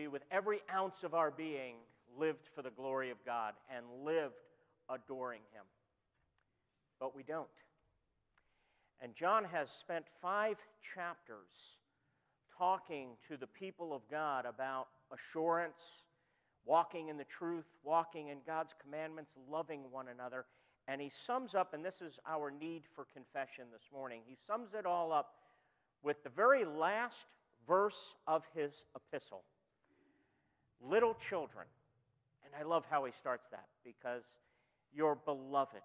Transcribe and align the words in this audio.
be 0.00 0.08
with 0.08 0.22
every 0.30 0.60
ounce 0.74 0.94
of 1.02 1.12
our 1.12 1.30
being 1.30 1.74
lived 2.18 2.48
for 2.54 2.62
the 2.62 2.70
glory 2.70 3.10
of 3.10 3.18
God 3.26 3.52
and 3.74 3.84
lived 4.04 4.34
adoring 4.88 5.42
Him. 5.52 5.64
But 6.98 7.14
we 7.14 7.22
don't. 7.22 7.48
And 9.02 9.12
John 9.18 9.44
has 9.44 9.68
spent 9.82 10.04
five 10.22 10.56
chapters 10.94 11.52
talking 12.56 13.10
to 13.28 13.36
the 13.36 13.46
people 13.46 13.94
of 13.94 14.00
God 14.10 14.46
about 14.46 14.86
assurance, 15.12 15.80
walking 16.64 17.08
in 17.08 17.18
the 17.18 17.26
truth, 17.38 17.64
walking 17.82 18.28
in 18.28 18.38
God's 18.46 18.70
commandments, 18.82 19.30
loving 19.50 19.80
one 19.90 20.08
another. 20.08 20.46
And 20.88 21.00
he 21.00 21.10
sums 21.26 21.54
up, 21.54 21.74
and 21.74 21.84
this 21.84 22.00
is 22.00 22.14
our 22.26 22.50
need 22.50 22.82
for 22.94 23.04
confession 23.12 23.64
this 23.70 23.84
morning, 23.92 24.22
he 24.26 24.36
sums 24.46 24.68
it 24.78 24.86
all 24.86 25.12
up 25.12 25.34
with 26.02 26.22
the 26.24 26.30
very 26.30 26.64
last 26.64 27.14
verse 27.66 28.00
of 28.26 28.42
his 28.54 28.72
epistle 28.96 29.42
Little 30.80 31.16
children. 31.28 31.66
And 32.44 32.54
I 32.58 32.68
love 32.68 32.84
how 32.88 33.04
he 33.04 33.12
starts 33.20 33.44
that 33.50 33.66
because 33.84 34.22
you're 34.92 35.18
beloved 35.24 35.84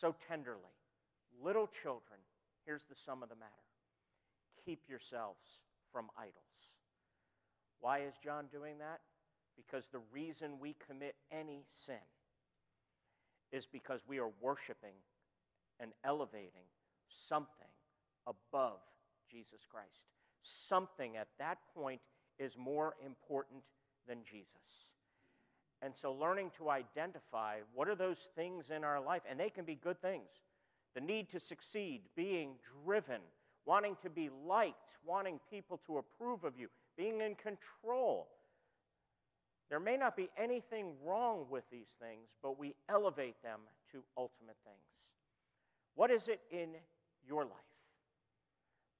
so 0.00 0.14
tenderly. 0.28 0.74
Little 1.42 1.68
children, 1.82 2.18
here's 2.66 2.82
the 2.90 2.96
sum 3.06 3.22
of 3.22 3.28
the 3.28 3.36
matter 3.36 3.50
keep 4.64 4.80
yourselves 4.88 5.42
from 5.90 6.06
idols. 6.16 6.62
Why 7.80 8.02
is 8.02 8.14
John 8.22 8.46
doing 8.52 8.78
that? 8.78 9.00
Because 9.56 9.82
the 9.92 10.00
reason 10.12 10.60
we 10.60 10.76
commit 10.86 11.16
any 11.32 11.66
sin 11.84 12.06
is 13.50 13.64
because 13.72 14.00
we 14.06 14.18
are 14.18 14.30
worshiping 14.40 14.94
and 15.80 15.90
elevating 16.04 16.70
something 17.28 17.72
above 18.26 18.78
Jesus 19.30 19.60
Christ. 19.70 20.06
Something 20.68 21.16
at 21.16 21.28
that 21.38 21.58
point 21.74 22.00
is 22.42 22.52
more 22.58 22.94
important 23.04 23.62
than 24.08 24.18
Jesus. 24.30 24.48
And 25.80 25.92
so, 26.00 26.12
learning 26.12 26.50
to 26.58 26.70
identify 26.70 27.56
what 27.74 27.88
are 27.88 27.94
those 27.94 28.28
things 28.36 28.66
in 28.74 28.84
our 28.84 29.00
life, 29.00 29.22
and 29.28 29.38
they 29.38 29.50
can 29.50 29.64
be 29.64 29.74
good 29.74 30.00
things 30.00 30.28
the 30.94 31.00
need 31.00 31.30
to 31.30 31.40
succeed, 31.40 32.02
being 32.16 32.50
driven, 32.84 33.20
wanting 33.64 33.96
to 34.02 34.10
be 34.10 34.28
liked, 34.46 34.76
wanting 35.06 35.40
people 35.50 35.80
to 35.86 35.98
approve 35.98 36.44
of 36.44 36.52
you, 36.58 36.68
being 36.98 37.20
in 37.22 37.34
control. 37.34 38.28
There 39.70 39.80
may 39.80 39.96
not 39.96 40.16
be 40.16 40.28
anything 40.36 40.92
wrong 41.02 41.46
with 41.48 41.64
these 41.72 41.86
things, 41.98 42.28
but 42.42 42.58
we 42.58 42.74
elevate 42.90 43.42
them 43.42 43.60
to 43.92 44.02
ultimate 44.18 44.56
things. 44.64 44.76
What 45.94 46.10
is 46.10 46.28
it 46.28 46.40
in 46.50 46.74
your 47.26 47.44
life? 47.44 47.72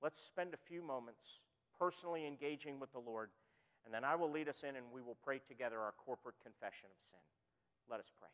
Let's 0.03 0.21
spend 0.33 0.55
a 0.55 0.69
few 0.69 0.83
moments 0.83 1.21
personally 1.79 2.27
engaging 2.27 2.81
with 2.81 2.93
the 2.93 3.01
Lord, 3.01 3.31
and 3.85 3.93
then 3.93 4.05
I 4.05 4.15
will 4.15 4.31
lead 4.31 4.49
us 4.49 4.61
in 4.63 4.77
and 4.77 4.87
we 4.93 5.03
will 5.03 5.19
pray 5.25 5.41
together 5.49 5.79
our 5.79 5.95
corporate 5.99 6.37
confession 6.43 6.91
of 6.91 6.99
sin. 7.11 7.25
Let 7.91 8.01
us 8.01 8.11
pray. 8.19 8.31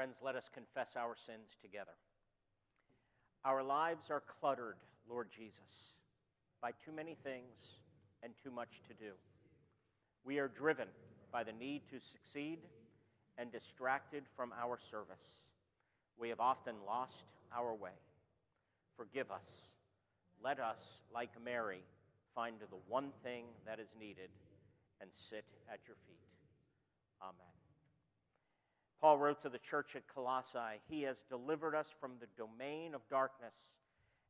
Friends, 0.00 0.16
let 0.24 0.34
us 0.34 0.48
confess 0.54 0.88
our 0.96 1.12
sins 1.28 1.52
together. 1.60 1.92
Our 3.44 3.62
lives 3.62 4.08
are 4.08 4.22
cluttered, 4.40 4.76
Lord 5.06 5.28
Jesus, 5.28 5.92
by 6.62 6.70
too 6.70 6.90
many 6.90 7.18
things 7.22 7.52
and 8.22 8.32
too 8.42 8.50
much 8.50 8.80
to 8.88 8.94
do. 8.94 9.12
We 10.24 10.38
are 10.38 10.48
driven 10.48 10.88
by 11.30 11.44
the 11.44 11.52
need 11.52 11.82
to 11.90 12.00
succeed 12.16 12.60
and 13.36 13.52
distracted 13.52 14.24
from 14.34 14.54
our 14.56 14.78
service. 14.90 15.20
We 16.18 16.30
have 16.30 16.40
often 16.40 16.76
lost 16.86 17.28
our 17.54 17.74
way. 17.74 18.00
Forgive 18.96 19.30
us. 19.30 19.44
Let 20.42 20.60
us, 20.60 20.80
like 21.12 21.28
Mary, 21.44 21.82
find 22.34 22.56
the 22.58 22.80
one 22.88 23.12
thing 23.22 23.44
that 23.66 23.78
is 23.78 23.92
needed 24.00 24.30
and 25.02 25.10
sit 25.28 25.44
at 25.70 25.80
your 25.86 25.96
feet. 26.08 26.24
Amen. 27.20 27.59
Paul 29.00 29.16
wrote 29.16 29.42
to 29.42 29.48
the 29.48 29.60
church 29.70 29.96
at 29.96 30.02
Colossae, 30.14 30.80
He 30.88 31.02
has 31.02 31.16
delivered 31.30 31.74
us 31.74 31.86
from 32.00 32.12
the 32.20 32.28
domain 32.36 32.94
of 32.94 33.00
darkness 33.08 33.54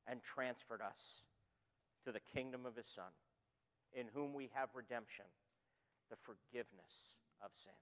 and 0.06 0.20
transferred 0.34 0.80
us 0.80 1.00
to 2.04 2.12
the 2.12 2.20
kingdom 2.32 2.64
of 2.64 2.76
His 2.76 2.86
Son, 2.94 3.10
in 3.92 4.06
whom 4.14 4.32
we 4.32 4.48
have 4.54 4.68
redemption, 4.74 5.24
the 6.08 6.16
forgiveness 6.22 6.94
of 7.42 7.50
sins. 7.64 7.76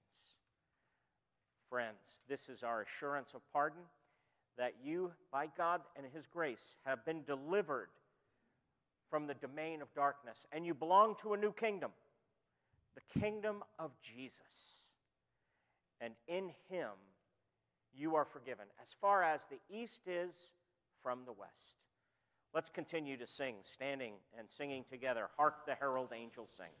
Friends, 1.69 2.01
this 2.27 2.41
is 2.49 2.63
our 2.63 2.85
assurance 2.85 3.29
of 3.35 3.41
pardon 3.53 3.83
that 4.57 4.73
you, 4.83 5.11
by 5.31 5.47
God 5.55 5.81
and 5.95 6.05
His 6.11 6.25
grace, 6.33 6.75
have 6.85 7.05
been 7.05 7.23
delivered 7.23 7.89
from 9.11 9.27
the 9.27 9.35
domain 9.35 9.81
of 9.81 9.93
darkness, 9.93 10.37
and 10.51 10.65
you 10.65 10.73
belong 10.73 11.15
to 11.21 11.33
a 11.33 11.37
new 11.37 11.53
kingdom, 11.53 11.91
the 12.95 13.19
kingdom 13.19 13.63
of 13.77 13.91
Jesus 14.15 14.78
and 16.01 16.13
in 16.27 16.49
him 16.69 16.91
you 17.93 18.15
are 18.15 18.25
forgiven, 18.25 18.65
as 18.81 18.87
far 19.01 19.23
as 19.23 19.39
the 19.49 19.59
east 19.75 20.01
is 20.05 20.33
from 21.03 21.19
the 21.25 21.33
west. 21.33 21.53
Let's 22.53 22.69
continue 22.73 23.17
to 23.17 23.27
sing, 23.37 23.55
standing 23.75 24.13
and 24.37 24.47
singing 24.57 24.85
together. 24.89 25.29
Hark 25.37 25.65
the 25.65 25.75
herald 25.75 26.09
angels 26.15 26.49
sing. 26.57 26.73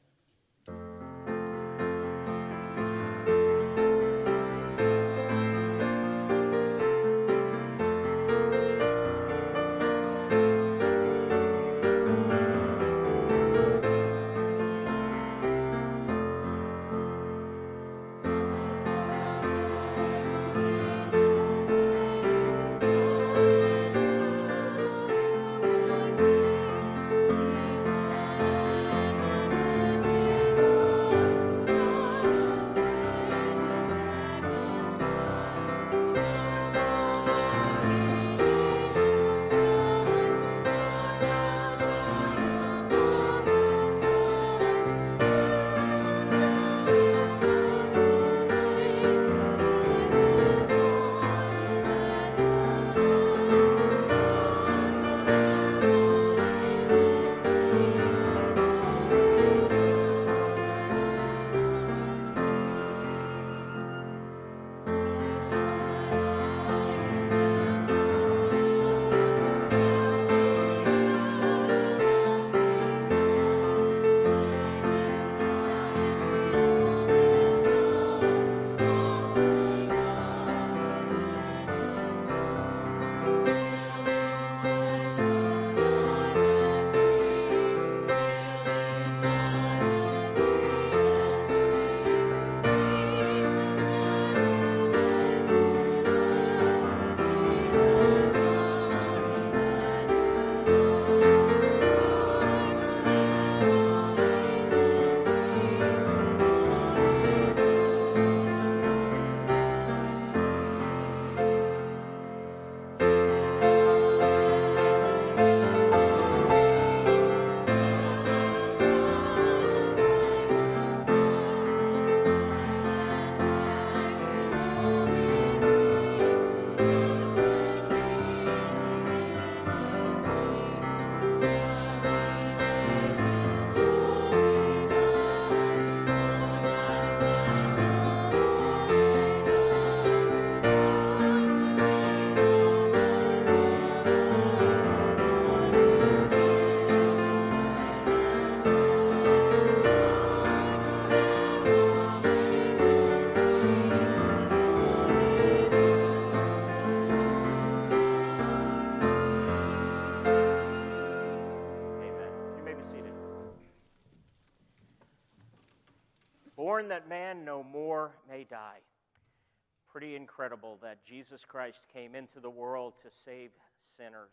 Pretty 169.99 170.15
incredible 170.15 170.79
that 170.81 171.05
Jesus 171.05 171.41
Christ 171.45 171.79
came 171.93 172.15
into 172.15 172.39
the 172.39 172.49
world 172.49 172.93
to 173.03 173.09
save 173.25 173.49
sinners, 173.97 174.31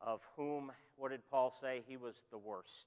of 0.00 0.20
whom, 0.36 0.70
what 0.96 1.10
did 1.10 1.28
Paul 1.32 1.52
say? 1.60 1.82
He 1.88 1.96
was 1.96 2.14
the 2.30 2.38
worst. 2.38 2.86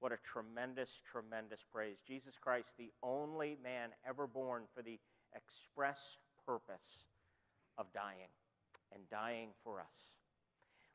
What 0.00 0.12
a 0.12 0.18
tremendous, 0.30 0.90
tremendous 1.10 1.60
praise. 1.72 1.96
Jesus 2.06 2.34
Christ, 2.38 2.66
the 2.76 2.90
only 3.02 3.56
man 3.64 3.88
ever 4.06 4.26
born 4.26 4.64
for 4.76 4.82
the 4.82 4.98
express 5.34 5.96
purpose 6.44 7.06
of 7.78 7.86
dying 7.94 8.28
and 8.94 9.00
dying 9.10 9.48
for 9.64 9.80
us. 9.80 9.86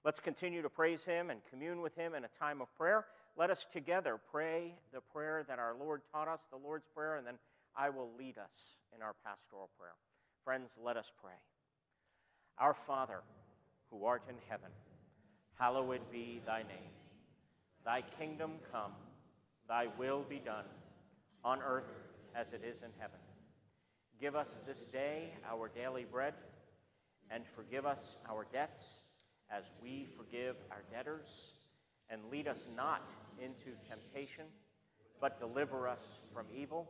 Let's 0.04 0.20
continue 0.20 0.62
to 0.62 0.70
praise 0.70 1.02
him 1.04 1.32
and 1.32 1.40
commune 1.50 1.82
with 1.82 1.96
him 1.96 2.14
in 2.14 2.24
a 2.24 2.30
time 2.40 2.62
of 2.62 2.68
prayer. 2.78 3.06
Let 3.36 3.50
us 3.50 3.66
together 3.74 4.20
pray 4.32 4.76
the 4.94 5.02
prayer 5.12 5.44
that 5.48 5.58
our 5.58 5.74
Lord 5.76 6.02
taught 6.12 6.28
us, 6.28 6.42
the 6.52 6.58
Lord's 6.64 6.86
Prayer, 6.94 7.16
and 7.16 7.26
then 7.26 7.40
I 7.76 7.90
will 7.90 8.12
lead 8.16 8.38
us 8.38 8.75
in 8.96 9.02
our 9.02 9.16
pastoral 9.26 9.70
prayer. 9.78 9.96
Friends, 10.44 10.70
let 10.84 10.98
us 10.98 11.12
pray. 11.22 11.36
Our 12.58 12.76
Father, 12.88 13.20
who 13.92 14.06
art 14.06 14.24
in 14.30 14.36
heaven, 14.48 14.70
hallowed 15.60 16.00
be 16.12 16.42
thy 16.46 16.60
name. 16.60 16.94
Thy 17.84 18.04
kingdom 18.18 18.54
come, 18.72 18.94
thy 19.68 19.88
will 20.00 20.24
be 20.28 20.40
done, 20.40 20.66
on 21.44 21.60
earth 21.62 21.92
as 22.36 22.48
it 22.54 22.62
is 22.66 22.82
in 22.84 22.90
heaven. 22.98 23.20
Give 24.20 24.36
us 24.36 24.48
this 24.66 24.80
day 24.92 25.30
our 25.50 25.70
daily 25.70 26.06
bread, 26.10 26.34
and 27.30 27.44
forgive 27.56 27.86
us 27.86 28.00
our 28.30 28.46
debts 28.54 28.84
as 29.52 29.64
we 29.84 30.08
forgive 30.18 30.56
our 30.72 30.84
debtors. 30.92 31.28
And 32.10 32.22
lead 32.32 32.48
us 32.48 32.60
not 32.76 33.02
into 33.44 33.76
temptation, 33.90 34.46
but 35.20 35.40
deliver 35.40 35.88
us 35.88 36.00
from 36.34 36.46
evil. 36.56 36.88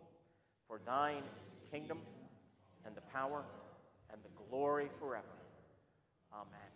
For 0.67 0.79
thine 0.85 1.23
kingdom, 1.71 1.99
and 2.85 2.95
the 2.95 3.01
power, 3.13 3.43
and 4.11 4.21
the 4.23 4.29
glory 4.49 4.89
forever. 4.99 5.25
Amen. 6.33 6.71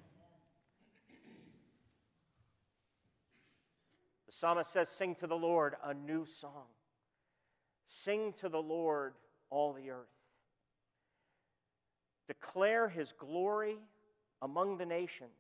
The 4.27 4.33
psalmist 4.39 4.71
says, 4.74 4.88
Sing 4.97 5.15
to 5.19 5.27
the 5.27 5.36
Lord 5.36 5.75
a 5.83 5.94
new 5.94 6.25
song. 6.41 6.68
Sing 8.06 8.33
to 8.41 8.50
the 8.50 8.59
Lord, 8.59 9.13
all 9.50 9.74
the 9.74 9.89
earth. 9.89 10.07
Declare 12.27 12.89
his 12.89 13.07
glory 13.19 13.77
among 14.42 14.77
the 14.77 14.85
nations. 14.85 15.31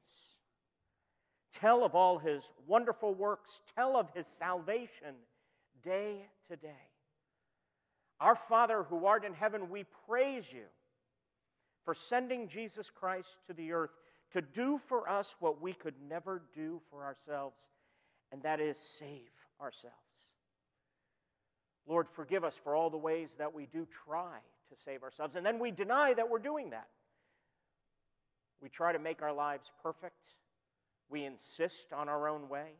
Tell 1.59 1.83
of 1.83 1.95
all 1.95 2.17
his 2.17 2.41
wonderful 2.67 3.13
works. 3.13 3.49
Tell 3.75 3.95
of 3.97 4.07
his 4.15 4.25
salvation 4.39 5.15
day 5.83 6.25
to 6.49 6.55
day. 6.55 6.88
Our 8.19 8.37
Father 8.49 8.83
who 8.89 9.05
art 9.05 9.25
in 9.25 9.33
heaven, 9.33 9.69
we 9.69 9.85
praise 10.07 10.43
you 10.51 10.65
for 11.85 11.95
sending 12.09 12.49
Jesus 12.49 12.87
Christ 12.93 13.29
to 13.47 13.53
the 13.53 13.71
earth 13.71 13.91
to 14.33 14.41
do 14.41 14.79
for 14.87 15.09
us 15.09 15.27
what 15.39 15.61
we 15.61 15.73
could 15.73 15.95
never 16.07 16.41
do 16.55 16.81
for 16.91 17.03
ourselves 17.03 17.55
and 18.31 18.41
that 18.43 18.59
is 18.59 18.77
save 18.99 19.31
ourselves. 19.61 19.95
Lord, 21.87 22.07
forgive 22.15 22.43
us 22.43 22.53
for 22.63 22.75
all 22.75 22.89
the 22.89 22.97
ways 22.97 23.29
that 23.37 23.53
we 23.53 23.67
do 23.71 23.87
try 24.05 24.37
to 24.69 24.75
save 24.85 25.03
ourselves, 25.03 25.35
and 25.35 25.45
then 25.45 25.57
we 25.57 25.71
deny 25.71 26.13
that 26.13 26.29
we're 26.29 26.37
doing 26.37 26.69
that. 26.69 26.87
We 28.61 28.69
try 28.69 28.93
to 28.93 28.99
make 28.99 29.21
our 29.21 29.33
lives 29.33 29.65
perfect. 29.81 30.13
We 31.09 31.25
insist 31.25 31.91
on 31.95 32.07
our 32.07 32.27
own 32.27 32.49
way. 32.49 32.73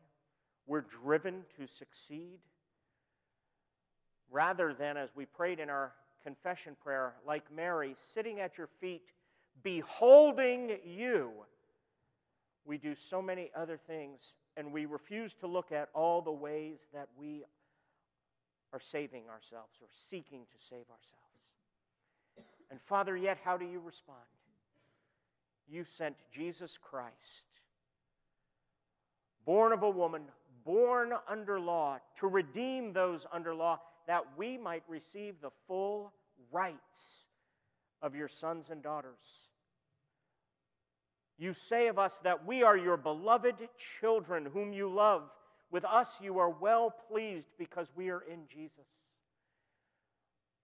We're 0.67 0.86
driven 1.03 1.41
to 1.58 1.65
succeed. 1.79 2.38
Rather 4.31 4.74
than, 4.77 4.98
as 4.98 5.09
we 5.15 5.25
prayed 5.25 5.59
in 5.59 5.69
our 5.69 5.93
confession 6.24 6.75
prayer, 6.83 7.13
like 7.25 7.43
Mary, 7.53 7.95
sitting 8.13 8.39
at 8.39 8.57
your 8.57 8.69
feet, 8.79 9.03
beholding 9.63 10.77
you, 10.86 11.31
we 12.65 12.77
do 12.77 12.93
so 13.09 13.21
many 13.21 13.50
other 13.55 13.79
things 13.88 14.19
and 14.57 14.71
we 14.71 14.86
refuse 14.86 15.31
to 15.39 15.48
look 15.48 15.71
at 15.71 15.89
all 15.93 16.21
the 16.21 16.31
ways 16.31 16.77
that 16.93 17.07
we 17.17 17.43
are 18.74 18.81
saving 18.91 19.24
ourselves 19.24 19.74
or 19.81 19.88
seeking 20.12 20.41
to 20.41 20.57
save 20.69 20.86
ourselves. 20.89 21.19
And 22.69 22.79
Father, 22.88 23.17
yet 23.17 23.38
how 23.43 23.57
do 23.57 23.65
you 23.65 23.79
respond? 23.79 24.19
You 25.67 25.86
sent 25.98 26.15
Jesus 26.36 26.71
Christ, 26.81 27.13
born 29.45 29.71
of 29.71 29.83
a 29.83 29.89
woman, 29.89 30.24
born 30.65 31.12
under 31.27 31.59
law, 31.59 31.98
to 32.19 32.27
redeem 32.27 32.91
those 32.91 33.21
under 33.31 33.53
law, 33.53 33.79
that 34.10 34.24
we 34.36 34.58
might 34.58 34.82
receive 34.88 35.36
the 35.39 35.51
full 35.68 36.12
rights 36.51 36.75
of 38.01 38.16
your 38.16 38.28
sons 38.42 38.66
and 38.72 38.82
daughters. 38.82 39.20
You 41.38 41.54
say 41.70 41.89
of 41.89 42.00
us 42.00 42.13
that 42.24 42.44
we 42.44 42.63
are 42.63 42.75
your 42.75 42.98
beloved 42.98 43.54
children 44.01 44.48
whom 44.51 44.74
you 44.74 44.89
love. 44.89 45.30
With 45.70 45.86
us 45.86 46.08
you 46.20 46.39
are 46.39 46.50
well 46.50 46.92
pleased 47.08 47.46
because 47.60 47.86
we 47.96 48.10
are 48.10 48.22
in 48.22 48.39
Jesus. 48.51 48.88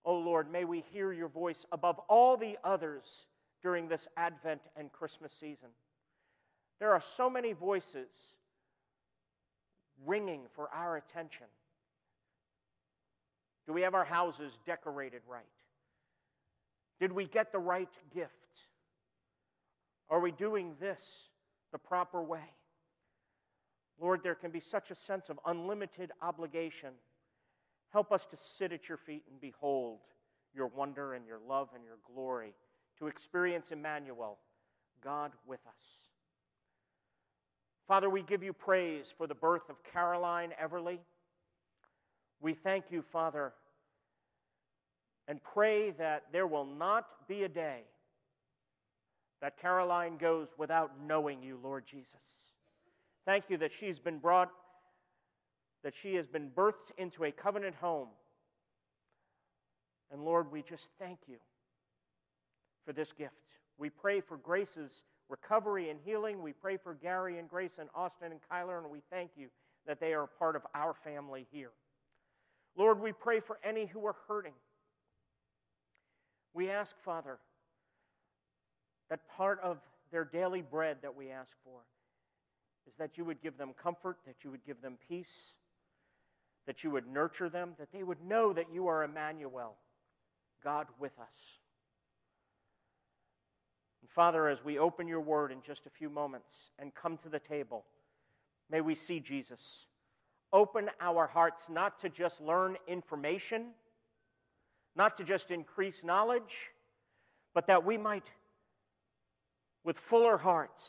Oh 0.03 0.15
Lord, 0.15 0.51
may 0.51 0.65
we 0.65 0.83
hear 0.91 1.13
your 1.13 1.29
voice 1.29 1.67
above 1.71 1.99
all 2.09 2.37
the 2.37 2.57
others 2.63 3.03
during 3.61 3.87
this 3.87 4.07
Advent 4.17 4.61
and 4.75 4.91
Christmas 4.91 5.31
season. 5.39 5.69
There 6.79 6.93
are 6.93 7.03
so 7.15 7.29
many 7.29 7.53
voices 7.53 8.09
ringing 10.03 10.41
for 10.55 10.67
our 10.73 10.97
attention. 10.97 11.45
Do 13.67 13.73
we 13.73 13.81
have 13.81 13.93
our 13.93 14.05
houses 14.05 14.51
decorated 14.65 15.21
right? 15.27 15.43
Did 16.99 17.11
we 17.11 17.25
get 17.25 17.51
the 17.51 17.59
right 17.59 17.89
gift? 18.13 18.31
Are 20.09 20.19
we 20.19 20.31
doing 20.31 20.73
this 20.79 20.99
the 21.71 21.77
proper 21.77 22.23
way? 22.23 22.53
Lord, 23.99 24.21
there 24.23 24.35
can 24.35 24.51
be 24.51 24.61
such 24.71 24.91
a 24.91 24.95
sense 25.07 25.25
of 25.29 25.39
unlimited 25.45 26.11
obligation. 26.21 26.91
Help 27.91 28.11
us 28.11 28.21
to 28.31 28.37
sit 28.57 28.71
at 28.71 28.87
your 28.87 28.99
feet 29.05 29.23
and 29.31 29.39
behold 29.39 29.99
your 30.53 30.67
wonder 30.67 31.13
and 31.13 31.25
your 31.25 31.39
love 31.47 31.69
and 31.75 31.83
your 31.83 31.97
glory, 32.13 32.53
to 32.99 33.07
experience 33.07 33.65
Emmanuel, 33.71 34.37
God 35.03 35.31
with 35.45 35.59
us. 35.67 35.73
Father, 37.87 38.09
we 38.09 38.23
give 38.23 38.41
you 38.41 38.53
praise 38.53 39.05
for 39.17 39.27
the 39.27 39.35
birth 39.35 39.69
of 39.69 39.75
Caroline 39.91 40.51
Everly. 40.63 40.99
We 42.41 42.53
thank 42.53 42.85
you, 42.89 43.03
Father, 43.11 43.53
and 45.27 45.39
pray 45.43 45.91
that 45.91 46.23
there 46.31 46.47
will 46.47 46.65
not 46.65 47.07
be 47.27 47.43
a 47.43 47.49
day 47.49 47.81
that 49.41 49.59
Caroline 49.61 50.17
goes 50.17 50.47
without 50.57 50.91
knowing 51.05 51.41
you, 51.41 51.59
Lord 51.63 51.83
Jesus. 51.89 52.07
Thank 53.25 53.45
you 53.49 53.57
that 53.57 53.71
she's 53.79 53.99
been 53.99 54.19
brought, 54.19 54.51
that 55.83 55.93
she 56.01 56.15
has 56.15 56.25
been 56.27 56.49
birthed 56.55 56.91
into 56.97 57.25
a 57.25 57.31
covenant 57.31 57.75
home. 57.75 58.07
And 60.11 60.23
Lord, 60.23 60.51
we 60.51 60.61
just 60.61 60.83
thank 60.99 61.19
you 61.27 61.37
for 62.85 62.93
this 62.93 63.07
gift. 63.17 63.33
We 63.77 63.89
pray 63.89 64.21
for 64.21 64.37
Grace's 64.37 64.91
recovery 65.29 65.89
and 65.89 65.99
healing. 66.05 66.41
We 66.41 66.53
pray 66.53 66.77
for 66.77 66.93
Gary 66.93 67.39
and 67.39 67.49
Grace 67.49 67.71
and 67.79 67.89
Austin 67.95 68.31
and 68.31 68.39
Kyler, 68.51 68.81
and 68.81 68.91
we 68.91 69.01
thank 69.09 69.31
you 69.35 69.47
that 69.87 69.99
they 69.99 70.13
are 70.13 70.27
part 70.27 70.55
of 70.55 70.61
our 70.73 70.95
family 71.03 71.47
here. 71.51 71.71
Lord, 72.77 73.01
we 73.01 73.11
pray 73.11 73.39
for 73.39 73.59
any 73.63 73.85
who 73.85 74.05
are 74.05 74.15
hurting. 74.27 74.53
We 76.53 76.69
ask, 76.69 76.91
Father, 77.03 77.37
that 79.09 79.19
part 79.37 79.59
of 79.61 79.77
their 80.11 80.25
daily 80.25 80.61
bread 80.61 80.97
that 81.01 81.15
we 81.15 81.29
ask 81.29 81.51
for 81.63 81.79
is 82.87 82.93
that 82.97 83.17
you 83.17 83.25
would 83.25 83.41
give 83.41 83.57
them 83.57 83.71
comfort, 83.81 84.17
that 84.25 84.35
you 84.43 84.51
would 84.51 84.65
give 84.65 84.81
them 84.81 84.97
peace, 85.07 85.25
that 86.67 86.83
you 86.83 86.91
would 86.91 87.07
nurture 87.07 87.49
them, 87.49 87.71
that 87.79 87.91
they 87.93 88.03
would 88.03 88.23
know 88.25 88.53
that 88.53 88.65
you 88.73 88.87
are 88.87 89.03
Emmanuel, 89.03 89.75
God 90.63 90.87
with 90.99 91.17
us. 91.19 91.27
And 94.01 94.09
Father, 94.11 94.47
as 94.47 94.59
we 94.63 94.77
open 94.77 95.07
your 95.07 95.21
word 95.21 95.51
in 95.51 95.59
just 95.65 95.81
a 95.85 95.97
few 95.97 96.09
moments 96.09 96.47
and 96.79 96.93
come 96.93 97.17
to 97.23 97.29
the 97.29 97.39
table, 97.39 97.85
may 98.69 98.81
we 98.81 98.95
see 98.95 99.19
Jesus. 99.19 99.59
Open 100.55 100.89
our 101.01 101.27
hearts 101.27 101.63
not 101.69 101.99
to 101.99 102.07
just 102.07 102.39
learn 102.39 102.77
information, 102.87 103.71
not 104.95 105.17
to 105.17 105.25
just 105.25 105.51
increase 105.51 105.95
knowledge, 106.01 106.71
but 107.53 107.67
that 107.67 107.85
we 107.85 107.97
might 107.97 108.23
with 109.83 109.97
fuller 110.09 110.37
hearts, 110.37 110.81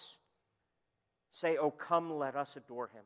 say, 1.41 1.57
Oh, 1.61 1.73
come, 1.73 2.17
let 2.17 2.37
us 2.37 2.49
adore 2.57 2.87
him. 2.87 3.03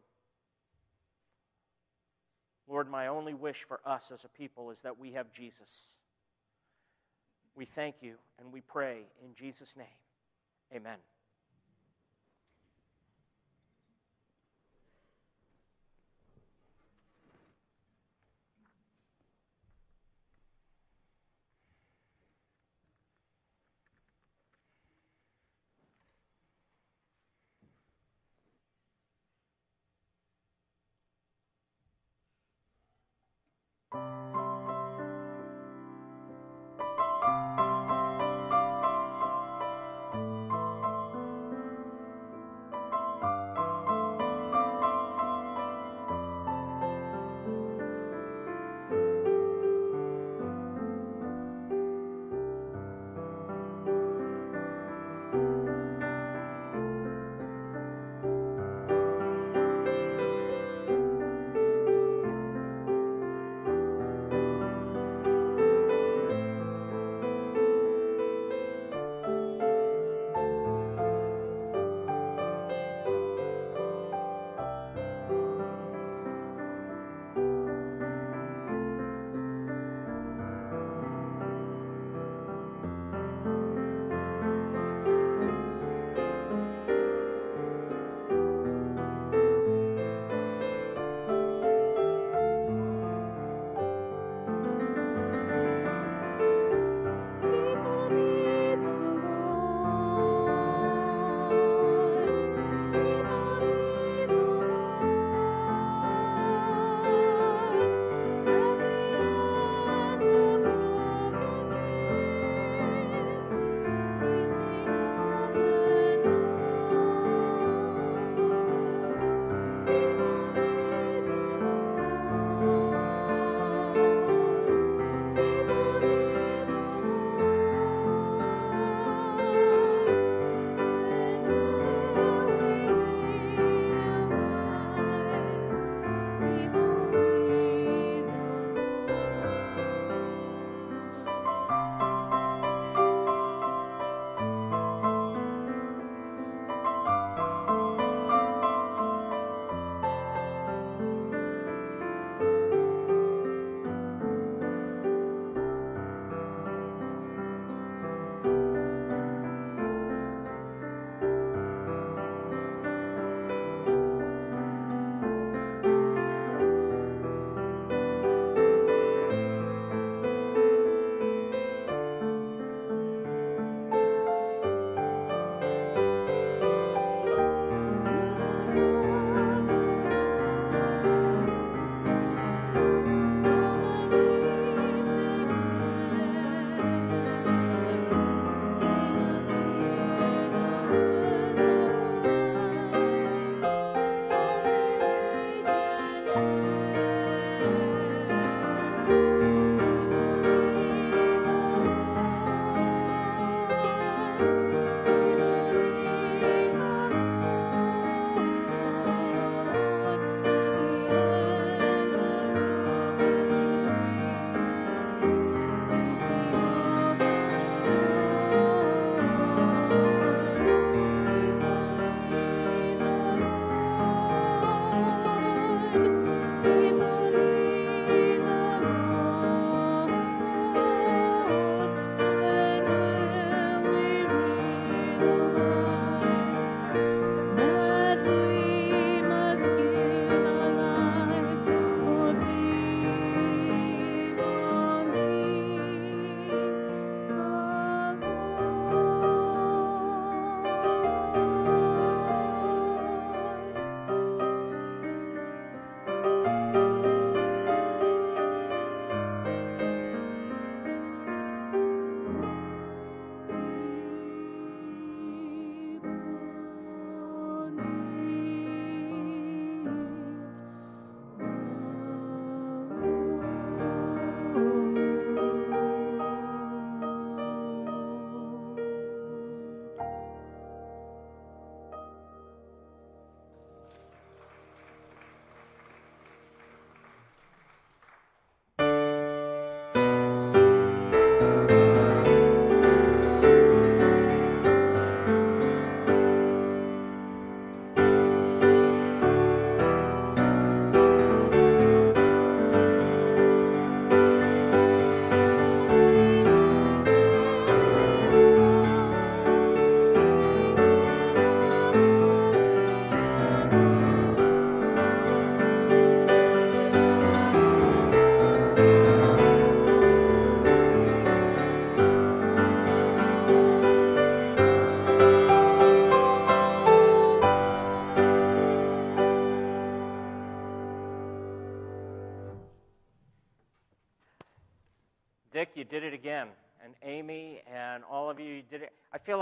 Lord, 2.69 2.91
my 2.91 3.07
only 3.07 3.33
wish 3.33 3.57
for 3.67 3.81
us 3.87 4.03
as 4.13 4.21
a 4.25 4.29
people 4.29 4.71
is 4.71 4.79
that 4.85 4.99
we 4.99 5.13
have 5.13 5.33
Jesus. 5.33 5.89
We 7.57 7.67
thank 7.75 7.97
you 8.03 8.17
and 8.39 8.53
we 8.53 8.61
pray 8.61 8.99
in 9.25 9.35
Jesus' 9.35 9.71
name. 9.79 9.87
Amen. 10.75 10.99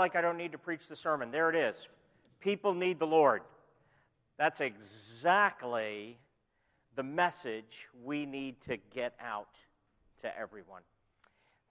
Like 0.09 0.15
I 0.15 0.21
don't 0.21 0.37
need 0.37 0.53
to 0.53 0.57
preach 0.57 0.87
the 0.89 0.95
sermon. 0.95 1.29
There 1.29 1.51
it 1.51 1.55
is. 1.55 1.75
People 2.39 2.73
need 2.73 2.97
the 2.97 3.05
Lord. 3.05 3.43
That's 4.39 4.59
exactly 4.59 6.17
the 6.95 7.03
message 7.03 7.87
we 8.03 8.25
need 8.25 8.55
to 8.67 8.77
get 8.91 9.13
out 9.23 9.53
to 10.23 10.35
everyone. 10.35 10.81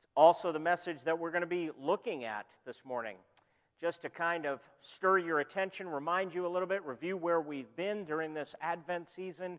It's 0.02 0.12
also 0.14 0.52
the 0.52 0.60
message 0.60 0.98
that 1.04 1.18
we're 1.18 1.32
going 1.32 1.40
to 1.40 1.48
be 1.48 1.70
looking 1.82 2.26
at 2.26 2.46
this 2.64 2.76
morning, 2.84 3.16
just 3.80 4.02
to 4.02 4.08
kind 4.08 4.46
of 4.46 4.60
stir 4.94 5.18
your 5.18 5.40
attention, 5.40 5.88
remind 5.88 6.32
you 6.32 6.46
a 6.46 6.52
little 6.52 6.68
bit, 6.68 6.86
review 6.86 7.16
where 7.16 7.40
we've 7.40 7.74
been 7.74 8.04
during 8.04 8.34
this 8.34 8.54
Advent 8.60 9.08
season. 9.16 9.58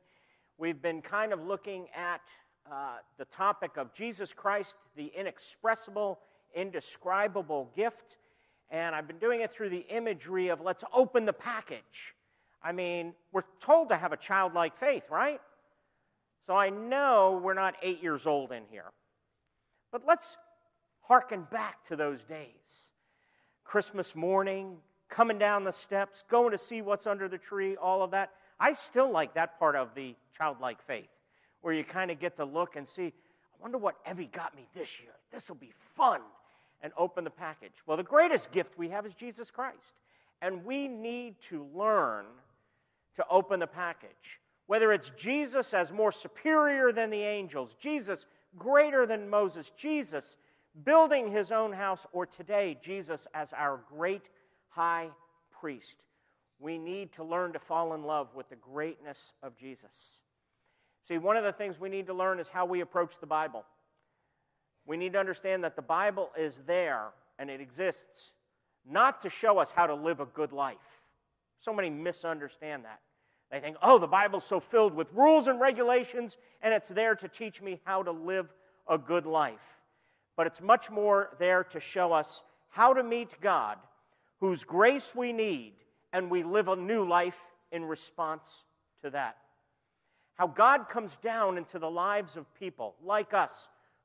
We've 0.58 0.82
been 0.82 1.02
kind 1.02 1.34
of 1.34 1.46
looking 1.46 1.88
at 1.94 2.22
uh, 2.72 3.00
the 3.18 3.26
topic 3.26 3.72
of 3.76 3.94
Jesus 3.94 4.30
Christ, 4.34 4.76
the 4.96 5.12
inexpressible, 5.18 6.20
indescribable 6.56 7.70
gift. 7.76 8.16
And 8.72 8.96
I've 8.96 9.08
been 9.08 9.18
doing 9.18 9.42
it 9.42 9.52
through 9.54 9.70
the 9.70 9.86
imagery 9.90 10.50
of 10.50 10.62
let's 10.62 10.84
open 10.94 11.26
the 11.26 11.34
package. 11.34 11.80
I 12.62 12.72
mean, 12.72 13.14
we're 13.32 13.44
told 13.62 13.90
to 13.90 13.98
have 13.98 14.12
a 14.12 14.18
childlike 14.18 14.80
faith, 14.80 15.04
right? 15.10 15.42
So 16.46 16.56
I 16.56 16.70
know 16.70 17.40
we're 17.44 17.54
not 17.54 17.76
eight 17.82 18.02
years 18.02 18.22
old 18.26 18.52
in 18.52 18.64
here. 18.70 18.92
But 19.92 20.04
let's 20.08 20.38
hearken 21.02 21.48
back 21.52 21.88
to 21.88 21.96
those 21.96 22.20
days. 22.28 22.48
Christmas 23.64 24.16
morning, 24.16 24.78
coming 25.10 25.40
down 25.40 25.64
the 25.64 25.72
steps, 25.72 26.24
going 26.30 26.52
to 26.52 26.58
see 26.58 26.82
what's 26.82 27.08
under 27.08 27.28
the 27.28 27.38
tree, 27.38 27.76
all 27.76 28.04
of 28.04 28.12
that. 28.12 28.32
I 28.60 28.74
still 28.74 29.12
like 29.12 29.34
that 29.36 29.58
part 29.58 29.76
of 29.76 29.90
the 29.96 30.16
childlike 30.38 30.86
faith 30.86 31.10
where 31.62 31.74
you 31.74 31.84
kind 31.84 32.12
of 32.12 32.20
get 32.20 32.38
to 32.38 32.46
look 32.46 32.76
and 32.76 32.88
see, 32.88 33.08
I 33.08 33.62
wonder 33.62 33.78
what 33.78 33.96
Evie 34.10 34.30
got 34.34 34.56
me 34.56 34.66
this 34.74 34.90
year. 35.02 35.12
This 35.32 35.48
will 35.50 35.56
be 35.56 35.74
fun. 35.96 36.22
And 36.82 36.94
open 36.98 37.26
the 37.26 37.30
package. 37.30 37.74
Well, 37.86 37.98
the 37.98 38.04
greatest 38.04 38.52
gift 38.52 38.78
we 38.78 38.90
have 38.90 39.06
is 39.06 39.14
Jesus 39.14 39.52
Christ. 39.52 39.78
And 40.42 40.64
we 40.64 40.88
need 40.88 41.36
to 41.50 41.68
learn 41.76 42.26
to 43.18 43.26
open 43.30 43.60
the 43.60 43.68
package. 43.68 44.10
Whether 44.68 44.94
it's 44.94 45.12
Jesus 45.18 45.74
as 45.74 45.92
more 45.92 46.12
superior 46.12 46.94
than 46.94 47.10
the 47.10 47.22
angels, 47.22 47.76
Jesus 47.82 48.26
greater 48.58 49.06
than 49.06 49.30
Moses, 49.30 49.72
Jesus 49.78 50.38
building 50.86 51.32
his 51.32 51.52
own 51.52 51.74
house, 51.74 52.00
or 52.12 52.26
today, 52.26 52.78
Jesus 52.84 53.28
as 53.34 53.50
our 53.54 53.80
great 53.94 54.22
high 54.70 55.10
priest. 55.60 55.96
We 56.60 56.78
need 56.78 57.12
to 57.14 57.24
learn 57.24 57.54
to 57.54 57.60
fall 57.60 57.94
in 57.94 58.04
love 58.04 58.28
with 58.36 58.50
the 58.50 58.56
greatness 58.56 59.18
of 59.44 59.58
Jesus. 59.58 59.92
See, 61.08 61.18
one 61.18 61.38
of 61.38 61.44
the 61.44 61.52
things 61.52 61.80
we 61.80 61.90
need 61.90 62.08
to 62.08 62.14
learn 62.14 62.40
is 62.40 62.48
how 62.48 62.66
we 62.66 62.82
approach 62.82 63.14
the 63.20 63.28
Bible. 63.28 63.66
We 64.90 64.98
need 64.98 65.14
to 65.14 65.20
understand 65.20 65.64
that 65.64 65.76
the 65.76 65.84
Bible 65.84 66.32
is 66.36 66.56
there 66.66 67.10
and 67.38 67.48
it 67.50 67.62
exists 67.62 68.34
not 68.90 69.22
to 69.22 69.30
show 69.30 69.60
us 69.60 69.72
how 69.74 69.86
to 69.86 69.94
live 69.94 70.20
a 70.20 70.26
good 70.26 70.52
life. 70.52 70.78
So 71.62 71.72
many 71.72 71.92
misunderstand 71.92 72.86
that. 72.86 73.00
They 73.52 73.60
think, 73.60 73.78
oh, 73.84 74.00
the 74.00 74.08
Bible's 74.08 74.46
so 74.46 74.60
filled 74.60 74.96
with 74.96 75.08
rules 75.14 75.46
and 75.46 75.60
regulations, 75.60 76.38
and 76.64 76.74
it's 76.74 76.90
there 76.90 77.14
to 77.16 77.28
teach 77.28 77.62
me 77.62 77.80
how 77.84 78.02
to 78.02 78.12
live 78.12 78.48
a 78.90 78.98
good 78.98 79.28
life. 79.28 79.60
But 80.36 80.48
it's 80.48 80.60
much 80.60 80.90
more 80.90 81.36
there 81.38 81.64
to 81.66 81.80
show 81.80 82.12
us 82.12 82.42
how 82.70 82.94
to 82.94 83.04
meet 83.04 83.30
God, 83.42 83.78
whose 84.40 84.64
grace 84.64 85.12
we 85.16 85.32
need, 85.32 85.74
and 86.14 86.32
we 86.32 86.44
live 86.44 86.68
a 86.68 86.76
new 86.76 87.08
life 87.08 87.38
in 87.72 87.86
response 87.86 88.48
to 89.04 89.12
that 89.12 89.38
how 90.40 90.48
God 90.48 90.88
comes 90.90 91.12
down 91.22 91.58
into 91.58 91.80
the 91.80 91.90
lives 91.90 92.38
of 92.38 92.46
people 92.58 92.96
like 93.04 93.34
us 93.34 93.52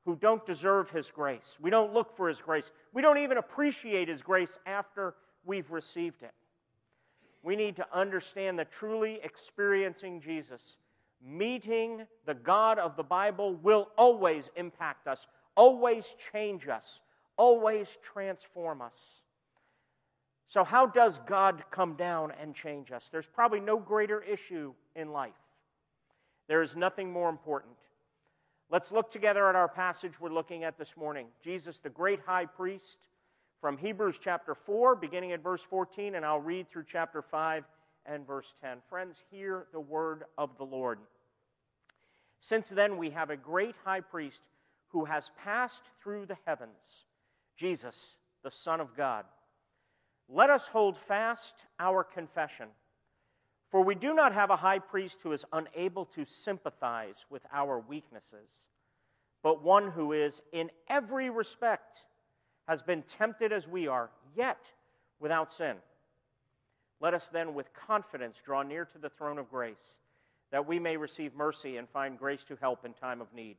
who 0.04 0.16
don't 0.16 0.44
deserve 0.46 0.90
His 0.90 1.10
grace. 1.14 1.56
We 1.60 1.70
don't 1.70 1.92
look 1.92 2.16
for 2.16 2.28
His 2.28 2.40
grace. 2.40 2.70
We 2.92 3.02
don't 3.02 3.18
even 3.18 3.38
appreciate 3.38 4.08
His 4.08 4.22
grace 4.22 4.58
after 4.66 5.14
we've 5.44 5.70
received 5.70 6.22
it. 6.22 6.32
We 7.42 7.56
need 7.56 7.76
to 7.76 7.86
understand 7.92 8.58
that 8.58 8.72
truly 8.72 9.18
experiencing 9.22 10.20
Jesus, 10.20 10.60
meeting 11.24 12.06
the 12.26 12.34
God 12.34 12.78
of 12.78 12.96
the 12.96 13.02
Bible, 13.02 13.54
will 13.56 13.88
always 13.98 14.50
impact 14.56 15.06
us, 15.06 15.26
always 15.56 16.04
change 16.32 16.68
us, 16.68 16.84
always 17.36 17.86
transform 18.12 18.80
us. 18.80 18.92
So, 20.48 20.64
how 20.64 20.86
does 20.86 21.18
God 21.26 21.64
come 21.70 21.96
down 21.96 22.32
and 22.40 22.54
change 22.54 22.92
us? 22.92 23.02
There's 23.10 23.26
probably 23.34 23.60
no 23.60 23.78
greater 23.78 24.22
issue 24.22 24.72
in 24.94 25.10
life 25.10 25.32
there 26.48 26.62
is 26.62 26.76
nothing 26.76 27.10
more 27.10 27.28
important. 27.28 27.72
Let's 28.74 28.90
look 28.90 29.12
together 29.12 29.48
at 29.48 29.54
our 29.54 29.68
passage 29.68 30.14
we're 30.18 30.32
looking 30.32 30.64
at 30.64 30.76
this 30.76 30.96
morning. 30.96 31.28
Jesus, 31.44 31.78
the 31.80 31.90
great 31.90 32.18
high 32.26 32.46
priest, 32.46 32.96
from 33.60 33.78
Hebrews 33.78 34.16
chapter 34.20 34.56
4, 34.56 34.96
beginning 34.96 35.30
at 35.30 35.44
verse 35.44 35.60
14, 35.70 36.16
and 36.16 36.26
I'll 36.26 36.40
read 36.40 36.68
through 36.68 36.86
chapter 36.90 37.22
5 37.22 37.62
and 38.06 38.26
verse 38.26 38.52
10. 38.60 38.78
Friends, 38.90 39.14
hear 39.30 39.66
the 39.72 39.78
word 39.78 40.24
of 40.36 40.50
the 40.58 40.64
Lord. 40.64 40.98
Since 42.40 42.68
then, 42.68 42.96
we 42.96 43.10
have 43.10 43.30
a 43.30 43.36
great 43.36 43.76
high 43.84 44.00
priest 44.00 44.40
who 44.88 45.04
has 45.04 45.30
passed 45.44 45.82
through 46.02 46.26
the 46.26 46.36
heavens, 46.44 47.04
Jesus, 47.56 47.94
the 48.42 48.50
Son 48.50 48.80
of 48.80 48.96
God. 48.96 49.24
Let 50.28 50.50
us 50.50 50.66
hold 50.66 50.98
fast 51.06 51.54
our 51.78 52.02
confession. 52.02 52.66
For 53.70 53.82
we 53.82 53.94
do 53.94 54.14
not 54.14 54.32
have 54.32 54.50
a 54.50 54.56
high 54.56 54.78
priest 54.78 55.16
who 55.22 55.32
is 55.32 55.44
unable 55.52 56.04
to 56.06 56.24
sympathize 56.44 57.16
with 57.30 57.42
our 57.52 57.80
weaknesses, 57.80 58.48
but 59.42 59.62
one 59.62 59.90
who 59.90 60.12
is, 60.12 60.40
in 60.52 60.70
every 60.88 61.28
respect, 61.30 61.98
has 62.68 62.82
been 62.82 63.02
tempted 63.18 63.52
as 63.52 63.66
we 63.66 63.88
are, 63.88 64.10
yet 64.36 64.58
without 65.20 65.52
sin. 65.52 65.76
Let 67.00 67.14
us 67.14 67.24
then, 67.32 67.54
with 67.54 67.66
confidence, 67.74 68.36
draw 68.44 68.62
near 68.62 68.84
to 68.86 68.98
the 68.98 69.10
throne 69.10 69.38
of 69.38 69.50
grace, 69.50 69.76
that 70.50 70.66
we 70.66 70.78
may 70.78 70.96
receive 70.96 71.34
mercy 71.34 71.76
and 71.76 71.88
find 71.88 72.18
grace 72.18 72.44
to 72.48 72.56
help 72.60 72.84
in 72.84 72.94
time 72.94 73.20
of 73.20 73.32
need. 73.34 73.56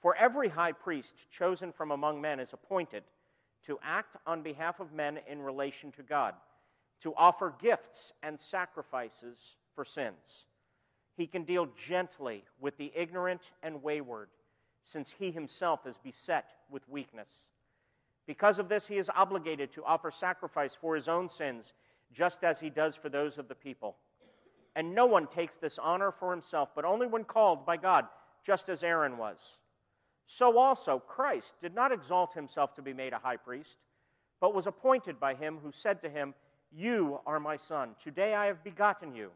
For 0.00 0.14
every 0.16 0.48
high 0.48 0.72
priest 0.72 1.12
chosen 1.36 1.72
from 1.72 1.90
among 1.90 2.20
men 2.20 2.40
is 2.40 2.52
appointed 2.52 3.02
to 3.66 3.78
act 3.82 4.16
on 4.26 4.42
behalf 4.42 4.80
of 4.80 4.92
men 4.92 5.18
in 5.28 5.42
relation 5.42 5.92
to 5.92 6.02
God 6.02 6.34
to 7.04 7.14
offer 7.16 7.54
gifts 7.62 8.12
and 8.22 8.40
sacrifices 8.40 9.38
for 9.74 9.84
sins. 9.84 10.46
He 11.16 11.26
can 11.26 11.44
deal 11.44 11.68
gently 11.86 12.42
with 12.60 12.76
the 12.78 12.90
ignorant 12.96 13.42
and 13.62 13.82
wayward, 13.82 14.30
since 14.84 15.12
he 15.18 15.30
himself 15.30 15.80
is 15.86 15.96
beset 16.02 16.46
with 16.70 16.88
weakness. 16.88 17.28
Because 18.26 18.58
of 18.58 18.70
this, 18.70 18.86
he 18.86 18.96
is 18.96 19.10
obligated 19.14 19.70
to 19.74 19.84
offer 19.84 20.10
sacrifice 20.10 20.72
for 20.80 20.96
his 20.96 21.06
own 21.06 21.28
sins, 21.28 21.74
just 22.14 22.42
as 22.42 22.58
he 22.58 22.70
does 22.70 22.96
for 22.96 23.10
those 23.10 23.36
of 23.36 23.48
the 23.48 23.54
people. 23.54 23.96
And 24.74 24.94
no 24.94 25.04
one 25.04 25.26
takes 25.26 25.56
this 25.56 25.78
honor 25.80 26.10
for 26.10 26.30
himself, 26.30 26.70
but 26.74 26.86
only 26.86 27.06
when 27.06 27.24
called 27.24 27.66
by 27.66 27.76
God, 27.76 28.06
just 28.46 28.70
as 28.70 28.82
Aaron 28.82 29.18
was. 29.18 29.36
So 30.26 30.58
also, 30.58 31.02
Christ 31.06 31.52
did 31.60 31.74
not 31.74 31.92
exalt 31.92 32.32
himself 32.32 32.74
to 32.76 32.82
be 32.82 32.94
made 32.94 33.12
a 33.12 33.18
high 33.18 33.36
priest, 33.36 33.76
but 34.40 34.54
was 34.54 34.66
appointed 34.66 35.20
by 35.20 35.34
him 35.34 35.58
who 35.62 35.70
said 35.70 36.00
to 36.00 36.08
him, 36.08 36.32
you 36.76 37.20
are 37.26 37.38
my 37.38 37.56
son. 37.56 37.90
Today 38.02 38.34
I 38.34 38.46
have 38.46 38.64
begotten 38.64 39.14
you. 39.14 39.30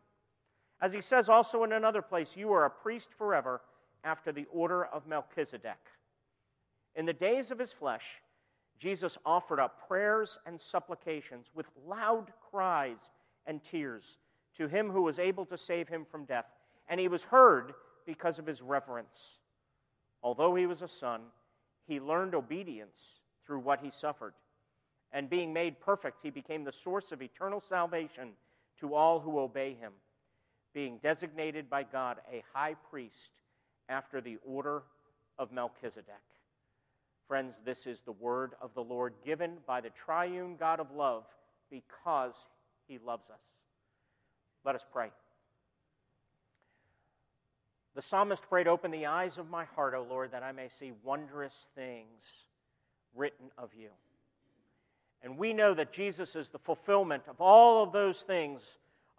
As 0.81 0.93
he 0.93 1.01
says 1.01 1.29
also 1.29 1.65
in 1.65 1.73
another 1.73 2.03
place, 2.03 2.31
You 2.35 2.53
are 2.53 2.65
a 2.65 2.71
priest 2.71 3.09
forever 3.17 3.61
after 4.05 4.33
the 4.33 4.47
order 4.53 4.87
of 4.87 5.07
Melchizedek. 5.07 5.79
In 6.97 7.07
the 7.07 7.13
days 7.13 7.51
of 7.51 7.59
his 7.59 7.73
flesh, 7.73 8.05
Jesus 8.81 9.19
offered 9.25 9.61
up 9.61 9.87
prayers 9.89 10.39
and 10.47 10.61
supplications 10.61 11.47
with 11.55 11.67
loud 11.87 12.33
cries 12.51 12.99
and 13.47 13.61
tears 13.71 14.05
to 14.57 14.69
him 14.69 14.91
who 14.91 15.03
was 15.03 15.19
able 15.19 15.45
to 15.47 15.59
save 15.59 15.89
him 15.89 16.07
from 16.11 16.25
death, 16.25 16.47
and 16.89 16.99
he 17.01 17.09
was 17.09 17.23
heard 17.23 17.73
because 18.07 18.39
of 18.39 18.47
his 18.47 18.63
reverence. 18.63 19.39
Although 20.23 20.55
he 20.55 20.67
was 20.67 20.83
a 20.83 20.89
son, 20.89 21.23
he 21.87 22.01
learned 22.01 22.35
obedience 22.35 22.99
through 23.47 23.61
what 23.61 23.81
he 23.81 23.91
suffered 23.91 24.35
and 25.13 25.31
being 25.31 25.53
made 25.53 25.81
perfect, 25.81 26.19
he 26.23 26.31
became 26.31 26.65
the 26.65 26.73
source 26.85 27.13
of 27.13 27.23
eternal 27.23 27.63
salvation 27.69 28.31
to 28.81 28.95
all 28.95 29.21
who 29.21 29.39
obey 29.39 29.75
him, 29.75 29.93
being 30.75 30.99
designated 31.03 31.71
by 31.71 31.83
God 31.83 32.19
a 32.31 32.43
high 32.53 32.75
priest 32.91 33.31
after 33.89 34.21
the 34.21 34.39
order 34.45 34.83
of 35.39 35.53
Melchizedek. 35.53 36.15
Friends, 37.27 37.55
this 37.65 37.87
is 37.87 37.99
the 38.05 38.13
word 38.13 38.53
of 38.61 38.73
the 38.75 38.83
Lord 38.83 39.15
given 39.25 39.59
by 39.67 39.81
the 39.81 39.91
triune 40.05 40.57
God 40.59 40.81
of 40.81 40.91
love 40.95 41.25
because 41.71 42.33
he 42.87 42.99
loves 43.05 43.29
us. 43.31 43.41
Let 44.65 44.75
us 44.75 44.83
pray. 44.93 45.11
The 47.95 48.03
psalmist 48.03 48.43
prayed, 48.49 48.69
Open 48.69 48.91
the 48.91 49.07
eyes 49.07 49.39
of 49.39 49.51
my 49.51 49.65
heart, 49.65 49.95
O 49.95 50.07
Lord, 50.09 50.33
that 50.33 50.43
I 50.43 50.53
may 50.53 50.69
see 50.79 50.93
wondrous 51.03 51.53
things 51.75 52.23
written 53.15 53.47
of 53.59 53.71
you. 53.79 53.89
And 55.23 55.37
we 55.37 55.53
know 55.53 55.75
that 55.75 55.93
Jesus 55.93 56.37
is 56.37 56.49
the 56.49 56.59
fulfillment 56.59 57.25
of 57.29 57.41
all 57.41 57.83
of 57.83 57.93
those 57.93 58.23
things 58.27 58.61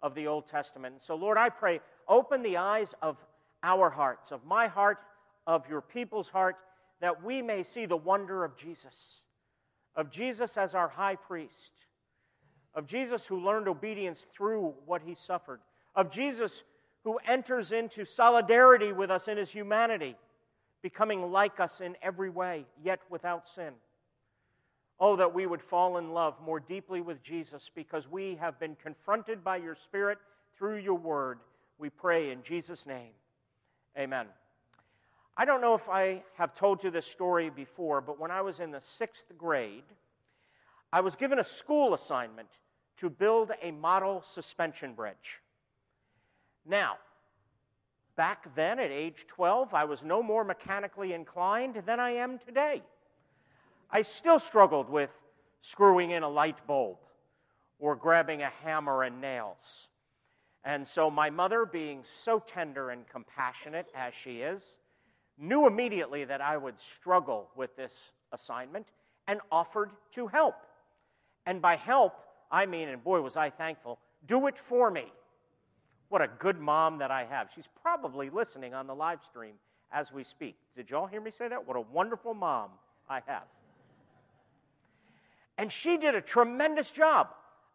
of 0.02 0.14
the 0.14 0.26
Old 0.26 0.48
Testament. 0.48 0.94
So, 1.06 1.14
Lord, 1.14 1.36
I 1.36 1.50
pray, 1.50 1.80
open 2.08 2.42
the 2.42 2.56
eyes 2.56 2.94
of 3.02 3.16
our 3.62 3.90
hearts, 3.90 4.32
of 4.32 4.44
my 4.44 4.66
heart, 4.66 4.98
of 5.46 5.68
your 5.68 5.82
people's 5.82 6.28
heart, 6.28 6.56
that 7.00 7.22
we 7.22 7.42
may 7.42 7.62
see 7.62 7.86
the 7.86 7.96
wonder 7.96 8.44
of 8.44 8.56
Jesus, 8.56 8.94
of 9.96 10.10
Jesus 10.10 10.56
as 10.56 10.74
our 10.74 10.88
high 10.88 11.16
priest, 11.16 11.72
of 12.74 12.86
Jesus 12.86 13.24
who 13.24 13.40
learned 13.40 13.68
obedience 13.68 14.24
through 14.34 14.74
what 14.86 15.02
he 15.02 15.16
suffered, 15.26 15.60
of 15.94 16.10
Jesus 16.10 16.62
who 17.04 17.18
enters 17.26 17.72
into 17.72 18.04
solidarity 18.04 18.92
with 18.92 19.10
us 19.10 19.28
in 19.28 19.36
his 19.36 19.50
humanity, 19.50 20.16
becoming 20.82 21.30
like 21.30 21.60
us 21.60 21.80
in 21.80 21.96
every 22.02 22.30
way, 22.30 22.64
yet 22.82 23.00
without 23.10 23.44
sin. 23.54 23.72
Oh, 25.00 25.16
that 25.16 25.32
we 25.32 25.46
would 25.46 25.62
fall 25.62 25.96
in 25.96 26.12
love 26.12 26.34
more 26.44 26.60
deeply 26.60 27.00
with 27.00 27.22
Jesus 27.22 27.70
because 27.74 28.04
we 28.10 28.36
have 28.36 28.60
been 28.60 28.76
confronted 28.82 29.42
by 29.42 29.56
your 29.56 29.74
Spirit 29.74 30.18
through 30.58 30.76
your 30.76 30.94
word. 30.94 31.38
We 31.78 31.88
pray 31.88 32.30
in 32.30 32.42
Jesus' 32.42 32.84
name. 32.84 33.12
Amen. 33.98 34.26
I 35.36 35.46
don't 35.46 35.62
know 35.62 35.74
if 35.74 35.88
I 35.88 36.22
have 36.36 36.54
told 36.54 36.84
you 36.84 36.90
this 36.90 37.06
story 37.06 37.48
before, 37.48 38.02
but 38.02 38.20
when 38.20 38.30
I 38.30 38.42
was 38.42 38.60
in 38.60 38.70
the 38.70 38.82
sixth 38.98 39.24
grade, 39.38 39.84
I 40.92 41.00
was 41.00 41.16
given 41.16 41.38
a 41.38 41.44
school 41.44 41.94
assignment 41.94 42.48
to 42.98 43.08
build 43.08 43.50
a 43.62 43.70
model 43.70 44.22
suspension 44.34 44.92
bridge. 44.92 45.40
Now, 46.66 46.96
back 48.16 48.54
then 48.54 48.78
at 48.78 48.90
age 48.90 49.24
12, 49.28 49.72
I 49.72 49.84
was 49.84 50.02
no 50.02 50.22
more 50.22 50.44
mechanically 50.44 51.14
inclined 51.14 51.82
than 51.86 51.98
I 51.98 52.10
am 52.10 52.38
today. 52.38 52.82
I 53.92 54.02
still 54.02 54.38
struggled 54.38 54.88
with 54.88 55.10
screwing 55.62 56.12
in 56.12 56.22
a 56.22 56.28
light 56.28 56.66
bulb 56.66 56.98
or 57.78 57.96
grabbing 57.96 58.42
a 58.42 58.50
hammer 58.62 59.02
and 59.02 59.20
nails. 59.20 59.56
And 60.64 60.86
so 60.86 61.10
my 61.10 61.30
mother, 61.30 61.64
being 61.64 62.04
so 62.24 62.42
tender 62.52 62.90
and 62.90 63.08
compassionate 63.08 63.86
as 63.94 64.12
she 64.22 64.40
is, 64.40 64.62
knew 65.38 65.66
immediately 65.66 66.24
that 66.24 66.40
I 66.40 66.56
would 66.56 66.74
struggle 66.78 67.48
with 67.56 67.74
this 67.76 67.92
assignment 68.32 68.86
and 69.26 69.40
offered 69.50 69.90
to 70.14 70.26
help. 70.26 70.56
And 71.46 71.62
by 71.62 71.76
help, 71.76 72.14
I 72.50 72.66
mean, 72.66 72.88
and 72.88 73.02
boy, 73.02 73.20
was 73.22 73.36
I 73.36 73.50
thankful, 73.50 73.98
do 74.28 74.46
it 74.46 74.54
for 74.68 74.90
me. 74.90 75.06
What 76.10 76.20
a 76.20 76.28
good 76.38 76.60
mom 76.60 76.98
that 76.98 77.10
I 77.10 77.24
have. 77.24 77.48
She's 77.54 77.68
probably 77.80 78.28
listening 78.30 78.74
on 78.74 78.86
the 78.86 78.94
live 78.94 79.20
stream 79.30 79.54
as 79.92 80.12
we 80.12 80.24
speak. 80.24 80.56
Did 80.76 80.90
y'all 80.90 81.06
hear 81.06 81.20
me 81.20 81.30
say 81.36 81.48
that? 81.48 81.66
What 81.66 81.76
a 81.76 81.80
wonderful 81.80 82.34
mom 82.34 82.70
I 83.08 83.20
have. 83.26 83.44
And 85.60 85.70
she 85.70 85.98
did 85.98 86.14
a 86.14 86.22
tremendous 86.22 86.90
job. 86.90 87.28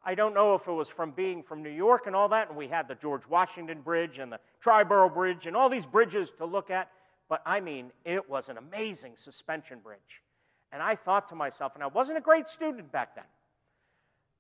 I 0.04 0.16
don't 0.16 0.34
know 0.34 0.56
if 0.56 0.68
it 0.68 0.72
was 0.72 0.90
from 0.90 1.12
being 1.12 1.44
from 1.44 1.62
New 1.62 1.70
York 1.70 2.08
and 2.08 2.16
all 2.16 2.28
that, 2.30 2.48
and 2.50 2.58
we 2.58 2.68
had 2.68 2.88
the 2.88 2.96
George 2.96 3.22
Washington 3.30 3.82
Bridge 3.82 4.18
and 4.18 4.32
the 4.32 4.40
Triborough 4.64 5.14
Bridge 5.14 5.46
and 5.46 5.56
all 5.56 5.70
these 5.70 5.86
bridges 5.86 6.30
to 6.40 6.46
look 6.46 6.72
at, 6.72 6.90
but 7.30 7.44
I 7.46 7.60
mean, 7.60 7.92
it 8.04 8.28
was 8.28 8.50
an 8.50 8.58
amazing 8.58 9.14
suspension 9.24 9.78
bridge. 9.84 10.00
And 10.72 10.82
I 10.82 10.96
thought 10.96 11.30
to 11.30 11.36
myself, 11.36 11.74
and 11.76 11.84
I 11.84 11.88
wasn't 11.88 12.18
a 12.18 12.22
great 12.22 12.48
student 12.48 12.92
back 12.92 13.14
then. 13.14 13.26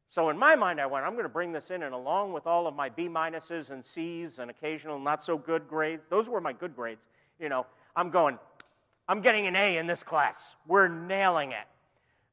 So 0.09 0.29
in 0.29 0.39
my 0.39 0.55
mind, 0.55 0.81
I 0.81 0.87
went, 0.87 1.05
I'm 1.05 1.13
going 1.13 1.21
to 1.21 1.29
bring 1.29 1.51
this 1.51 1.69
in, 1.69 1.83
and 1.83 1.93
along 1.93 2.33
with 2.33 2.47
all 2.47 2.65
of 2.65 2.73
my 2.73 2.89
B 2.89 3.07
minuses 3.07 3.69
and 3.69 3.85
C's 3.85 4.39
and 4.39 4.49
occasional 4.49 4.97
not 4.97 5.23
so 5.23 5.37
good 5.37 5.67
grades, 5.67 6.01
those 6.09 6.27
were 6.27 6.41
my 6.41 6.53
good 6.53 6.75
grades, 6.75 7.01
you 7.39 7.49
know, 7.49 7.67
I'm 7.95 8.09
going, 8.09 8.39
I'm 9.07 9.21
getting 9.21 9.45
an 9.45 9.55
A 9.55 9.77
in 9.77 9.85
this 9.85 10.01
class. 10.01 10.37
We're 10.65 10.87
nailing 10.87 11.51
it 11.51 11.67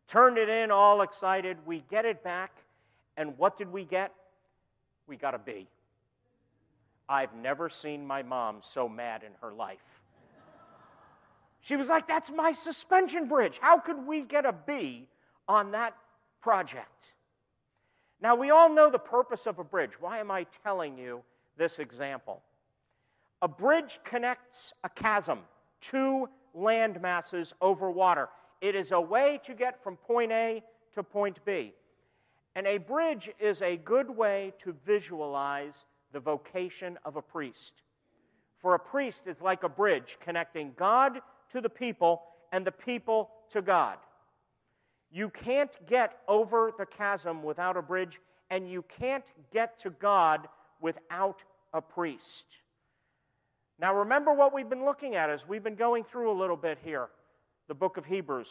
turned 0.09 0.39
it 0.39 0.49
in 0.49 0.71
all 0.71 1.03
excited. 1.03 1.57
We 1.67 1.85
get 1.91 2.05
it 2.05 2.23
back, 2.23 2.53
and 3.17 3.37
what 3.39 3.57
did 3.59 3.73
we 3.73 3.85
get? 3.85 4.13
We 5.07 5.17
got 5.17 5.35
a 5.35 5.39
B. 5.39 5.67
I've 7.09 7.35
never 7.35 7.69
seen 7.69 8.07
my 8.07 8.23
mom 8.23 8.61
so 8.73 8.89
mad 8.89 9.23
in 9.23 9.33
her 9.41 9.53
life. 9.53 9.79
She 11.61 11.77
was 11.77 11.89
like, 11.89 12.09
That's 12.09 12.31
my 12.31 12.53
suspension 12.53 13.29
bridge. 13.29 13.59
How 13.61 13.79
could 13.79 14.07
we 14.07 14.23
get 14.23 14.47
a 14.47 14.53
B 14.53 15.09
on 15.49 15.73
that 15.73 15.95
project? 16.41 16.89
Now, 18.21 18.37
we 18.37 18.51
all 18.51 18.73
know 18.73 18.89
the 18.91 18.99
purpose 18.99 19.47
of 19.47 19.59
a 19.59 19.65
bridge. 19.65 19.93
Why 20.01 20.21
am 20.21 20.31
I 20.31 20.47
telling 20.63 20.97
you 20.97 21.23
this 21.59 21.81
example? 21.81 22.41
A 23.43 23.49
bridge 23.49 23.99
connects 24.05 24.73
a 24.85 24.89
chasm, 24.89 25.41
two 25.81 26.29
land 26.55 27.01
masses 27.01 27.53
over 27.61 27.91
water. 27.91 28.29
It 28.63 28.77
is 28.77 28.93
a 28.93 29.01
way 29.01 29.41
to 29.47 29.55
get 29.55 29.83
from 29.83 29.97
point 29.97 30.31
A 30.31 30.63
to 30.95 31.03
point 31.03 31.39
B. 31.45 31.75
And 32.55 32.67
a 32.67 32.79
bridge 32.79 33.29
is 33.41 33.61
a 33.61 33.77
good 33.77 34.09
way 34.09 34.55
to 34.63 34.75
visualize 34.87 35.75
the 36.13 36.21
vocation 36.21 36.97
of 37.05 37.17
a 37.17 37.23
priest. 37.23 37.83
For 38.61 38.75
a 38.75 38.79
priest 38.79 39.23
is 39.27 39.41
like 39.41 39.65
a 39.65 39.69
bridge 39.69 40.17
connecting 40.25 40.73
God 40.79 41.19
to 41.53 41.61
the 41.61 41.69
people 41.69 42.23
and 42.53 42.65
the 42.65 42.71
people 42.71 43.31
to 43.53 43.63
God. 43.63 43.97
You 45.11 45.29
can't 45.31 45.73
get 45.89 46.19
over 46.29 46.71
the 46.79 46.87
chasm 46.87 47.43
without 47.43 47.77
a 47.77 47.83
bridge, 47.83 48.21
and 48.51 48.71
you 48.71 48.85
can't 48.99 49.25
get 49.53 49.81
to 49.83 49.91
God 49.91 50.47
without 50.81 51.39
a 51.75 51.81
priest. 51.81 52.47
Now, 53.81 53.95
remember 53.97 54.33
what 54.33 54.55
we've 54.55 54.69
been 54.69 54.85
looking 54.85 55.17
at 55.17 55.31
as 55.31 55.41
we've 55.49 55.65
been 55.65 55.75
going 55.75 56.05
through 56.05 56.31
a 56.31 56.39
little 56.39 56.57
bit 56.57 56.79
here 56.85 57.09
the 57.69 57.75
book 57.75 57.97
of 57.97 58.05
Hebrews. 58.05 58.49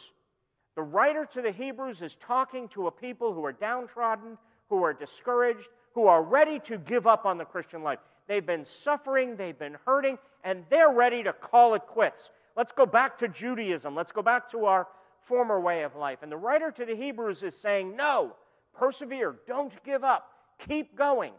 The 0.74 0.82
writer 0.82 1.26
to 1.34 1.42
the 1.42 1.52
Hebrews 1.52 2.00
is 2.00 2.16
talking 2.16 2.68
to 2.68 2.86
a 2.86 2.90
people 2.90 3.32
who 3.34 3.44
are 3.44 3.52
downtrodden, 3.52 4.38
who 4.68 4.82
are 4.82 4.94
discouraged, 4.94 5.68
who 5.94 6.06
are 6.06 6.22
ready 6.22 6.58
to 6.60 6.78
give 6.78 7.06
up 7.06 7.26
on 7.26 7.36
the 7.36 7.44
Christian 7.44 7.82
life. 7.82 7.98
They've 8.26 8.44
been 8.44 8.64
suffering, 8.64 9.36
they've 9.36 9.58
been 9.58 9.76
hurting, 9.84 10.16
and 10.44 10.64
they're 10.70 10.92
ready 10.92 11.22
to 11.22 11.32
call 11.32 11.74
it 11.74 11.82
quits. 11.82 12.30
Let's 12.56 12.72
go 12.72 12.86
back 12.86 13.18
to 13.18 13.28
Judaism. 13.28 13.94
Let's 13.94 14.12
go 14.12 14.22
back 14.22 14.50
to 14.52 14.64
our 14.64 14.86
former 15.26 15.60
way 15.60 15.82
of 15.82 15.96
life. 15.96 16.18
And 16.22 16.32
the 16.32 16.36
writer 16.36 16.70
to 16.70 16.84
the 16.84 16.96
Hebrews 16.96 17.42
is 17.42 17.54
saying, 17.56 17.94
No, 17.96 18.34
persevere, 18.74 19.36
don't 19.46 19.72
give 19.84 20.04
up, 20.04 20.30
keep 20.66 20.96
going. 20.96 21.32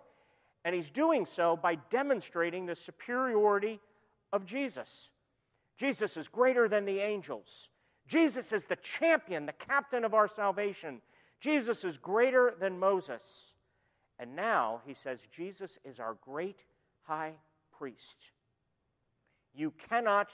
And 0.66 0.74
he's 0.74 0.90
doing 0.90 1.26
so 1.26 1.58
by 1.62 1.76
demonstrating 1.92 2.66
the 2.66 2.76
superiority 2.76 3.80
of 4.32 4.46
Jesus. 4.46 4.90
Jesus 5.78 6.18
is 6.18 6.28
greater 6.28 6.68
than 6.68 6.86
the 6.86 7.00
angels. 7.00 7.48
Jesus 8.08 8.52
is 8.52 8.64
the 8.66 8.76
champion, 8.78 9.46
the 9.46 9.54
captain 9.54 10.04
of 10.04 10.14
our 10.14 10.28
salvation. 10.28 11.02
Jesus 11.40 11.84
is 11.84 11.98
greater 11.98 12.54
than 12.60 12.80
Moses. 12.80 13.22
And 14.20 14.36
now 14.36 14.82
he 14.86 14.94
says, 14.94 15.20
Jesus 15.36 15.78
is 15.84 16.00
our 16.00 16.16
great 16.22 16.60
high 17.04 17.34
priest. 17.78 17.98
You 19.56 19.74
cannot 19.90 20.30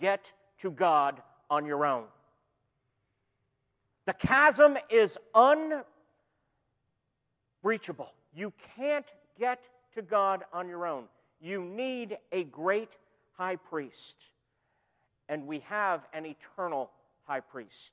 get 0.00 0.24
to 0.60 0.70
God 0.70 1.20
on 1.50 1.66
your 1.66 1.84
own. 1.84 2.04
The 4.06 4.12
chasm 4.12 4.76
is 4.90 5.16
unbreachable. 7.62 8.12
You 8.34 8.52
can't 8.76 9.06
get 9.38 9.60
to 9.94 10.02
God 10.02 10.44
on 10.52 10.68
your 10.68 10.86
own. 10.86 11.04
You 11.40 11.64
need 11.64 12.18
a 12.30 12.44
great 12.44 12.90
high 13.32 13.56
priest. 13.56 14.14
And 15.28 15.46
we 15.46 15.60
have 15.60 16.02
an 16.12 16.26
eternal 16.26 16.90
high 17.24 17.40
priest. 17.40 17.92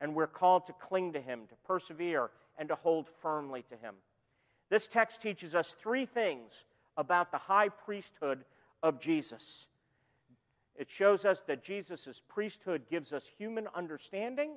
And 0.00 0.14
we're 0.14 0.26
called 0.26 0.66
to 0.66 0.72
cling 0.72 1.12
to 1.12 1.20
him, 1.20 1.40
to 1.48 1.54
persevere, 1.66 2.30
and 2.58 2.68
to 2.68 2.74
hold 2.74 3.08
firmly 3.22 3.64
to 3.70 3.76
him. 3.76 3.94
This 4.70 4.86
text 4.86 5.20
teaches 5.22 5.54
us 5.54 5.74
three 5.80 6.06
things 6.06 6.52
about 6.96 7.30
the 7.30 7.38
high 7.38 7.68
priesthood 7.68 8.44
of 8.82 9.00
Jesus. 9.00 9.66
It 10.76 10.88
shows 10.90 11.24
us 11.24 11.42
that 11.46 11.64
Jesus' 11.64 12.20
priesthood 12.28 12.82
gives 12.90 13.12
us 13.12 13.24
human 13.38 13.68
understanding, 13.74 14.52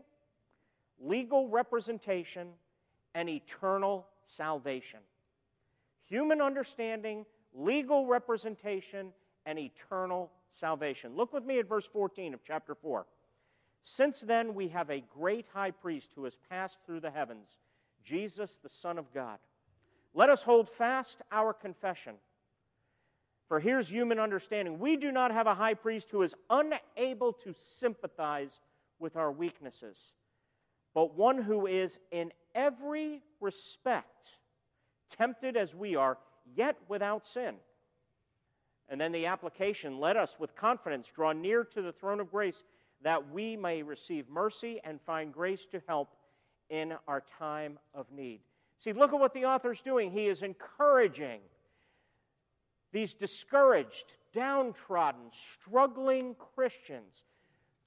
legal 0.99 1.47
representation, 1.49 2.49
and 3.13 3.29
eternal 3.29 4.07
salvation. 4.25 4.99
Human 6.09 6.41
understanding, 6.41 7.25
legal 7.53 8.05
representation, 8.05 9.09
and 9.45 9.59
eternal 9.59 10.31
salvation. 10.59 11.15
Look 11.15 11.33
with 11.33 11.45
me 11.45 11.59
at 11.59 11.67
verse 11.67 11.87
14 11.91 12.33
of 12.33 12.39
chapter 12.45 12.75
4. 12.75 13.05
Since 13.83 14.19
then, 14.21 14.53
we 14.53 14.67
have 14.69 14.89
a 14.89 15.03
great 15.17 15.45
high 15.53 15.71
priest 15.71 16.09
who 16.15 16.25
has 16.25 16.35
passed 16.49 16.77
through 16.85 16.99
the 16.99 17.11
heavens, 17.11 17.47
Jesus, 18.03 18.51
the 18.61 18.69
Son 18.69 18.97
of 18.97 19.13
God. 19.13 19.37
Let 20.13 20.29
us 20.29 20.43
hold 20.43 20.69
fast 20.69 21.21
our 21.31 21.53
confession. 21.53 22.15
For 23.47 23.59
here's 23.59 23.87
human 23.87 24.19
understanding. 24.19 24.77
We 24.77 24.97
do 24.97 25.11
not 25.11 25.31
have 25.31 25.47
a 25.47 25.55
high 25.55 25.75
priest 25.75 26.09
who 26.11 26.21
is 26.21 26.35
unable 26.49 27.31
to 27.33 27.53
sympathize 27.79 28.51
with 28.99 29.15
our 29.15 29.31
weaknesses, 29.31 29.95
but 30.93 31.15
one 31.15 31.41
who 31.41 31.67
is 31.67 31.97
in 32.11 32.33
every 32.55 33.21
respect 33.39 34.25
tempted 35.15 35.55
as 35.55 35.73
we 35.73 35.95
are, 35.95 36.17
yet 36.55 36.75
without 36.89 37.25
sin. 37.25 37.55
And 38.89 38.99
then 38.99 39.11
the 39.11 39.25
application 39.25 39.99
let 39.99 40.15
us 40.15 40.35
with 40.39 40.55
confidence 40.55 41.07
draw 41.13 41.33
near 41.33 41.63
to 41.65 41.81
the 41.81 41.91
throne 41.91 42.19
of 42.19 42.31
grace 42.31 42.63
that 43.03 43.31
we 43.31 43.55
may 43.55 43.83
receive 43.83 44.29
mercy 44.29 44.79
and 44.83 44.99
find 45.05 45.33
grace 45.33 45.65
to 45.71 45.81
help 45.87 46.15
in 46.69 46.93
our 47.07 47.23
time 47.37 47.77
of 47.93 48.05
need. 48.11 48.39
See, 48.79 48.93
look 48.93 49.13
at 49.13 49.19
what 49.19 49.33
the 49.33 49.45
author's 49.45 49.81
doing. 49.81 50.11
He 50.11 50.27
is 50.27 50.41
encouraging 50.41 51.39
these 52.91 53.13
discouraged, 53.13 54.13
downtrodden, 54.33 55.31
struggling 55.53 56.35
Christians 56.55 57.23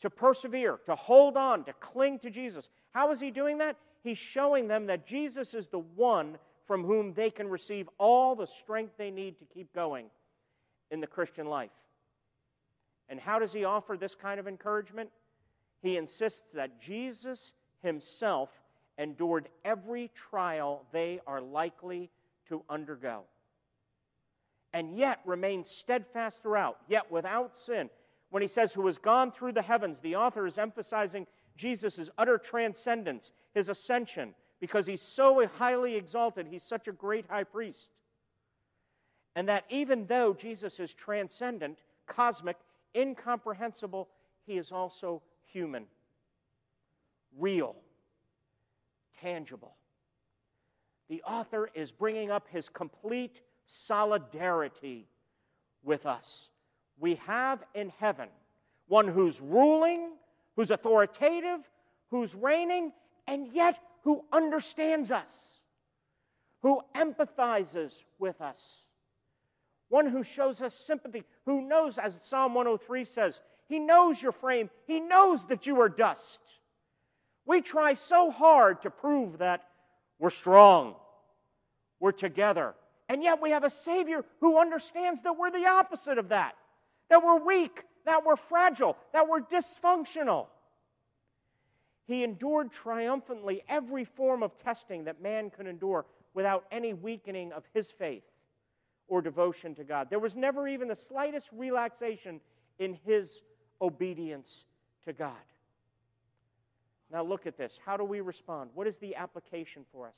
to 0.00 0.10
persevere, 0.10 0.78
to 0.86 0.94
hold 0.94 1.36
on, 1.36 1.64
to 1.64 1.72
cling 1.74 2.18
to 2.20 2.30
Jesus. 2.30 2.68
How 2.92 3.10
is 3.10 3.20
he 3.20 3.30
doing 3.30 3.58
that? 3.58 3.76
He's 4.02 4.18
showing 4.18 4.68
them 4.68 4.86
that 4.86 5.06
Jesus 5.06 5.54
is 5.54 5.66
the 5.68 5.78
one 5.78 6.38
from 6.66 6.84
whom 6.84 7.12
they 7.14 7.30
can 7.30 7.48
receive 7.48 7.88
all 7.98 8.34
the 8.34 8.46
strength 8.46 8.92
they 8.96 9.10
need 9.10 9.38
to 9.38 9.44
keep 9.44 9.72
going 9.74 10.06
in 10.90 11.00
the 11.00 11.06
Christian 11.06 11.46
life. 11.46 11.70
And 13.08 13.18
how 13.18 13.38
does 13.38 13.52
he 13.52 13.64
offer 13.64 13.96
this 13.96 14.14
kind 14.14 14.38
of 14.38 14.46
encouragement? 14.46 15.10
He 15.82 15.96
insists 15.96 16.42
that 16.54 16.80
Jesus 16.80 17.52
himself 17.82 18.50
endured 18.98 19.48
every 19.64 20.10
trial 20.30 20.84
they 20.92 21.20
are 21.26 21.40
likely 21.40 22.10
to 22.48 22.62
undergo, 22.68 23.22
and 24.72 24.96
yet 24.96 25.20
remained 25.24 25.66
steadfast 25.66 26.42
throughout, 26.42 26.78
yet 26.88 27.10
without 27.10 27.52
sin. 27.66 27.88
When 28.30 28.42
he 28.42 28.48
says, 28.48 28.72
Who 28.72 28.86
has 28.86 28.98
gone 28.98 29.32
through 29.32 29.52
the 29.52 29.62
heavens, 29.62 29.98
the 30.00 30.16
author 30.16 30.46
is 30.46 30.58
emphasizing 30.58 31.26
Jesus' 31.56 32.10
utter 32.18 32.38
transcendence, 32.38 33.32
his 33.54 33.68
ascension, 33.68 34.34
because 34.60 34.86
he's 34.86 35.02
so 35.02 35.46
highly 35.56 35.96
exalted, 35.96 36.46
he's 36.46 36.62
such 36.62 36.86
a 36.86 36.92
great 36.92 37.24
high 37.28 37.44
priest. 37.44 37.88
And 39.36 39.48
that 39.48 39.64
even 39.70 40.06
though 40.06 40.34
Jesus 40.34 40.80
is 40.80 40.92
transcendent, 40.94 41.78
cosmic, 42.06 42.56
incomprehensible, 42.94 44.08
he 44.46 44.58
is 44.58 44.72
also 44.72 45.22
human, 45.52 45.84
real, 47.38 47.76
tangible. 49.20 49.74
The 51.08 51.22
author 51.22 51.70
is 51.74 51.90
bringing 51.90 52.30
up 52.30 52.46
his 52.50 52.68
complete 52.68 53.40
solidarity 53.66 55.06
with 55.82 56.06
us. 56.06 56.48
We 56.98 57.16
have 57.26 57.62
in 57.74 57.92
heaven 57.98 58.28
one 58.88 59.06
who's 59.06 59.40
ruling, 59.40 60.10
who's 60.56 60.72
authoritative, 60.72 61.60
who's 62.10 62.34
reigning, 62.34 62.92
and 63.28 63.48
yet 63.52 63.78
who 64.02 64.24
understands 64.32 65.10
us, 65.12 65.28
who 66.62 66.80
empathizes 66.96 67.92
with 68.18 68.40
us, 68.40 68.56
one 69.90 70.06
who 70.06 70.22
shows 70.22 70.60
us 70.62 70.74
sympathy, 70.74 71.24
who 71.44 71.60
knows, 71.60 71.98
as 71.98 72.16
Psalm 72.22 72.54
103 72.54 73.04
says, 73.04 73.40
he 73.68 73.78
knows 73.78 74.22
your 74.22 74.32
frame, 74.32 74.70
he 74.86 75.00
knows 75.00 75.44
that 75.46 75.66
you 75.66 75.80
are 75.80 75.88
dust. 75.88 76.40
We 77.44 77.60
try 77.60 77.94
so 77.94 78.30
hard 78.30 78.82
to 78.82 78.90
prove 78.90 79.38
that 79.38 79.64
we're 80.18 80.30
strong, 80.30 80.94
we're 81.98 82.12
together, 82.12 82.74
and 83.08 83.22
yet 83.22 83.42
we 83.42 83.50
have 83.50 83.64
a 83.64 83.70
Savior 83.70 84.24
who 84.40 84.58
understands 84.58 85.20
that 85.22 85.36
we're 85.36 85.50
the 85.50 85.66
opposite 85.66 86.18
of 86.18 86.28
that, 86.28 86.54
that 87.08 87.24
we're 87.24 87.44
weak, 87.44 87.82
that 88.06 88.24
we're 88.24 88.36
fragile, 88.36 88.96
that 89.12 89.28
we're 89.28 89.40
dysfunctional. 89.40 90.46
He 92.06 92.22
endured 92.22 92.70
triumphantly 92.70 93.62
every 93.68 94.04
form 94.04 94.44
of 94.44 94.56
testing 94.62 95.04
that 95.04 95.20
man 95.20 95.50
could 95.50 95.66
endure 95.66 96.06
without 96.32 96.64
any 96.70 96.94
weakening 96.94 97.52
of 97.52 97.64
his 97.74 97.90
faith 97.90 98.22
or 99.10 99.20
devotion 99.20 99.74
to 99.74 99.84
God. 99.84 100.08
There 100.08 100.20
was 100.20 100.34
never 100.34 100.66
even 100.66 100.88
the 100.88 100.96
slightest 100.96 101.50
relaxation 101.52 102.40
in 102.78 102.96
his 103.04 103.42
obedience 103.82 104.64
to 105.04 105.12
God. 105.12 105.34
Now, 107.12 107.22
look 107.24 107.46
at 107.46 107.58
this. 107.58 107.78
How 107.84 107.96
do 107.96 108.04
we 108.04 108.20
respond? 108.20 108.70
What 108.72 108.86
is 108.86 108.96
the 108.96 109.16
application 109.16 109.84
for 109.92 110.06
us? 110.06 110.14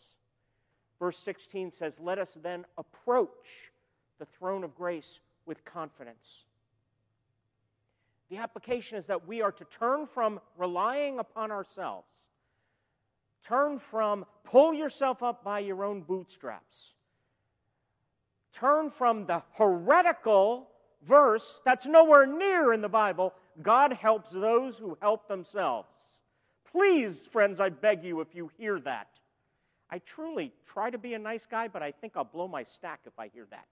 Verse 1.00 1.18
16 1.18 1.72
says, 1.72 1.94
Let 1.98 2.18
us 2.18 2.36
then 2.42 2.66
approach 2.76 3.72
the 4.18 4.26
throne 4.26 4.62
of 4.62 4.76
grace 4.76 5.20
with 5.46 5.64
confidence. 5.64 6.44
The 8.28 8.36
application 8.36 8.98
is 8.98 9.06
that 9.06 9.26
we 9.26 9.40
are 9.40 9.52
to 9.52 9.64
turn 9.78 10.06
from 10.06 10.38
relying 10.58 11.18
upon 11.18 11.50
ourselves, 11.50 12.06
turn 13.46 13.78
from 13.78 14.26
pull 14.44 14.74
yourself 14.74 15.22
up 15.22 15.42
by 15.42 15.60
your 15.60 15.82
own 15.82 16.02
bootstraps, 16.02 16.92
turn 18.52 18.90
from 18.90 19.26
the 19.26 19.42
heretical 19.54 20.68
verse 21.06 21.60
that's 21.64 21.86
nowhere 21.86 22.26
near 22.26 22.72
in 22.72 22.80
the 22.80 22.88
Bible 22.88 23.34
God 23.60 23.92
helps 23.92 24.30
those 24.30 24.78
who 24.78 24.96
help 25.00 25.28
themselves. 25.28 25.88
Please, 26.70 27.26
friends, 27.30 27.60
I 27.60 27.68
beg 27.68 28.02
you, 28.02 28.20
if 28.20 28.28
you 28.34 28.50
hear 28.56 28.80
that. 28.80 29.08
I 29.90 29.98
truly 29.98 30.52
try 30.72 30.88
to 30.88 30.96
be 30.96 31.12
a 31.12 31.18
nice 31.18 31.44
guy, 31.44 31.68
but 31.68 31.82
I 31.82 31.92
think 31.92 32.14
I'll 32.16 32.24
blow 32.24 32.48
my 32.48 32.64
stack 32.64 33.00
if 33.06 33.12
I 33.18 33.28
hear 33.28 33.46
that. 33.50 33.66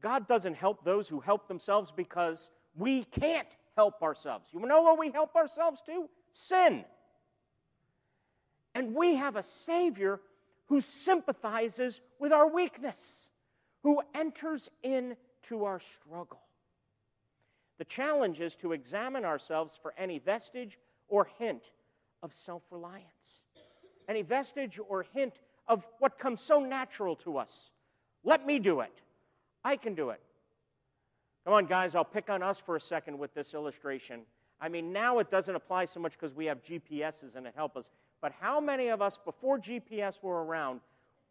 God 0.00 0.28
doesn't 0.28 0.54
help 0.54 0.84
those 0.84 1.08
who 1.08 1.18
help 1.18 1.48
themselves 1.48 1.92
because 1.94 2.50
we 2.76 3.04
can't 3.04 3.48
help 3.76 4.02
ourselves. 4.02 4.46
You 4.52 4.60
know 4.60 4.82
what 4.82 4.98
we 4.98 5.10
help 5.10 5.34
ourselves 5.34 5.80
to? 5.86 6.08
Sin. 6.34 6.84
And 8.74 8.94
we 8.94 9.16
have 9.16 9.36
a 9.36 9.42
Savior 9.42 10.20
who 10.72 10.80
sympathizes 10.80 12.00
with 12.18 12.32
our 12.32 12.48
weakness, 12.50 12.96
who 13.82 14.00
enters 14.14 14.70
into 14.82 15.64
our 15.66 15.82
struggle. 16.00 16.40
The 17.76 17.84
challenge 17.84 18.40
is 18.40 18.54
to 18.62 18.72
examine 18.72 19.26
ourselves 19.26 19.74
for 19.82 19.92
any 19.98 20.18
vestige 20.18 20.78
or 21.08 21.28
hint 21.38 21.60
of 22.22 22.32
self 22.46 22.62
reliance, 22.70 23.04
any 24.08 24.22
vestige 24.22 24.80
or 24.88 25.04
hint 25.12 25.34
of 25.68 25.84
what 25.98 26.18
comes 26.18 26.40
so 26.40 26.58
natural 26.58 27.16
to 27.16 27.36
us. 27.36 27.52
Let 28.24 28.46
me 28.46 28.58
do 28.58 28.80
it. 28.80 28.94
I 29.62 29.76
can 29.76 29.94
do 29.94 30.08
it. 30.08 30.22
Come 31.44 31.52
on, 31.52 31.66
guys, 31.66 31.94
I'll 31.94 32.02
pick 32.02 32.30
on 32.30 32.42
us 32.42 32.58
for 32.64 32.76
a 32.76 32.80
second 32.80 33.18
with 33.18 33.34
this 33.34 33.52
illustration. 33.52 34.22
I 34.58 34.70
mean, 34.70 34.90
now 34.90 35.18
it 35.18 35.30
doesn't 35.30 35.54
apply 35.54 35.84
so 35.84 36.00
much 36.00 36.12
because 36.18 36.34
we 36.34 36.46
have 36.46 36.64
GPSs 36.64 37.36
and 37.36 37.46
it 37.46 37.52
helps 37.54 37.76
us. 37.76 37.84
But 38.22 38.32
how 38.40 38.60
many 38.60 38.88
of 38.88 39.02
us, 39.02 39.18
before 39.24 39.58
GPS 39.58 40.14
were 40.22 40.44
around, 40.44 40.80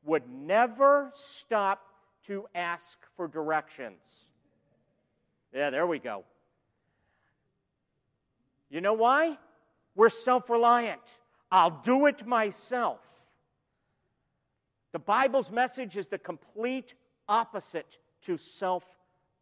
would 0.04 0.30
never 0.30 1.12
stop 1.15 1.82
to 2.27 2.45
ask 2.54 2.99
for 3.15 3.27
directions? 3.27 4.01
Yeah, 5.54 5.69
there 5.69 5.88
we 5.88 5.99
go. 5.99 6.25
You 8.69 8.82
know 8.82 8.93
why? 8.93 9.38
We're 9.95 10.10
self 10.10 10.49
reliant. 10.49 11.01
I'll 11.49 11.82
do 11.84 12.06
it 12.08 12.27
myself. 12.27 12.99
The 14.91 14.99
Bible's 14.99 15.49
message 15.49 15.95
is 15.95 16.08
the 16.08 16.17
complete 16.17 16.93
opposite 17.27 17.97
to 18.25 18.38
self 18.38 18.84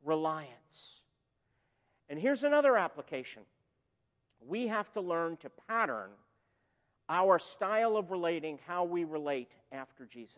reliance. 0.03 0.51
And 2.09 2.19
here's 2.19 2.43
another 2.43 2.77
application 2.77 3.41
we 4.47 4.67
have 4.67 4.91
to 4.93 5.01
learn 5.01 5.37
to 5.37 5.49
pattern 5.67 6.09
our 7.09 7.39
style 7.39 7.97
of 7.97 8.11
relating, 8.11 8.59
how 8.67 8.83
we 8.83 9.03
relate 9.03 9.49
after 9.71 10.05
Jesus. 10.05 10.37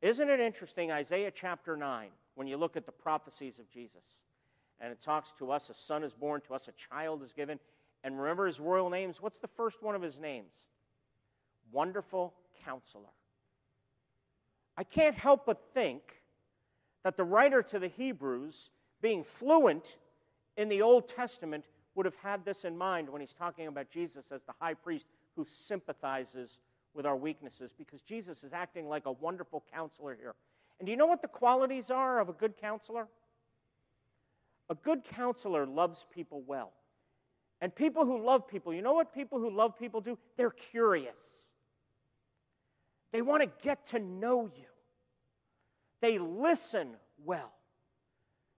Isn't 0.00 0.30
it 0.30 0.38
interesting, 0.38 0.92
Isaiah 0.92 1.32
chapter 1.34 1.76
9, 1.76 2.08
when 2.36 2.46
you 2.46 2.56
look 2.56 2.76
at 2.76 2.86
the 2.86 2.92
prophecies 2.92 3.58
of 3.58 3.68
Jesus? 3.70 4.04
And 4.80 4.92
it 4.92 5.02
talks 5.04 5.32
to 5.40 5.50
us, 5.50 5.68
a 5.70 5.74
son 5.74 6.04
is 6.04 6.12
born, 6.12 6.40
to 6.46 6.54
us 6.54 6.68
a 6.68 6.94
child 6.94 7.24
is 7.24 7.32
given. 7.32 7.58
And 8.04 8.16
remember 8.18 8.46
his 8.46 8.60
royal 8.60 8.90
names? 8.90 9.16
What's 9.20 9.38
the 9.38 9.48
first 9.48 9.82
one 9.82 9.96
of 9.96 10.02
his 10.02 10.18
names? 10.18 10.52
Wonderful 11.72 12.32
Counselor. 12.64 13.10
I 14.76 14.84
can't 14.84 15.16
help 15.16 15.46
but 15.46 15.60
think 15.74 16.02
that 17.02 17.16
the 17.16 17.24
writer 17.24 17.62
to 17.62 17.80
the 17.80 17.88
Hebrews, 17.88 18.70
being 19.02 19.24
fluent 19.40 19.84
in 20.56 20.68
the 20.68 20.82
Old 20.82 21.08
Testament, 21.08 21.64
would 21.98 22.06
have 22.06 22.14
had 22.22 22.44
this 22.44 22.62
in 22.62 22.78
mind 22.78 23.10
when 23.10 23.20
he's 23.20 23.34
talking 23.36 23.66
about 23.66 23.90
Jesus 23.90 24.26
as 24.30 24.40
the 24.46 24.52
high 24.60 24.72
priest 24.72 25.04
who 25.34 25.44
sympathizes 25.66 26.48
with 26.94 27.04
our 27.04 27.16
weaknesses, 27.16 27.72
because 27.76 28.00
Jesus 28.02 28.44
is 28.44 28.52
acting 28.52 28.88
like 28.88 29.06
a 29.06 29.10
wonderful 29.10 29.64
counselor 29.74 30.16
here. 30.18 30.36
And 30.78 30.86
do 30.86 30.92
you 30.92 30.96
know 30.96 31.06
what 31.06 31.22
the 31.22 31.28
qualities 31.28 31.90
are 31.90 32.20
of 32.20 32.28
a 32.28 32.32
good 32.32 32.56
counselor? 32.56 33.08
A 34.70 34.76
good 34.76 35.02
counselor 35.16 35.66
loves 35.66 36.06
people 36.14 36.44
well. 36.46 36.70
And 37.60 37.74
people 37.74 38.04
who 38.04 38.24
love 38.24 38.46
people, 38.46 38.72
you 38.72 38.80
know 38.80 38.92
what 38.92 39.12
people 39.12 39.40
who 39.40 39.50
love 39.50 39.76
people 39.76 40.00
do? 40.00 40.16
They're 40.36 40.54
curious. 40.70 41.16
They 43.10 43.22
want 43.22 43.42
to 43.42 43.50
get 43.64 43.88
to 43.88 43.98
know 43.98 44.48
you. 44.56 44.66
They 46.00 46.20
listen 46.20 46.90
well. 47.24 47.50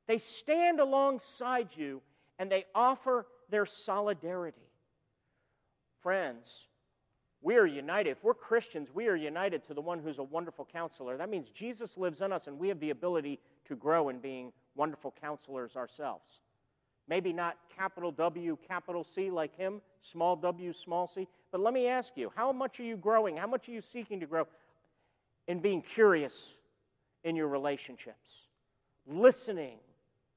They 0.08 0.18
stand 0.18 0.78
alongside 0.78 1.68
you 1.74 2.02
and 2.40 2.50
they 2.50 2.64
offer 2.74 3.26
their 3.50 3.66
solidarity. 3.66 4.66
Friends, 6.02 6.48
we 7.42 7.56
are 7.56 7.66
united. 7.66 8.10
If 8.10 8.24
we're 8.24 8.34
Christians, 8.34 8.88
we 8.92 9.08
are 9.08 9.14
united 9.14 9.64
to 9.68 9.74
the 9.74 9.80
one 9.80 9.98
who's 9.98 10.18
a 10.18 10.22
wonderful 10.22 10.66
counselor. 10.72 11.18
That 11.18 11.28
means 11.28 11.48
Jesus 11.50 11.90
lives 11.98 12.22
in 12.22 12.32
us 12.32 12.46
and 12.46 12.58
we 12.58 12.68
have 12.68 12.80
the 12.80 12.90
ability 12.90 13.38
to 13.68 13.76
grow 13.76 14.08
in 14.08 14.18
being 14.18 14.52
wonderful 14.74 15.14
counselors 15.20 15.76
ourselves. 15.76 16.24
Maybe 17.08 17.32
not 17.32 17.56
capital 17.76 18.10
W, 18.12 18.56
capital 18.66 19.06
C 19.14 19.30
like 19.30 19.54
him, 19.56 19.82
small 20.10 20.34
w, 20.34 20.72
small 20.82 21.10
c. 21.14 21.28
But 21.52 21.60
let 21.60 21.74
me 21.74 21.88
ask 21.88 22.10
you, 22.14 22.32
how 22.34 22.52
much 22.52 22.80
are 22.80 22.84
you 22.84 22.96
growing? 22.96 23.36
How 23.36 23.46
much 23.46 23.68
are 23.68 23.72
you 23.72 23.82
seeking 23.92 24.18
to 24.20 24.26
grow 24.26 24.46
in 25.46 25.60
being 25.60 25.82
curious 25.82 26.34
in 27.24 27.36
your 27.36 27.48
relationships, 27.48 28.28
listening 29.06 29.76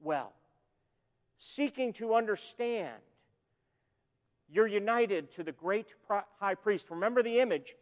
well, 0.02 0.32
seeking 1.44 1.92
to 1.94 2.14
understand. 2.14 2.94
You're 4.50 4.66
united 4.66 5.34
to 5.36 5.42
the 5.42 5.52
great 5.52 5.86
high 6.40 6.54
priest. 6.54 6.86
Remember 6.90 7.22
the 7.22 7.40
image. 7.40 7.74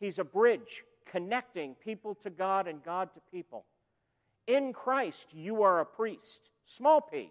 He's 0.00 0.18
a 0.18 0.24
bridge 0.24 0.84
connecting 1.10 1.74
people 1.76 2.16
to 2.22 2.30
God 2.30 2.66
and 2.66 2.82
God 2.82 3.10
to 3.14 3.20
people. 3.30 3.64
In 4.46 4.72
Christ, 4.72 5.26
you 5.32 5.62
are 5.62 5.80
a 5.80 5.86
priest, 5.86 6.40
small 6.76 7.00
p, 7.00 7.30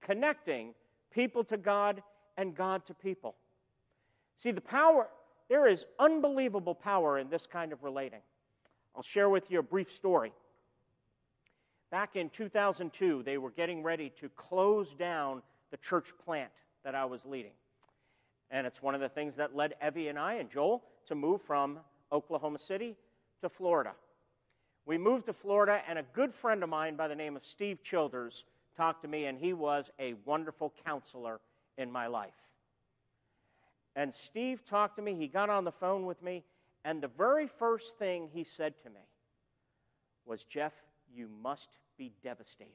connecting 0.00 0.74
people 1.12 1.44
to 1.44 1.56
God 1.56 2.02
and 2.36 2.54
God 2.54 2.84
to 2.86 2.94
people. 2.94 3.36
See, 4.38 4.50
the 4.50 4.60
power, 4.60 5.08
there 5.48 5.68
is 5.68 5.84
unbelievable 5.98 6.74
power 6.74 7.18
in 7.18 7.28
this 7.28 7.46
kind 7.46 7.72
of 7.72 7.82
relating. 7.82 8.20
I'll 8.96 9.02
share 9.02 9.28
with 9.28 9.50
you 9.50 9.60
a 9.60 9.62
brief 9.62 9.92
story. 9.92 10.32
Back 11.90 12.16
in 12.16 12.30
2002, 12.30 13.22
they 13.24 13.38
were 13.38 13.50
getting 13.50 13.82
ready 13.82 14.12
to 14.20 14.28
close 14.36 14.88
down 14.98 15.42
the 15.70 15.78
church 15.78 16.06
plant 16.24 16.50
that 16.84 16.94
I 16.94 17.04
was 17.06 17.20
leading. 17.24 17.52
And 18.50 18.66
it's 18.66 18.82
one 18.82 18.94
of 18.94 19.00
the 19.00 19.08
things 19.08 19.34
that 19.36 19.56
led 19.56 19.74
Evie 19.86 20.08
and 20.08 20.18
I 20.18 20.34
and 20.34 20.50
Joel 20.50 20.82
to 21.08 21.14
move 21.14 21.40
from 21.46 21.78
Oklahoma 22.12 22.58
City 22.58 22.94
to 23.42 23.48
Florida. 23.48 23.92
We 24.86 24.96
moved 24.96 25.26
to 25.26 25.32
Florida, 25.32 25.82
and 25.88 25.98
a 25.98 26.04
good 26.14 26.34
friend 26.34 26.62
of 26.62 26.68
mine 26.70 26.96
by 26.96 27.08
the 27.08 27.14
name 27.14 27.36
of 27.36 27.44
Steve 27.44 27.82
Childers 27.82 28.44
talked 28.76 29.02
to 29.02 29.08
me, 29.08 29.26
and 29.26 29.38
he 29.38 29.52
was 29.52 29.86
a 29.98 30.14
wonderful 30.24 30.72
counselor 30.84 31.40
in 31.76 31.92
my 31.92 32.06
life. 32.06 32.32
And 33.96 34.14
Steve 34.14 34.60
talked 34.68 34.96
to 34.96 35.02
me, 35.02 35.14
he 35.14 35.26
got 35.26 35.50
on 35.50 35.64
the 35.64 35.72
phone 35.72 36.06
with 36.06 36.22
me, 36.22 36.44
and 36.84 37.02
the 37.02 37.10
very 37.18 37.48
first 37.58 37.98
thing 37.98 38.30
he 38.32 38.44
said 38.44 38.74
to 38.84 38.90
me 38.90 39.00
was, 40.24 40.44
Jeff, 40.44 40.72
you 41.14 41.28
must 41.42 41.68
be 41.96 42.12
devastated. 42.22 42.72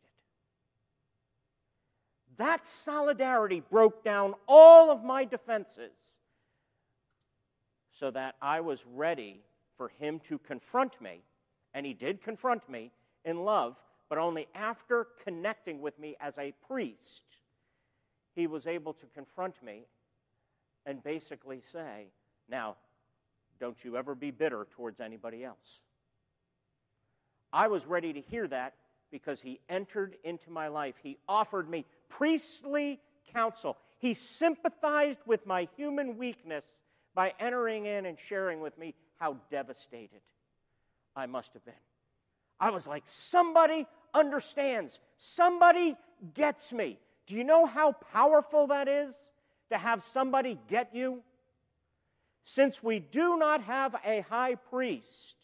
That 2.38 2.66
solidarity 2.66 3.62
broke 3.70 4.04
down 4.04 4.34
all 4.48 4.90
of 4.90 5.04
my 5.04 5.24
defenses 5.24 5.92
so 8.00 8.10
that 8.12 8.36
I 8.42 8.60
was 8.60 8.80
ready 8.94 9.42
for 9.78 9.90
him 10.00 10.20
to 10.30 10.40
confront 10.40 11.00
me. 11.02 11.22
And 11.74 11.86
he 11.86 11.94
did 11.94 12.24
confront 12.24 12.68
me 12.70 12.92
in 13.26 13.44
love, 13.44 13.76
but 14.10 14.18
only 14.18 14.48
after 14.56 15.08
connecting 15.24 15.82
with 15.82 15.98
me 16.00 16.16
as 16.20 16.38
a 16.38 16.54
priest, 16.68 16.98
he 18.36 18.48
was 18.48 18.68
able 18.68 18.94
to 18.94 19.06
confront 19.14 19.62
me 19.64 19.84
and 20.86 21.04
basically 21.04 21.62
say, 21.72 22.08
Now, 22.50 22.76
don't 23.60 23.78
you 23.84 23.96
ever 23.96 24.16
be 24.16 24.32
bitter 24.32 24.68
towards 24.76 25.00
anybody 25.00 25.44
else. 25.44 25.80
I 27.54 27.68
was 27.68 27.86
ready 27.86 28.12
to 28.14 28.20
hear 28.20 28.48
that 28.48 28.74
because 29.12 29.40
he 29.40 29.60
entered 29.70 30.16
into 30.24 30.50
my 30.50 30.68
life. 30.68 30.96
He 31.04 31.18
offered 31.30 31.70
me 31.70 31.86
priestly 32.10 33.00
counsel. 33.32 33.78
He 34.00 34.16
sympathized 34.16 35.20
with 35.28 35.46
my 35.46 35.68
human 35.78 36.18
weakness 36.18 36.66
by 37.14 37.34
entering 37.40 37.86
in 37.86 38.08
and 38.08 38.18
sharing 38.28 38.60
with 38.60 38.76
me 38.78 38.96
how 39.20 39.38
devastated 39.52 40.22
I 41.16 41.28
must 41.28 41.54
have 41.54 41.64
been. 41.64 41.74
I 42.60 42.72
was 42.72 42.88
like, 42.88 43.04
somebody 43.06 43.86
understands, 44.16 45.00
somebody 45.18 45.96
gets 46.34 46.74
me. 46.74 46.98
Do 47.28 47.36
you 47.36 47.44
know 47.44 47.68
how 47.68 47.92
powerful 48.12 48.68
that 48.68 48.88
is 48.88 49.14
to 49.70 49.78
have 49.78 50.04
somebody 50.12 50.58
get 50.70 50.90
you? 50.94 51.22
Since 52.44 52.82
we 52.82 53.00
do 53.00 53.38
not 53.38 53.64
have 53.64 53.96
a 54.04 54.22
high 54.22 54.56
priest 54.56 55.36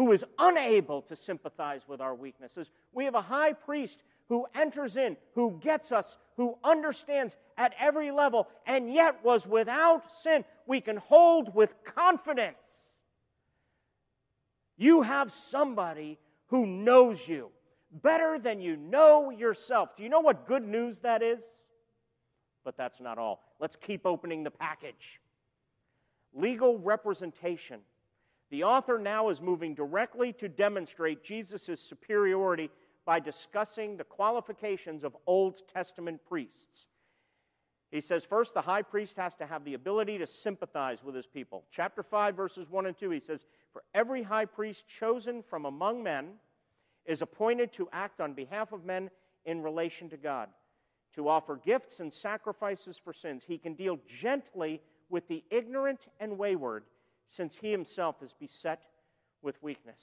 who 0.00 0.12
is 0.12 0.24
unable 0.38 1.02
to 1.02 1.14
sympathize 1.14 1.82
with 1.86 2.00
our 2.00 2.14
weaknesses. 2.14 2.70
We 2.94 3.04
have 3.04 3.14
a 3.14 3.20
high 3.20 3.52
priest 3.52 4.02
who 4.30 4.46
enters 4.54 4.96
in, 4.96 5.14
who 5.34 5.60
gets 5.62 5.92
us, 5.92 6.16
who 6.38 6.56
understands 6.64 7.36
at 7.58 7.74
every 7.78 8.10
level, 8.10 8.48
and 8.66 8.90
yet 8.90 9.22
was 9.22 9.46
without 9.46 10.04
sin. 10.22 10.42
We 10.66 10.80
can 10.80 10.96
hold 10.96 11.54
with 11.54 11.74
confidence. 11.84 12.56
You 14.78 15.02
have 15.02 15.34
somebody 15.34 16.18
who 16.46 16.64
knows 16.64 17.18
you 17.28 17.50
better 17.92 18.38
than 18.38 18.62
you 18.62 18.78
know 18.78 19.28
yourself. 19.28 19.90
Do 19.98 20.02
you 20.02 20.08
know 20.08 20.20
what 20.20 20.48
good 20.48 20.66
news 20.66 20.98
that 21.00 21.22
is? 21.22 21.42
But 22.64 22.78
that's 22.78 23.02
not 23.02 23.18
all. 23.18 23.42
Let's 23.60 23.76
keep 23.76 24.06
opening 24.06 24.44
the 24.44 24.50
package. 24.50 25.20
Legal 26.32 26.78
representation 26.78 27.80
the 28.50 28.64
author 28.64 28.98
now 28.98 29.28
is 29.28 29.40
moving 29.40 29.74
directly 29.74 30.32
to 30.34 30.48
demonstrate 30.48 31.22
Jesus' 31.22 31.80
superiority 31.88 32.70
by 33.04 33.20
discussing 33.20 33.96
the 33.96 34.04
qualifications 34.04 35.04
of 35.04 35.16
Old 35.26 35.62
Testament 35.72 36.20
priests. 36.28 36.86
He 37.90 38.00
says, 38.00 38.24
first, 38.24 38.54
the 38.54 38.60
high 38.60 38.82
priest 38.82 39.16
has 39.16 39.34
to 39.36 39.46
have 39.46 39.64
the 39.64 39.74
ability 39.74 40.18
to 40.18 40.26
sympathize 40.26 41.02
with 41.02 41.14
his 41.14 41.26
people. 41.26 41.64
Chapter 41.72 42.02
5, 42.02 42.36
verses 42.36 42.70
1 42.70 42.86
and 42.86 42.96
2, 42.96 43.10
he 43.10 43.20
says, 43.20 43.40
For 43.72 43.82
every 43.94 44.22
high 44.22 44.44
priest 44.44 44.84
chosen 44.86 45.42
from 45.48 45.64
among 45.64 46.02
men 46.02 46.34
is 47.06 47.22
appointed 47.22 47.72
to 47.74 47.88
act 47.92 48.20
on 48.20 48.32
behalf 48.32 48.72
of 48.72 48.84
men 48.84 49.10
in 49.44 49.62
relation 49.62 50.08
to 50.10 50.16
God, 50.16 50.48
to 51.16 51.28
offer 51.28 51.56
gifts 51.56 51.98
and 51.98 52.12
sacrifices 52.12 52.96
for 53.02 53.12
sins. 53.12 53.42
He 53.46 53.58
can 53.58 53.74
deal 53.74 53.98
gently 54.20 54.80
with 55.08 55.26
the 55.26 55.42
ignorant 55.50 56.00
and 56.20 56.38
wayward 56.38 56.84
since 57.30 57.56
he 57.56 57.70
himself 57.70 58.16
is 58.22 58.32
beset 58.38 58.82
with 59.42 59.62
weakness. 59.62 60.00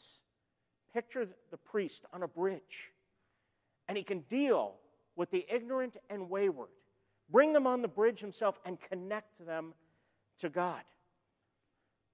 Picture 0.93 1.27
the 1.51 1.57
priest 1.57 2.01
on 2.13 2.23
a 2.23 2.27
bridge, 2.27 2.91
and 3.87 3.97
he 3.97 4.03
can 4.03 4.21
deal 4.29 4.73
with 5.15 5.29
the 5.31 5.45
ignorant 5.53 5.95
and 6.09 6.29
wayward, 6.29 6.69
bring 7.29 7.53
them 7.53 7.67
on 7.67 7.81
the 7.81 7.87
bridge 7.87 8.19
himself, 8.19 8.57
and 8.65 8.77
connect 8.89 9.45
them 9.45 9.73
to 10.39 10.49
God. 10.49 10.81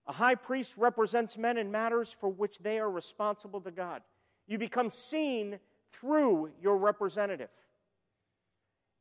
A 0.08 0.12
high 0.12 0.36
priest 0.36 0.74
represents 0.76 1.38
men 1.38 1.58
in 1.58 1.72
matters 1.72 2.14
for 2.20 2.30
which 2.30 2.58
they 2.60 2.80
are 2.80 2.92
responsible 2.92 3.62
to 3.62 3.72
God. 3.72 4.02
You 4.48 4.58
become 4.58 4.92
seen 4.92 5.60
through 5.94 6.50
your 6.62 6.78
representative. 6.78 7.50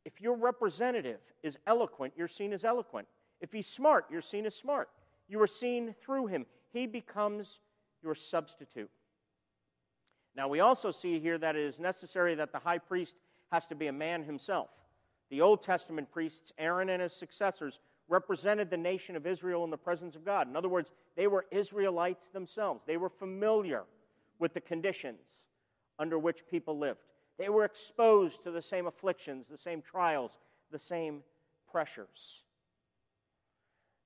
If 0.05 0.21
your 0.21 0.37
representative 0.37 1.21
is 1.43 1.59
eloquent, 1.67 2.13
you're 2.17 2.29
seen 2.29 2.53
as 2.53 2.65
eloquent. 2.65 3.09
If 3.41 3.53
he's 3.53 3.67
smart, 3.67 4.07
you're 4.11 4.23
seen 4.23 4.47
as 4.47 4.55
smart. 4.55 4.89
You 5.29 5.41
are 5.41 5.47
seen 5.47 5.95
through 6.05 6.27
him. 6.27 6.47
He 6.73 6.87
becomes 6.87 7.59
your 8.03 8.15
substitute. 8.15 8.91
Now, 10.35 10.49
we 10.49 10.61
also 10.61 10.91
see 10.91 11.21
here 11.21 11.39
that 11.39 11.57
it 11.57 11.63
is 11.63 11.79
necessary 11.79 12.35
that 12.37 12.53
the 12.53 12.59
high 12.59 12.79
priest 12.79 13.15
has 13.51 13.67
to 13.67 13.75
be 13.75 13.89
a 13.89 13.93
man 13.93 14.23
himself. 14.25 14.69
The 15.31 15.41
Old 15.41 15.63
Testament 15.63 16.11
priests, 16.11 16.53
Aaron 16.59 16.89
and 16.89 17.03
his 17.03 17.13
successors, 17.13 17.79
represented 18.09 18.71
the 18.71 18.77
nation 18.77 19.17
of 19.17 19.27
Israel 19.27 19.65
in 19.65 19.71
the 19.71 19.77
presence 19.77 20.17
of 20.17 20.25
God. 20.25 20.49
In 20.49 20.57
other 20.57 20.69
words, 20.69 20.91
they 21.17 21.27
were 21.27 21.47
Israelites 21.51 22.27
themselves. 22.33 22.83
They 22.87 22.97
were 22.97 23.09
familiar 23.09 23.85
with 24.39 24.55
the 24.55 24.61
conditions 24.61 25.21
under 25.99 26.19
which 26.19 26.47
people 26.51 26.79
lived. 26.79 27.01
They 27.39 27.49
were 27.49 27.65
exposed 27.65 28.43
to 28.45 28.51
the 28.51 28.63
same 28.63 28.87
afflictions, 28.87 29.47
the 29.51 29.59
same 29.59 29.83
trials, 29.83 30.33
the 30.71 30.79
same 30.79 31.23
pressures. 31.71 32.42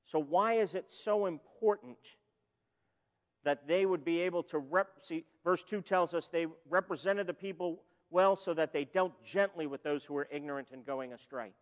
So, 0.06 0.20
why 0.20 0.54
is 0.54 0.74
it 0.74 0.86
so 0.88 1.26
important 1.26 1.98
that 3.44 3.66
they 3.66 3.86
would 3.86 4.04
be 4.04 4.20
able 4.20 4.42
to 4.44 4.58
rep? 4.58 4.88
See, 5.02 5.24
verse 5.44 5.64
2 5.68 5.82
tells 5.82 6.14
us 6.14 6.28
they 6.30 6.46
represented 6.68 7.26
the 7.26 7.34
people 7.34 7.82
well 8.10 8.36
so 8.36 8.54
that 8.54 8.72
they 8.72 8.84
dealt 8.84 9.12
gently 9.24 9.66
with 9.66 9.82
those 9.82 10.04
who 10.04 10.14
were 10.14 10.28
ignorant 10.30 10.68
and 10.72 10.86
going 10.86 11.12
astray. 11.12 11.52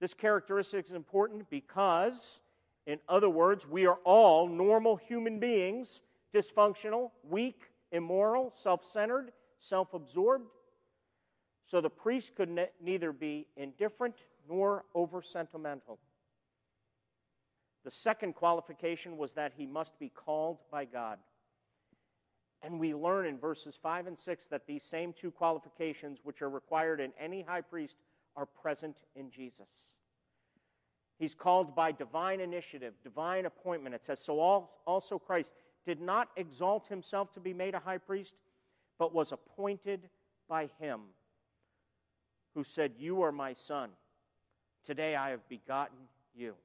This 0.00 0.12
characteristic 0.12 0.86
is 0.86 0.92
important 0.92 1.48
because, 1.48 2.40
in 2.86 2.98
other 3.08 3.30
words, 3.30 3.66
we 3.66 3.86
are 3.86 3.98
all 4.04 4.48
normal 4.48 4.96
human 4.96 5.38
beings, 5.38 6.00
dysfunctional, 6.34 7.10
weak, 7.28 7.62
immoral, 7.92 8.52
self 8.62 8.84
centered, 8.92 9.32
self 9.60 9.94
absorbed. 9.94 10.50
So 11.66 11.80
the 11.80 11.90
priest 11.90 12.32
could 12.36 12.48
ne- 12.48 12.70
neither 12.80 13.12
be 13.12 13.46
indifferent 13.56 14.16
nor 14.48 14.84
over 14.94 15.22
sentimental. 15.22 15.98
The 17.86 17.92
second 17.92 18.34
qualification 18.34 19.16
was 19.16 19.30
that 19.34 19.52
he 19.56 19.64
must 19.64 19.96
be 20.00 20.08
called 20.08 20.58
by 20.72 20.86
God. 20.86 21.18
And 22.60 22.80
we 22.80 22.92
learn 22.92 23.26
in 23.26 23.38
verses 23.38 23.76
5 23.80 24.08
and 24.08 24.18
6 24.18 24.44
that 24.50 24.66
these 24.66 24.82
same 24.82 25.12
two 25.12 25.30
qualifications, 25.30 26.18
which 26.24 26.42
are 26.42 26.50
required 26.50 27.00
in 27.00 27.12
any 27.16 27.42
high 27.42 27.60
priest, 27.60 27.94
are 28.34 28.44
present 28.44 28.96
in 29.14 29.30
Jesus. 29.30 29.68
He's 31.20 31.32
called 31.32 31.76
by 31.76 31.92
divine 31.92 32.40
initiative, 32.40 32.92
divine 33.04 33.46
appointment. 33.46 33.94
It 33.94 34.04
says, 34.04 34.18
So 34.18 34.68
also 34.84 35.20
Christ 35.20 35.50
did 35.86 36.00
not 36.00 36.30
exalt 36.36 36.88
himself 36.88 37.32
to 37.34 37.40
be 37.40 37.54
made 37.54 37.76
a 37.76 37.78
high 37.78 37.98
priest, 37.98 38.34
but 38.98 39.14
was 39.14 39.30
appointed 39.30 40.08
by 40.48 40.70
him, 40.80 41.02
who 42.56 42.64
said, 42.64 42.94
You 42.98 43.22
are 43.22 43.30
my 43.30 43.54
son. 43.54 43.90
Today 44.84 45.14
I 45.14 45.30
have 45.30 45.48
begotten 45.48 45.98
you. 46.34 46.56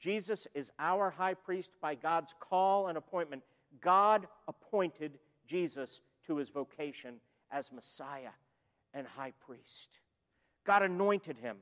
Jesus 0.00 0.46
is 0.54 0.70
our 0.78 1.10
high 1.10 1.34
priest 1.34 1.70
by 1.80 1.94
God's 1.94 2.34
call 2.40 2.88
and 2.88 2.96
appointment. 2.96 3.42
God 3.80 4.26
appointed 4.46 5.18
Jesus 5.46 6.00
to 6.26 6.36
his 6.36 6.48
vocation 6.50 7.14
as 7.50 7.72
Messiah, 7.72 8.30
and 8.94 9.06
high 9.06 9.32
priest. 9.46 9.88
God 10.66 10.82
anointed 10.82 11.36
him, 11.38 11.56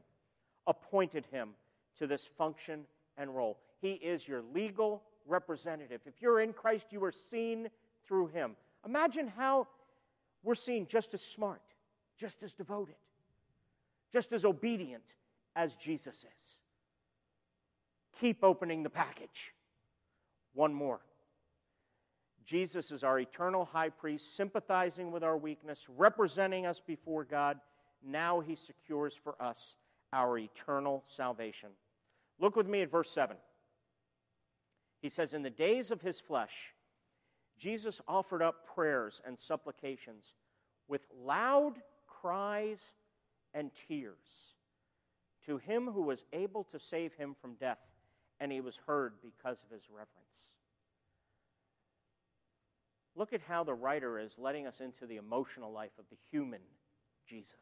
appointed 0.67 1.25
him 1.31 1.51
to 1.99 2.07
this 2.07 2.27
function 2.37 2.81
and 3.17 3.35
role. 3.35 3.59
He 3.81 3.93
is 3.93 4.27
your 4.27 4.43
legal 4.55 5.03
representative. 5.27 6.01
If 6.07 6.15
you're 6.21 6.41
in 6.41 6.53
Christ, 6.53 6.87
you 6.91 7.03
are 7.05 7.15
seen 7.31 7.69
through 8.07 8.29
him. 8.29 8.57
Imagine 8.85 9.29
how 9.29 9.69
we're 10.43 10.55
seen 10.55 10.87
just 10.89 11.15
as 11.15 11.23
smart, 11.23 11.63
just 12.19 12.43
as 12.43 12.53
devoted, 12.53 12.97
just 14.13 14.33
as 14.33 14.45
obedient 14.45 15.03
as 15.55 15.75
Jesus 15.77 16.17
is. 16.17 16.57
Keep 18.21 18.43
opening 18.43 18.83
the 18.83 18.91
package. 18.91 19.53
One 20.55 20.73
more. 20.73 21.01
Jesus 22.47 22.91
is 22.91 23.03
our 23.03 23.19
eternal 23.19 23.65
high 23.65 23.89
priest, 23.89 24.37
sympathizing 24.37 25.11
with 25.11 25.25
our 25.25 25.37
weakness, 25.37 25.81
representing 25.97 26.65
us 26.65 26.81
before 26.87 27.25
God. 27.25 27.59
Now 28.05 28.41
he 28.41 28.57
secures 28.57 29.15
for 29.23 29.41
us 29.43 29.75
our 30.13 30.39
eternal 30.39 31.03
salvation. 31.17 31.71
Look 32.39 32.55
with 32.55 32.69
me 32.69 32.83
at 32.83 32.91
verse 32.91 33.11
7. 33.11 33.37
He 35.03 35.09
says, 35.09 35.35
In 35.35 35.43
the 35.43 35.51
days 35.51 35.91
of 35.91 36.01
his 36.01 36.21
flesh, 36.21 36.53
Jesus 37.59 38.01
offered 38.07 38.43
up 38.43 38.67
prayers 38.75 39.21
and 39.27 39.37
supplications 39.39 40.25
with 40.89 41.03
loud 41.25 41.75
cries 42.07 42.79
and 43.55 43.71
tears 43.89 44.17
to 45.47 45.59
him 45.59 45.91
who 45.91 46.03
was 46.03 46.25
able 46.33 46.65
to 46.65 46.79
save 46.79 47.13
him 47.15 47.35
from 47.41 47.55
death, 47.55 47.79
and 48.41 48.53
he 48.53 48.61
was 48.61 48.79
heard 48.87 49.15
because 49.23 49.59
of 49.63 49.71
his 49.71 49.85
reverence. 49.91 50.11
Look 53.15 53.33
at 53.33 53.41
how 53.41 53.65
the 53.65 53.75
writer 53.75 54.19
is 54.19 54.33
letting 54.37 54.67
us 54.67 54.81
into 54.81 55.07
the 55.07 55.17
emotional 55.17 55.73
life 55.73 55.93
of 55.99 56.05
the 56.11 56.19
human 56.31 56.61
Jesus. 57.27 57.55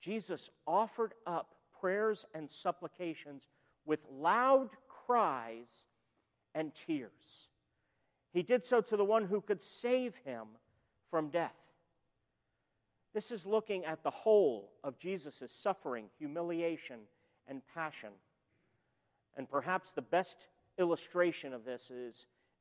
Jesus 0.00 0.48
offered 0.66 1.12
up 1.26 1.56
prayers 1.78 2.24
and 2.34 2.50
supplications 2.50 3.42
with 3.84 4.00
loud 4.10 4.70
cries 4.88 5.66
and 6.54 6.72
tears. 6.86 7.10
He 8.32 8.42
did 8.42 8.64
so 8.64 8.80
to 8.80 8.96
the 8.96 9.04
one 9.04 9.24
who 9.24 9.40
could 9.40 9.60
save 9.62 10.14
him 10.24 10.46
from 11.10 11.28
death. 11.28 11.52
This 13.14 13.30
is 13.30 13.46
looking 13.46 13.84
at 13.84 14.02
the 14.02 14.10
whole 14.10 14.72
of 14.84 14.98
Jesus' 14.98 15.34
suffering, 15.62 16.06
humiliation, 16.18 17.00
and 17.48 17.62
passion. 17.74 18.10
And 19.36 19.48
perhaps 19.50 19.90
the 19.94 20.02
best 20.02 20.36
illustration 20.78 21.52
of 21.52 21.64
this 21.64 21.82
is 21.90 22.14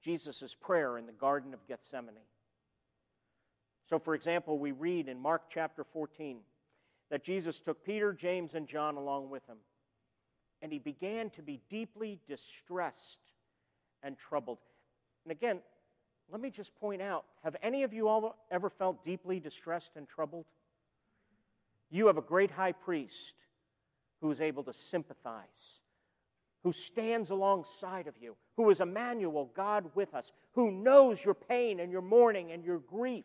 Jesus' 0.04 0.56
prayer 0.60 0.98
in 0.98 1.06
the 1.06 1.12
Garden 1.12 1.54
of 1.54 1.66
Gethsemane. 1.68 2.16
So, 3.90 4.00
for 4.00 4.16
example, 4.16 4.58
we 4.58 4.72
read 4.72 5.08
in 5.08 5.20
Mark 5.20 5.44
chapter 5.54 5.84
14 5.84 6.38
that 7.12 7.24
Jesus 7.24 7.60
took 7.60 7.86
Peter, 7.86 8.14
James, 8.14 8.56
and 8.56 8.68
John 8.68 8.96
along 8.96 9.30
with 9.30 9.46
him, 9.48 9.58
and 10.62 10.72
he 10.72 10.80
began 10.80 11.30
to 11.32 11.42
be 11.42 11.62
deeply 11.70 12.20
distressed 12.28 13.20
and 14.02 14.18
troubled. 14.18 14.58
And 15.24 15.32
again, 15.32 15.60
let 16.32 16.42
me 16.42 16.50
just 16.50 16.76
point 16.80 17.02
out 17.02 17.26
have 17.44 17.56
any 17.62 17.84
of 17.84 17.94
you 17.94 18.08
all 18.08 18.36
ever 18.50 18.70
felt 18.70 19.06
deeply 19.06 19.40
distressed 19.40 19.92
and 19.96 20.08
troubled? 20.08 20.46
You 21.92 22.08
have 22.08 22.18
a 22.18 22.22
great 22.22 22.50
high 22.50 22.72
priest 22.72 23.34
who 24.22 24.32
is 24.32 24.42
able 24.42 24.64
to 24.64 24.74
sympathize 24.74 25.80
who 26.66 26.74
stands 26.74 27.30
alongside 27.30 28.08
of 28.08 28.16
you, 28.20 28.36
who 28.58 28.72
is 28.72 28.80
Emmanuel, 28.80 29.52
God 29.56 29.86
with 29.94 30.16
us, 30.16 30.32
who 30.54 30.72
knows 30.72 31.24
your 31.24 31.36
pain 31.36 31.80
and 31.80 31.92
your 31.92 32.02
mourning 32.02 32.52
and 32.52 32.66
your 32.66 32.80
grief, 32.80 33.24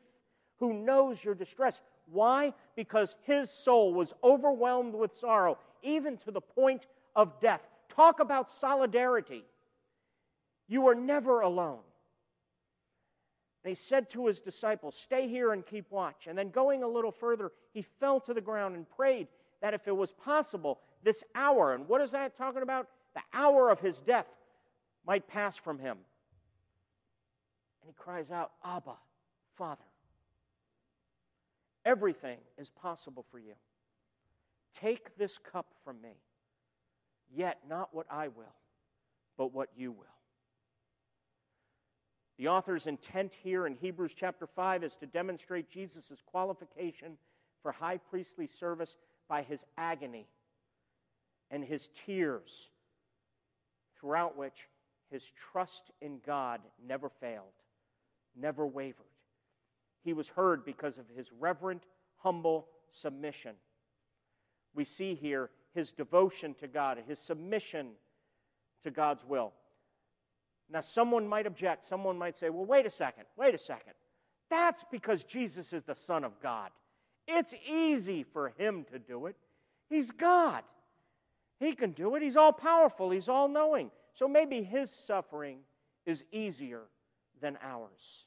who 0.58 0.74
knows 0.74 1.24
your 1.24 1.34
distress. 1.34 1.80
Why? 2.12 2.52
Because 2.76 3.16
his 3.22 3.50
soul 3.50 3.94
was 3.94 4.12
overwhelmed 4.22 4.94
with 4.94 5.16
sorrow, 5.18 5.56
even 5.82 6.18
to 6.18 6.30
the 6.30 6.42
point 6.42 6.84
of 7.16 7.40
death. 7.40 7.62
Talk 7.88 8.20
about 8.20 8.50
solidarity. 8.60 9.42
You 10.68 10.88
are 10.88 10.94
never 10.94 11.40
alone. 11.40 11.80
And 13.64 13.70
he 13.70 13.74
said 13.74 14.10
to 14.10 14.26
his 14.26 14.40
disciples, 14.40 14.94
Stay 15.02 15.28
here 15.28 15.54
and 15.54 15.64
keep 15.64 15.90
watch. 15.90 16.26
And 16.26 16.36
then 16.36 16.50
going 16.50 16.82
a 16.82 16.88
little 16.88 17.10
further, 17.10 17.52
he 17.72 17.86
fell 18.00 18.20
to 18.20 18.34
the 18.34 18.42
ground 18.42 18.76
and 18.76 18.84
prayed 18.96 19.28
that 19.62 19.72
if 19.72 19.88
it 19.88 19.96
was 19.96 20.12
possible, 20.12 20.78
this 21.02 21.24
hour, 21.34 21.72
and 21.72 21.88
what 21.88 22.02
is 22.02 22.10
that 22.10 22.36
talking 22.36 22.60
about? 22.60 22.86
The 23.14 23.22
hour 23.32 23.70
of 23.70 23.80
his 23.80 23.96
death 23.98 24.26
might 25.06 25.26
pass 25.28 25.56
from 25.56 25.78
him. 25.78 25.98
And 27.82 27.88
he 27.88 27.94
cries 27.94 28.30
out, 28.30 28.52
Abba, 28.64 28.94
Father. 29.56 29.82
Everything 31.84 32.38
is 32.58 32.70
possible 32.82 33.24
for 33.30 33.38
you. 33.38 33.54
Take 34.78 35.16
this 35.16 35.38
cup 35.50 35.66
from 35.84 36.00
me, 36.00 36.10
yet 37.34 37.58
not 37.68 37.94
what 37.94 38.06
I 38.10 38.28
will, 38.28 38.54
but 39.36 39.52
what 39.52 39.70
you 39.76 39.92
will. 39.92 40.06
The 42.38 42.48
author's 42.48 42.86
intent 42.86 43.32
here 43.42 43.66
in 43.66 43.74
Hebrews 43.74 44.12
chapter 44.18 44.46
5 44.46 44.84
is 44.84 44.94
to 45.00 45.06
demonstrate 45.06 45.70
Jesus' 45.70 46.22
qualification 46.24 47.18
for 47.62 47.72
high 47.72 47.98
priestly 47.98 48.48
service 48.58 48.96
by 49.28 49.42
his 49.42 49.60
agony 49.76 50.26
and 51.50 51.64
his 51.64 51.88
tears 52.06 52.70
throughout 54.00 54.36
which 54.36 54.68
his 55.10 55.22
trust 55.52 55.90
in 56.00 56.20
God 56.24 56.60
never 56.86 57.10
failed, 57.20 57.44
never 58.36 58.66
wavered. 58.66 59.04
He 60.02 60.12
was 60.12 60.28
heard 60.28 60.64
because 60.64 60.98
of 60.98 61.04
his 61.14 61.26
reverent, 61.38 61.82
humble 62.16 62.68
submission. 62.92 63.54
We 64.74 64.84
see 64.84 65.14
here 65.14 65.50
his 65.74 65.92
devotion 65.92 66.54
to 66.60 66.68
God, 66.68 66.98
his 67.06 67.18
submission 67.18 67.88
to 68.84 68.90
God's 68.90 69.24
will. 69.24 69.52
Now, 70.72 70.80
someone 70.80 71.26
might 71.26 71.46
object. 71.46 71.86
Someone 71.88 72.16
might 72.16 72.38
say, 72.38 72.48
well, 72.48 72.64
wait 72.64 72.86
a 72.86 72.90
second, 72.90 73.24
wait 73.36 73.54
a 73.54 73.58
second. 73.58 73.94
That's 74.48 74.84
because 74.90 75.24
Jesus 75.24 75.72
is 75.72 75.84
the 75.84 75.94
Son 75.94 76.24
of 76.24 76.40
God. 76.40 76.70
It's 77.26 77.54
easy 77.68 78.24
for 78.24 78.52
him 78.56 78.84
to 78.92 78.98
do 78.98 79.26
it. 79.26 79.36
He's 79.88 80.10
God. 80.10 80.62
He 81.60 81.74
can 81.74 81.92
do 81.92 82.16
it. 82.16 82.22
He's 82.22 82.36
all 82.36 82.52
powerful, 82.52 83.10
He's 83.10 83.28
all 83.28 83.46
knowing. 83.46 83.90
So 84.14 84.26
maybe 84.26 84.62
His 84.62 84.90
suffering 85.06 85.58
is 86.06 86.24
easier 86.32 86.80
than 87.40 87.58
ours. 87.62 88.24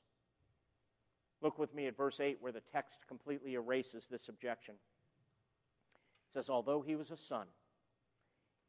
Look 1.41 1.59
with 1.59 1.73
me 1.75 1.87
at 1.87 1.97
verse 1.97 2.19
8, 2.21 2.37
where 2.39 2.53
the 2.53 2.61
text 2.71 2.99
completely 3.07 3.55
erases 3.55 4.05
this 4.09 4.29
objection. 4.29 4.75
It 4.75 6.33
says, 6.33 6.49
Although 6.49 6.81
he 6.81 6.95
was 6.95 7.11
a 7.11 7.17
son, 7.17 7.47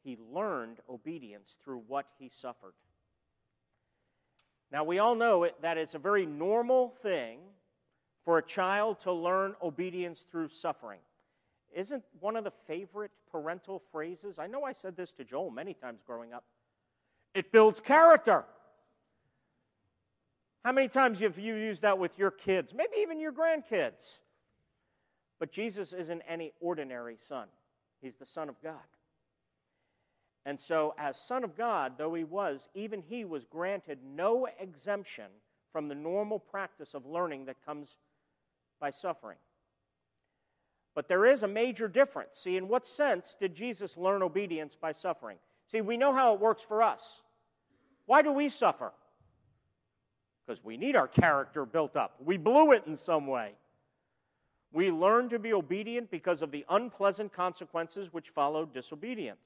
he 0.02 0.18
learned 0.32 0.78
obedience 0.90 1.50
through 1.62 1.82
what 1.86 2.06
he 2.18 2.30
suffered. 2.42 2.74
Now, 4.72 4.82
we 4.82 4.98
all 4.98 5.14
know 5.14 5.44
it, 5.44 5.54
that 5.62 5.78
it's 5.78 5.94
a 5.94 5.98
very 5.98 6.26
normal 6.26 6.94
thing 7.02 7.38
for 8.24 8.38
a 8.38 8.42
child 8.42 9.00
to 9.02 9.12
learn 9.12 9.54
obedience 9.62 10.24
through 10.30 10.48
suffering 10.48 10.98
isn't 11.74 12.02
one 12.20 12.36
of 12.36 12.44
the 12.44 12.52
favorite 12.66 13.10
parental 13.30 13.82
phrases? 13.92 14.38
I 14.38 14.46
know 14.46 14.64
I 14.64 14.72
said 14.72 14.96
this 14.96 15.10
to 15.12 15.24
Joel 15.24 15.50
many 15.50 15.74
times 15.74 16.00
growing 16.06 16.32
up. 16.32 16.44
It 17.34 17.52
builds 17.52 17.80
character. 17.80 18.44
How 20.64 20.72
many 20.72 20.88
times 20.88 21.18
have 21.20 21.38
you 21.38 21.54
used 21.54 21.82
that 21.82 21.98
with 21.98 22.18
your 22.18 22.30
kids, 22.30 22.72
maybe 22.74 22.96
even 23.00 23.20
your 23.20 23.32
grandkids? 23.32 23.92
But 25.38 25.52
Jesus 25.52 25.92
isn't 25.92 26.22
any 26.28 26.52
ordinary 26.60 27.18
son, 27.28 27.48
he's 28.00 28.14
the 28.18 28.26
Son 28.26 28.48
of 28.48 28.54
God. 28.62 28.74
And 30.46 30.60
so, 30.60 30.94
as 30.98 31.16
Son 31.18 31.42
of 31.42 31.56
God, 31.56 31.94
though 31.96 32.14
he 32.14 32.24
was, 32.24 32.68
even 32.74 33.02
he 33.08 33.24
was 33.24 33.44
granted 33.44 33.98
no 34.04 34.46
exemption 34.60 35.26
from 35.72 35.88
the 35.88 35.94
normal 35.94 36.38
practice 36.38 36.90
of 36.94 37.06
learning 37.06 37.46
that 37.46 37.56
comes 37.64 37.88
by 38.78 38.90
suffering. 38.90 39.38
But 40.94 41.08
there 41.08 41.26
is 41.26 41.42
a 41.42 41.48
major 41.48 41.88
difference. 41.88 42.38
See, 42.42 42.56
in 42.56 42.68
what 42.68 42.86
sense 42.86 43.36
did 43.40 43.54
Jesus 43.54 43.96
learn 43.96 44.22
obedience 44.22 44.76
by 44.80 44.92
suffering? 44.92 45.38
See, 45.70 45.80
we 45.80 45.96
know 45.96 46.12
how 46.12 46.34
it 46.34 46.40
works 46.40 46.62
for 46.66 46.82
us. 46.82 47.02
Why 48.06 48.22
do 48.22 48.32
we 48.32 48.48
suffer? 48.48 48.92
Because 50.46 50.62
we 50.62 50.76
need 50.76 50.94
our 50.94 51.08
character 51.08 51.64
built 51.64 51.96
up. 51.96 52.16
We 52.24 52.36
blew 52.36 52.72
it 52.72 52.84
in 52.86 52.96
some 52.96 53.26
way. 53.26 53.52
We 54.72 54.90
learn 54.90 55.28
to 55.30 55.38
be 55.38 55.52
obedient 55.52 56.10
because 56.10 56.42
of 56.42 56.50
the 56.50 56.64
unpleasant 56.68 57.32
consequences 57.32 58.08
which 58.12 58.30
follow 58.34 58.66
disobedience. 58.66 59.38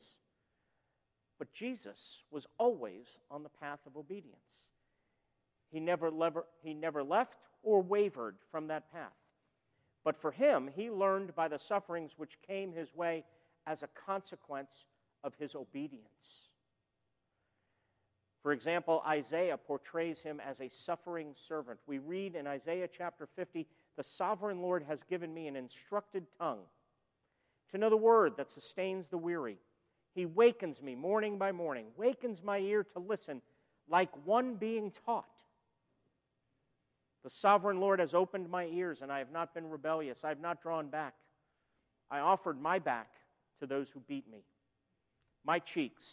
But 1.38 1.53
Jesus 1.53 1.99
was 2.30 2.46
always 2.59 3.05
on 3.30 3.42
the 3.42 3.49
path 3.49 3.78
of 3.86 3.96
obedience. 3.96 4.36
He 5.70 5.80
never, 5.80 6.11
lever, 6.11 6.46
he 6.62 6.74
never 6.74 7.03
left 7.03 7.34
or 7.62 7.82
wavered 7.82 8.36
from 8.51 8.68
that 8.68 8.90
path. 8.90 9.12
But 10.09 10.23
for 10.23 10.31
him, 10.31 10.71
he 10.75 10.89
learned 10.89 11.35
by 11.35 11.49
the 11.49 11.59
sufferings 11.59 12.13
which 12.17 12.41
came 12.47 12.73
his 12.73 12.89
way 12.95 13.25
as 13.67 13.83
a 13.83 13.89
consequence 14.07 14.71
of 15.23 15.35
his 15.39 15.55
obedience. 15.55 16.09
For 18.43 18.53
example, 18.53 19.03
Isaiah 19.07 19.59
portrays 19.59 20.19
him 20.21 20.41
as 20.41 20.63
a 20.63 20.71
suffering 20.87 21.35
servant. 21.47 21.79
We 21.87 21.99
read 21.99 22.37
in 22.37 22.47
Isaiah 22.47 22.89
chapter 22.89 23.29
50 23.37 23.67
The 23.99 24.03
sovereign 24.03 24.63
Lord 24.63 24.83
has 24.85 25.01
given 25.11 25.35
me 25.35 25.47
an 25.47 25.57
instructed 25.57 26.25
tongue 26.39 26.65
to 27.71 27.77
know 27.77 27.91
the 27.91 27.97
word 27.99 28.33
that 28.39 28.51
sustains 28.51 29.09
the 29.09 29.19
weary. 29.19 29.59
He 30.15 30.25
wakens 30.25 30.81
me 30.81 30.95
morning 30.95 31.37
by 31.37 31.53
morning, 31.53 31.89
wakens 31.99 32.43
my 32.43 32.61
ear 32.61 32.83
to 32.95 32.99
listen 32.99 33.43
like 33.91 34.09
one 34.25 34.55
being 34.55 34.91
taught. 35.05 35.38
The 37.29 37.35
sovereign 37.35 37.79
Lord 37.79 38.01
has 38.01 38.14
opened 38.14 38.49
my 38.49 38.64
ears, 38.64 39.03
and 39.03 39.12
I 39.12 39.18
have 39.18 39.31
not 39.31 39.53
been 39.53 39.68
rebellious. 39.68 40.24
I 40.24 40.31
have 40.31 40.41
not 40.41 40.62
drawn 40.62 40.89
back. 40.89 41.12
I 42.11 42.20
offered 42.20 42.59
my 42.59 42.79
back 42.79 43.11
to 43.61 43.66
those 43.66 43.91
who 43.93 44.01
beat 44.01 44.26
me, 44.33 44.39
my 45.45 45.59
cheeks 45.59 46.05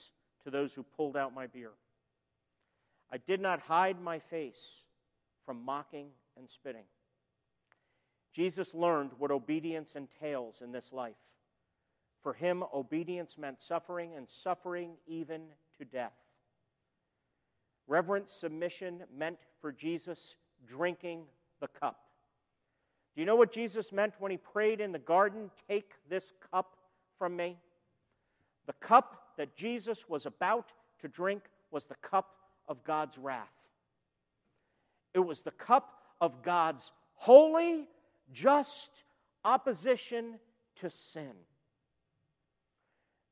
to 0.44 0.52
those 0.52 0.74
who 0.74 0.84
pulled 0.84 1.16
out 1.16 1.34
my 1.34 1.48
beard. 1.48 1.78
I 3.14 3.16
did 3.16 3.40
not 3.40 3.62
hide 3.62 4.02
my 4.02 4.20
face 4.20 4.60
from 5.46 5.64
mocking 5.64 6.08
and 6.36 6.50
spitting. 6.50 6.84
Jesus 8.34 8.74
learned 8.74 9.12
what 9.18 9.32
obedience 9.32 9.92
entails 9.96 10.56
in 10.62 10.74
this 10.74 10.92
life. 10.92 11.16
For 12.24 12.34
him, 12.34 12.62
obedience 12.74 13.38
meant 13.38 13.64
suffering, 13.66 14.16
and 14.18 14.28
suffering 14.44 14.96
even 15.08 15.44
to 15.78 15.86
death. 15.86 16.12
Reverent 17.88 18.30
submission 18.30 19.04
meant 19.18 19.40
for 19.62 19.72
Jesus 19.72 20.36
drinking 20.68 21.24
the 21.62 21.68
cup. 21.68 22.00
Do 23.16 23.22
you 23.22 23.26
know 23.26 23.36
what 23.36 23.52
Jesus 23.52 23.92
meant 23.92 24.14
when 24.20 24.32
he 24.32 24.38
prayed 24.38 24.82
in 24.82 24.92
the 24.92 25.00
garden, 25.00 25.50
Take 25.70 25.92
this 26.10 26.24
cup 26.52 26.78
from 27.18 27.36
me? 27.36 27.58
The 28.68 28.74
cup 28.74 29.22
that 29.38 29.56
Jesus 29.56 30.10
was 30.10 30.26
about 30.26 30.72
to 31.02 31.08
drink 31.08 31.44
was 31.72 31.86
the 31.86 31.96
cup 31.96 32.36
of 32.68 32.84
God's 32.84 33.18
wrath. 33.18 33.48
It 35.14 35.20
was 35.20 35.42
the 35.42 35.52
cup 35.52 35.94
of 36.20 36.44
God's 36.44 36.92
holy, 37.14 37.88
just 38.34 38.90
opposition 39.44 40.40
to 40.82 40.90
sin. 40.90 41.32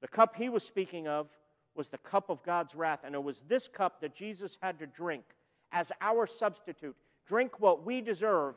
The 0.02 0.08
cup 0.08 0.36
he 0.36 0.50
was 0.50 0.64
speaking 0.64 1.08
of 1.08 1.28
was 1.76 1.90
the 1.90 1.98
cup 1.98 2.30
of 2.30 2.44
God's 2.44 2.76
wrath, 2.76 3.00
and 3.04 3.16
it 3.16 3.24
was 3.24 3.42
this 3.48 3.68
cup 3.68 4.02
that 4.02 4.16
Jesus 4.16 4.58
had 4.62 4.80
to 4.80 4.86
drink 4.86 5.24
as 5.72 5.92
our 6.02 6.28
substitute. 6.28 6.96
Drink 7.28 7.60
what 7.60 7.86
we 7.86 8.02
deserve 8.02 8.56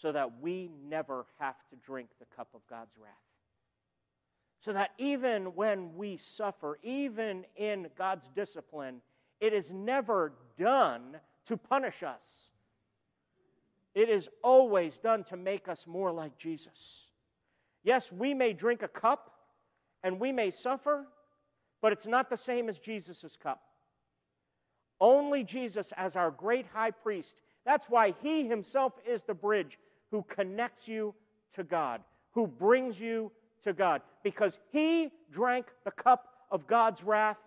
so 0.00 0.12
that 0.12 0.40
we 0.40 0.70
never 0.88 1.26
have 1.38 1.56
to 1.70 1.76
drink 1.76 2.08
the 2.18 2.26
cup 2.36 2.48
of 2.54 2.60
God's 2.68 2.96
wrath. 3.00 3.12
So 4.60 4.72
that 4.72 4.90
even 4.98 5.54
when 5.54 5.94
we 5.96 6.18
suffer, 6.18 6.78
even 6.82 7.44
in 7.56 7.88
God's 7.96 8.28
discipline, 8.34 9.00
it 9.40 9.52
is 9.52 9.70
never 9.70 10.32
done 10.58 11.16
to 11.46 11.56
punish 11.56 12.02
us. 12.02 12.22
It 13.94 14.10
is 14.10 14.28
always 14.42 14.98
done 14.98 15.24
to 15.24 15.36
make 15.36 15.68
us 15.68 15.84
more 15.86 16.12
like 16.12 16.36
Jesus. 16.36 17.06
Yes, 17.82 18.10
we 18.12 18.34
may 18.34 18.52
drink 18.52 18.82
a 18.82 18.88
cup 18.88 19.32
and 20.02 20.20
we 20.20 20.32
may 20.32 20.50
suffer, 20.50 21.06
but 21.80 21.92
it's 21.92 22.06
not 22.06 22.28
the 22.28 22.36
same 22.36 22.68
as 22.68 22.78
Jesus' 22.78 23.36
cup. 23.42 23.62
Only 25.00 25.44
Jesus, 25.44 25.92
as 25.96 26.16
our 26.16 26.30
great 26.30 26.66
high 26.72 26.90
priest, 26.90 27.34
that's 27.64 27.88
why 27.88 28.14
he 28.22 28.46
himself 28.46 28.92
is 29.06 29.22
the 29.22 29.34
bridge 29.34 29.78
who 30.10 30.24
connects 30.28 30.88
you 30.88 31.14
to 31.54 31.64
God, 31.64 32.00
who 32.32 32.46
brings 32.46 32.98
you 32.98 33.30
to 33.64 33.72
God, 33.72 34.02
because 34.22 34.58
he 34.72 35.10
drank 35.32 35.66
the 35.84 35.90
cup 35.90 36.28
of 36.50 36.66
God's 36.66 37.02
wrath 37.02 37.38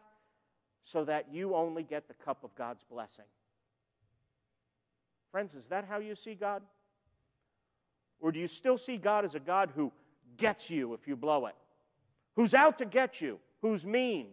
so 0.84 1.06
that 1.06 1.28
you 1.32 1.56
only 1.56 1.84
get 1.84 2.08
the 2.08 2.14
cup 2.14 2.44
of 2.44 2.54
God's 2.56 2.84
blessing. 2.92 3.26
Friends, 5.32 5.54
is 5.54 5.66
that 5.68 5.86
how 5.88 6.00
you 6.00 6.16
see 6.16 6.34
God? 6.34 6.62
Or 8.20 8.32
do 8.32 8.40
you 8.40 8.48
still 8.48 8.78
see 8.78 8.98
God 8.98 9.24
as 9.26 9.36
a 9.36 9.40
God 9.40 9.72
who 9.76 9.92
gets 10.38 10.70
you 10.70 10.94
if 10.94 11.08
you 11.08 11.16
blow 11.16 11.46
it? 11.46 11.56
Who's 12.36 12.54
out 12.54 12.78
to 12.80 12.86
get 12.86 13.22
you? 13.22 13.40
Who's 13.62 13.86
mean? 13.86 14.28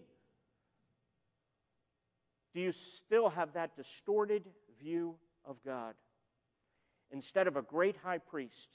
Do 2.56 2.62
you 2.62 2.72
still 2.72 3.28
have 3.28 3.52
that 3.52 3.76
distorted 3.76 4.42
view 4.82 5.16
of 5.44 5.56
God? 5.62 5.92
Instead 7.10 7.48
of 7.48 7.56
a 7.56 7.62
great 7.62 7.96
high 8.02 8.16
priest, 8.16 8.68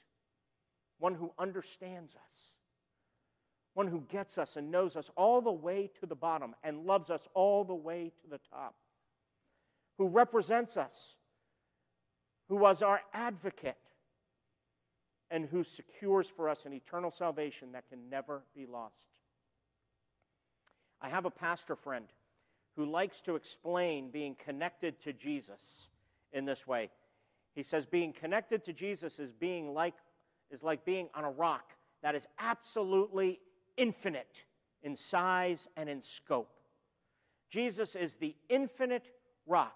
one 0.99 1.15
who 1.15 1.31
understands 1.39 2.13
us, 2.13 2.41
one 3.73 3.87
who 3.87 4.03
gets 4.11 4.37
us 4.37 4.55
and 4.55 4.69
knows 4.69 4.95
us 4.95 5.09
all 5.17 5.41
the 5.41 5.51
way 5.51 5.89
to 5.99 6.05
the 6.05 6.13
bottom 6.13 6.53
and 6.63 6.85
loves 6.85 7.09
us 7.09 7.23
all 7.33 7.63
the 7.63 7.73
way 7.73 8.11
to 8.21 8.29
the 8.29 8.39
top, 8.51 8.75
who 9.97 10.07
represents 10.07 10.77
us, 10.77 11.15
who 12.49 12.57
was 12.57 12.83
our 12.83 13.01
advocate, 13.15 13.81
and 15.31 15.45
who 15.45 15.63
secures 15.63 16.27
for 16.35 16.49
us 16.49 16.59
an 16.65 16.73
eternal 16.73 17.09
salvation 17.09 17.71
that 17.71 17.89
can 17.89 18.11
never 18.11 18.43
be 18.55 18.67
lost. 18.67 19.07
I 21.01 21.09
have 21.09 21.25
a 21.25 21.31
pastor 21.31 21.75
friend 21.75 22.05
who 22.75 22.85
likes 22.85 23.19
to 23.21 23.35
explain 23.35 24.09
being 24.09 24.35
connected 24.43 25.01
to 25.03 25.13
Jesus 25.13 25.61
in 26.33 26.45
this 26.45 26.65
way. 26.65 26.89
He 27.53 27.63
says 27.63 27.85
being 27.85 28.13
connected 28.13 28.63
to 28.65 28.73
Jesus 28.73 29.19
is 29.19 29.31
being 29.31 29.73
like 29.73 29.93
is 30.51 30.63
like 30.63 30.83
being 30.85 31.07
on 31.13 31.23
a 31.23 31.31
rock 31.31 31.71
that 32.03 32.15
is 32.15 32.27
absolutely 32.39 33.39
infinite 33.77 34.35
in 34.83 34.95
size 34.95 35.67
and 35.77 35.89
in 35.89 36.01
scope. 36.01 36.51
Jesus 37.49 37.95
is 37.95 38.15
the 38.15 38.35
infinite 38.49 39.05
rock. 39.47 39.75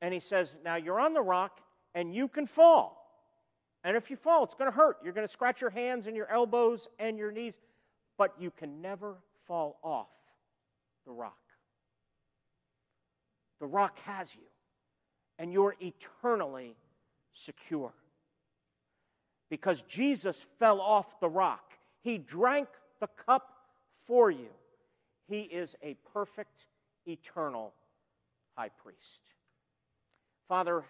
And 0.00 0.12
he 0.12 0.20
says, 0.20 0.54
Now 0.64 0.76
you're 0.76 1.00
on 1.00 1.14
the 1.14 1.22
rock 1.22 1.60
and 1.94 2.14
you 2.14 2.28
can 2.28 2.46
fall. 2.46 3.02
And 3.84 3.96
if 3.96 4.10
you 4.10 4.16
fall, 4.16 4.44
it's 4.44 4.54
going 4.54 4.70
to 4.70 4.76
hurt. 4.76 4.98
You're 5.02 5.12
going 5.12 5.26
to 5.26 5.32
scratch 5.32 5.60
your 5.60 5.70
hands 5.70 6.06
and 6.06 6.16
your 6.16 6.30
elbows 6.30 6.88
and 6.98 7.16
your 7.16 7.30
knees, 7.30 7.54
but 8.18 8.34
you 8.38 8.50
can 8.50 8.82
never 8.82 9.16
fall 9.46 9.78
off 9.82 10.08
the 11.06 11.12
rock. 11.12 11.36
The 13.60 13.66
rock 13.66 13.98
has 14.04 14.28
you, 14.34 14.46
and 15.38 15.52
you're 15.52 15.76
eternally 15.80 16.76
secure. 17.32 17.92
Because 19.48 19.82
Jesus 19.88 20.44
fell 20.58 20.80
off 20.80 21.20
the 21.20 21.28
rock. 21.28 21.72
He 22.02 22.18
drank 22.18 22.68
the 23.00 23.08
cup 23.26 23.48
for 24.06 24.30
you. 24.30 24.48
He 25.28 25.40
is 25.40 25.74
a 25.82 25.96
perfect, 26.12 26.66
eternal 27.06 27.72
high 28.56 28.70
priest. 28.82 29.20
Father, 30.48 30.84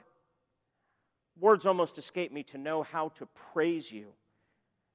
words 1.38 1.66
almost 1.66 1.98
escape 1.98 2.32
me 2.32 2.42
to 2.44 2.58
know 2.58 2.82
how 2.82 3.10
to 3.18 3.26
praise 3.52 3.90
you 3.90 4.06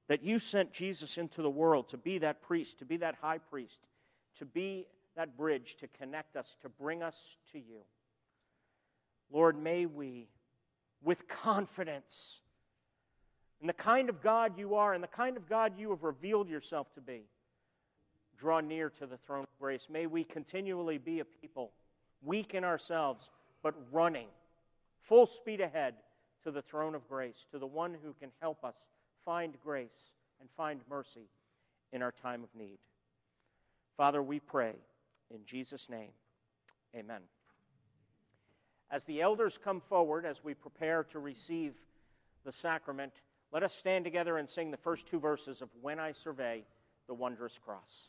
that 0.08 0.22
you 0.22 0.38
sent 0.38 0.72
Jesus 0.72 1.16
into 1.16 1.42
the 1.42 1.50
world 1.50 1.88
to 1.88 1.96
be 1.96 2.18
that 2.18 2.42
priest, 2.42 2.78
to 2.78 2.84
be 2.84 2.96
that 2.98 3.14
high 3.20 3.38
priest, 3.38 3.78
to 4.38 4.44
be 4.44 4.86
that 5.16 5.36
bridge 5.36 5.76
to 5.80 5.88
connect 5.98 6.36
us, 6.36 6.46
to 6.62 6.68
bring 6.68 7.02
us 7.02 7.16
to 7.52 7.58
you. 7.58 7.82
Lord, 9.32 9.62
may 9.62 9.86
we, 9.86 10.28
with 11.02 11.26
confidence, 11.28 12.38
in 13.60 13.66
the 13.66 13.72
kind 13.72 14.08
of 14.08 14.22
God 14.22 14.58
you 14.58 14.74
are 14.74 14.94
and 14.94 15.02
the 15.02 15.08
kind 15.08 15.36
of 15.36 15.48
God 15.48 15.72
you 15.78 15.90
have 15.90 16.02
revealed 16.02 16.48
yourself 16.48 16.92
to 16.94 17.00
be, 17.00 17.22
draw 18.38 18.60
near 18.60 18.90
to 18.98 19.06
the 19.06 19.16
throne 19.18 19.44
of 19.44 19.58
grace. 19.60 19.86
May 19.90 20.06
we 20.06 20.24
continually 20.24 20.98
be 20.98 21.20
a 21.20 21.24
people, 21.24 21.70
weak 22.22 22.54
in 22.54 22.64
ourselves, 22.64 23.30
but 23.62 23.74
running 23.92 24.26
full 25.08 25.26
speed 25.26 25.60
ahead 25.60 25.94
to 26.44 26.50
the 26.50 26.62
throne 26.62 26.94
of 26.94 27.08
grace, 27.08 27.36
to 27.52 27.58
the 27.58 27.66
one 27.66 27.94
who 28.02 28.14
can 28.18 28.30
help 28.40 28.64
us 28.64 28.74
find 29.24 29.54
grace 29.64 29.88
and 30.40 30.48
find 30.56 30.80
mercy 30.90 31.28
in 31.92 32.02
our 32.02 32.12
time 32.22 32.42
of 32.42 32.48
need. 32.58 32.78
Father, 33.96 34.22
we 34.22 34.40
pray 34.40 34.72
in 35.32 35.40
Jesus' 35.46 35.88
name. 35.88 36.10
Amen. 36.94 37.22
As 38.90 39.02
the 39.04 39.22
elders 39.22 39.58
come 39.62 39.80
forward, 39.88 40.26
as 40.26 40.44
we 40.44 40.54
prepare 40.54 41.04
to 41.04 41.18
receive 41.18 41.72
the 42.44 42.52
sacrament, 42.52 43.12
let 43.52 43.62
us 43.62 43.74
stand 43.74 44.04
together 44.04 44.38
and 44.38 44.48
sing 44.48 44.70
the 44.70 44.76
first 44.76 45.06
two 45.06 45.18
verses 45.18 45.62
of 45.62 45.68
When 45.80 45.98
I 45.98 46.12
Survey 46.12 46.64
the 47.06 47.14
Wondrous 47.14 47.58
Cross. 47.64 48.08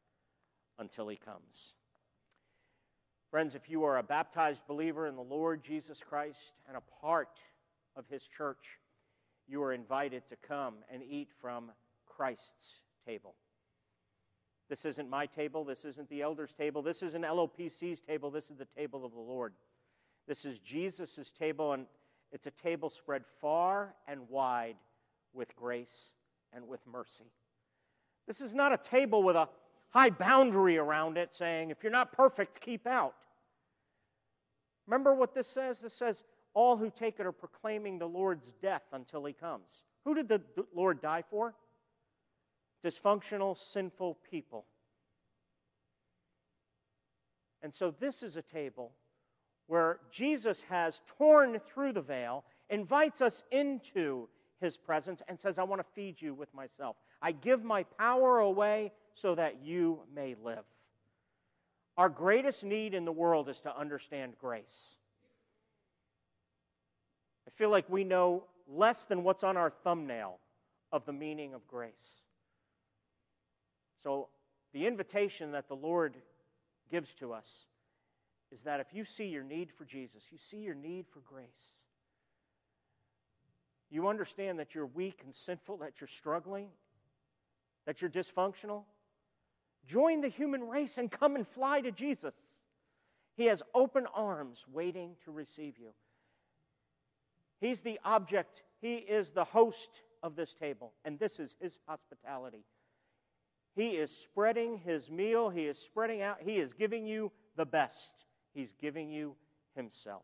until 0.81 1.07
he 1.07 1.15
comes. 1.15 1.73
Friends, 3.29 3.55
if 3.55 3.69
you 3.69 3.85
are 3.85 3.99
a 3.99 4.03
baptized 4.03 4.59
believer 4.67 5.07
in 5.07 5.15
the 5.15 5.21
Lord 5.21 5.63
Jesus 5.63 5.99
Christ 6.05 6.51
and 6.67 6.75
a 6.75 6.81
part 7.01 7.39
of 7.95 8.03
his 8.09 8.23
church, 8.35 8.57
you 9.47 9.63
are 9.63 9.71
invited 9.71 10.23
to 10.29 10.35
come 10.45 10.75
and 10.91 11.01
eat 11.01 11.29
from 11.39 11.71
Christ's 12.05 12.81
table. 13.07 13.35
This 14.69 14.83
isn't 14.85 15.09
my 15.09 15.25
table. 15.25 15.63
This 15.63 15.85
isn't 15.85 16.09
the 16.09 16.21
elders' 16.21 16.53
table. 16.57 16.81
This 16.81 17.01
isn't 17.01 17.23
LOPC's 17.23 18.01
table. 18.01 18.31
This 18.31 18.49
is 18.49 18.57
the 18.57 18.67
table 18.77 19.05
of 19.05 19.13
the 19.13 19.19
Lord. 19.19 19.53
This 20.27 20.45
is 20.45 20.59
Jesus' 20.59 21.31
table, 21.37 21.73
and 21.73 21.85
it's 22.31 22.47
a 22.47 22.51
table 22.51 22.89
spread 22.89 23.23
far 23.39 23.93
and 24.07 24.29
wide 24.29 24.75
with 25.33 25.55
grace 25.55 26.11
and 26.53 26.67
with 26.67 26.79
mercy. 26.85 27.31
This 28.27 28.41
is 28.41 28.53
not 28.53 28.73
a 28.73 28.77
table 28.77 29.23
with 29.23 29.35
a 29.35 29.49
high 29.91 30.09
boundary 30.09 30.77
around 30.77 31.17
it 31.17 31.29
saying, 31.37 31.69
if 31.69 31.77
you're 31.83 31.91
not 31.91 32.11
perfect, 32.11 32.59
keep 32.61 32.87
out. 32.87 33.13
Remember 34.87 35.13
what 35.13 35.35
this 35.35 35.47
says? 35.47 35.79
This 35.79 35.93
says, 35.93 36.23
all 36.53 36.75
who 36.75 36.89
take 36.89 37.19
it 37.19 37.25
are 37.25 37.31
proclaiming 37.31 37.99
the 37.99 38.07
Lord's 38.07 38.51
death 38.61 38.83
until 38.91 39.23
he 39.23 39.33
comes. 39.33 39.67
Who 40.03 40.15
did 40.15 40.27
the 40.27 40.41
Lord 40.75 41.01
die 41.01 41.23
for? 41.29 41.53
Dysfunctional, 42.83 43.57
sinful 43.71 44.17
people. 44.29 44.65
And 47.61 47.73
so 47.73 47.93
this 47.99 48.23
is 48.23 48.37
a 48.37 48.41
table 48.41 48.91
where 49.67 49.99
Jesus 50.11 50.63
has 50.67 50.99
torn 51.17 51.59
through 51.71 51.93
the 51.93 52.01
veil, 52.01 52.43
invites 52.69 53.21
us 53.21 53.43
into 53.51 54.27
his 54.59 54.75
presence, 54.77 55.21
and 55.27 55.39
says, 55.39 55.57
I 55.57 55.63
want 55.63 55.79
to 55.79 55.87
feed 55.93 56.19
you 56.19 56.33
with 56.33 56.53
myself. 56.53 56.95
I 57.21 57.31
give 57.31 57.63
my 57.63 57.83
power 57.83 58.39
away 58.39 58.91
so 59.15 59.35
that 59.35 59.63
you 59.63 59.99
may 60.15 60.35
live. 60.43 60.63
Our 61.97 62.09
greatest 62.09 62.63
need 62.63 62.93
in 62.93 63.05
the 63.05 63.11
world 63.11 63.49
is 63.49 63.59
to 63.61 63.77
understand 63.77 64.33
grace. 64.39 64.63
I 67.47 67.51
feel 67.57 67.69
like 67.69 67.89
we 67.89 68.03
know 68.03 68.43
less 68.67 68.97
than 69.05 69.23
what's 69.23 69.43
on 69.43 69.57
our 69.57 69.71
thumbnail 69.83 70.39
of 70.91 71.05
the 71.05 71.13
meaning 71.13 71.53
of 71.53 71.67
grace. 71.67 71.91
So, 74.03 74.29
the 74.73 74.87
invitation 74.87 75.51
that 75.51 75.67
the 75.67 75.75
Lord 75.75 76.15
gives 76.89 77.13
to 77.19 77.33
us 77.33 77.45
is 78.51 78.61
that 78.61 78.79
if 78.79 78.87
you 78.93 79.05
see 79.05 79.25
your 79.25 79.43
need 79.43 79.69
for 79.77 79.85
Jesus, 79.85 80.23
you 80.31 80.37
see 80.49 80.57
your 80.57 80.75
need 80.75 81.05
for 81.13 81.19
grace, 81.19 81.45
you 83.89 84.07
understand 84.07 84.59
that 84.59 84.73
you're 84.73 84.85
weak 84.85 85.21
and 85.25 85.35
sinful, 85.45 85.77
that 85.77 85.93
you're 85.99 86.09
struggling, 86.17 86.67
that 87.85 88.01
you're 88.01 88.09
dysfunctional, 88.09 88.83
join 89.87 90.21
the 90.21 90.29
human 90.29 90.67
race 90.67 90.97
and 90.97 91.11
come 91.11 91.35
and 91.35 91.47
fly 91.47 91.81
to 91.81 91.91
Jesus. 91.91 92.33
He 93.37 93.45
has 93.45 93.61
open 93.73 94.05
arms 94.13 94.59
waiting 94.71 95.15
to 95.25 95.31
receive 95.31 95.77
you. 95.79 95.89
He's 97.59 97.81
the 97.81 97.99
object, 98.03 98.63
He 98.81 98.95
is 98.95 99.29
the 99.31 99.43
host 99.43 99.89
of 100.23 100.35
this 100.35 100.53
table, 100.53 100.93
and 101.05 101.19
this 101.19 101.39
is 101.39 101.55
His 101.61 101.79
hospitality. 101.87 102.63
He 103.75 103.89
is 103.89 104.11
spreading 104.11 104.79
His 104.83 105.09
meal, 105.09 105.49
He 105.49 105.61
is 105.61 105.77
spreading 105.77 106.21
out, 106.21 106.37
He 106.43 106.53
is 106.53 106.73
giving 106.73 107.05
you 107.05 107.31
the 107.55 107.65
best. 107.65 108.11
He's 108.53 108.73
giving 108.81 109.09
you 109.09 109.35
Himself. 109.75 110.23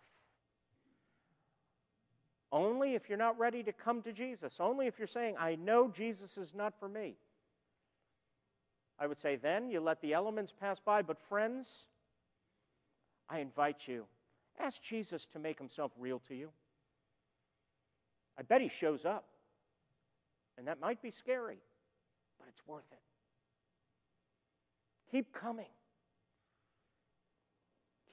Only 2.51 2.95
if 2.95 3.09
you're 3.09 3.17
not 3.17 3.37
ready 3.37 3.61
to 3.63 3.73
come 3.73 4.01
to 4.03 4.13
Jesus, 4.13 4.53
only 4.59 4.87
if 4.87 4.97
you're 4.97 5.07
saying, 5.07 5.35
I 5.39 5.55
know 5.55 5.91
Jesus 5.95 6.37
is 6.37 6.53
not 6.55 6.73
for 6.79 6.87
me. 6.87 7.15
I 8.99 9.07
would 9.07 9.19
say 9.21 9.35
then 9.35 9.69
you 9.69 9.79
let 9.79 10.01
the 10.01 10.13
elements 10.13 10.53
pass 10.59 10.77
by, 10.83 11.01
but 11.01 11.17
friends, 11.29 11.67
I 13.29 13.39
invite 13.39 13.77
you, 13.85 14.05
ask 14.59 14.77
Jesus 14.89 15.25
to 15.33 15.39
make 15.39 15.57
himself 15.57 15.91
real 15.99 16.21
to 16.27 16.35
you. 16.35 16.49
I 18.39 18.43
bet 18.43 18.61
he 18.61 18.71
shows 18.79 19.05
up. 19.05 19.25
And 20.57 20.67
that 20.67 20.79
might 20.79 21.01
be 21.01 21.11
scary, 21.11 21.59
but 22.39 22.47
it's 22.49 22.67
worth 22.67 22.91
it. 22.91 22.97
Keep 25.11 25.33
coming. 25.33 25.69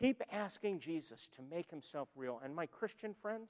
Keep 0.00 0.22
asking 0.30 0.80
Jesus 0.80 1.18
to 1.36 1.42
make 1.54 1.70
himself 1.70 2.08
real. 2.14 2.40
And 2.44 2.54
my 2.54 2.66
Christian 2.66 3.14
friends, 3.22 3.48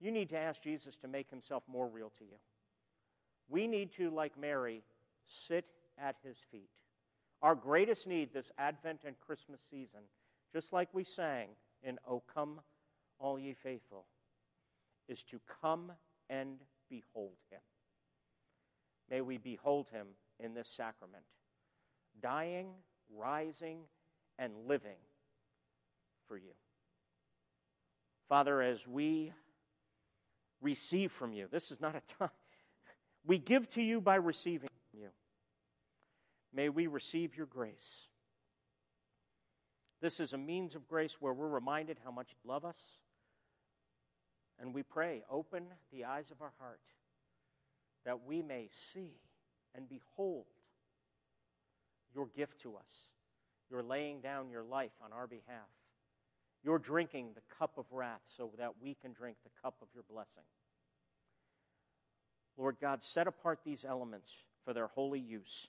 you 0.00 0.10
need 0.10 0.30
to 0.30 0.36
ask 0.36 0.60
Jesus 0.62 0.94
to 1.02 1.08
make 1.08 1.30
himself 1.30 1.62
more 1.68 1.86
real 1.86 2.10
to 2.18 2.24
you. 2.24 2.36
We 3.48 3.66
need 3.66 3.90
to, 3.96 4.10
like 4.10 4.36
Mary, 4.38 4.82
sit 5.46 5.64
at 6.02 6.16
his 6.24 6.36
feet. 6.50 6.70
Our 7.42 7.54
greatest 7.54 8.06
need 8.06 8.32
this 8.32 8.50
Advent 8.58 9.00
and 9.06 9.14
Christmas 9.18 9.60
season, 9.70 10.00
just 10.52 10.72
like 10.72 10.88
we 10.92 11.04
sang 11.04 11.48
in 11.82 11.98
O 12.08 12.22
Come, 12.32 12.60
All 13.18 13.38
Ye 13.38 13.54
Faithful, 13.62 14.04
is 15.08 15.18
to 15.30 15.40
come 15.62 15.92
and 16.28 16.58
behold 16.88 17.36
him. 17.50 17.60
May 19.10 19.20
we 19.20 19.38
behold 19.38 19.86
him 19.90 20.06
in 20.38 20.54
this 20.54 20.68
sacrament, 20.76 21.24
dying, 22.22 22.68
rising, 23.16 23.78
and 24.38 24.52
living 24.68 24.96
for 26.28 26.36
you. 26.36 26.52
Father, 28.28 28.62
as 28.62 28.86
we 28.86 29.32
receive 30.62 31.10
from 31.10 31.32
you, 31.32 31.48
this 31.50 31.70
is 31.72 31.80
not 31.80 31.96
a 31.96 32.02
time, 32.18 32.30
we 33.26 33.38
give 33.38 33.68
to 33.70 33.82
you 33.82 34.00
by 34.00 34.14
receiving. 34.14 34.69
May 36.52 36.68
we 36.68 36.86
receive 36.86 37.36
your 37.36 37.46
grace. 37.46 37.74
This 40.00 40.18
is 40.18 40.32
a 40.32 40.38
means 40.38 40.74
of 40.74 40.88
grace 40.88 41.12
where 41.20 41.32
we're 41.32 41.48
reminded 41.48 41.98
how 42.04 42.10
much 42.10 42.28
you 42.30 42.50
love 42.50 42.64
us 42.64 42.78
and 44.60 44.74
we 44.74 44.82
pray, 44.82 45.22
open 45.30 45.64
the 45.92 46.04
eyes 46.04 46.30
of 46.30 46.40
our 46.42 46.52
heart 46.58 46.80
that 48.04 48.24
we 48.24 48.42
may 48.42 48.68
see 48.92 49.12
and 49.74 49.88
behold 49.88 50.46
your 52.14 52.26
gift 52.36 52.60
to 52.62 52.76
us, 52.76 52.88
your 53.70 53.82
laying 53.82 54.20
down 54.20 54.50
your 54.50 54.64
life 54.64 54.90
on 55.04 55.12
our 55.12 55.26
behalf, 55.26 55.68
your 56.64 56.78
drinking 56.78 57.28
the 57.34 57.56
cup 57.58 57.78
of 57.78 57.84
wrath 57.90 58.20
so 58.36 58.50
that 58.58 58.72
we 58.82 58.96
can 59.00 59.12
drink 59.12 59.36
the 59.44 59.50
cup 59.62 59.76
of 59.80 59.88
your 59.94 60.04
blessing. 60.10 60.44
Lord 62.56 62.76
God, 62.80 63.00
set 63.02 63.26
apart 63.26 63.60
these 63.64 63.84
elements 63.88 64.28
for 64.64 64.74
their 64.74 64.88
holy 64.88 65.20
use. 65.20 65.68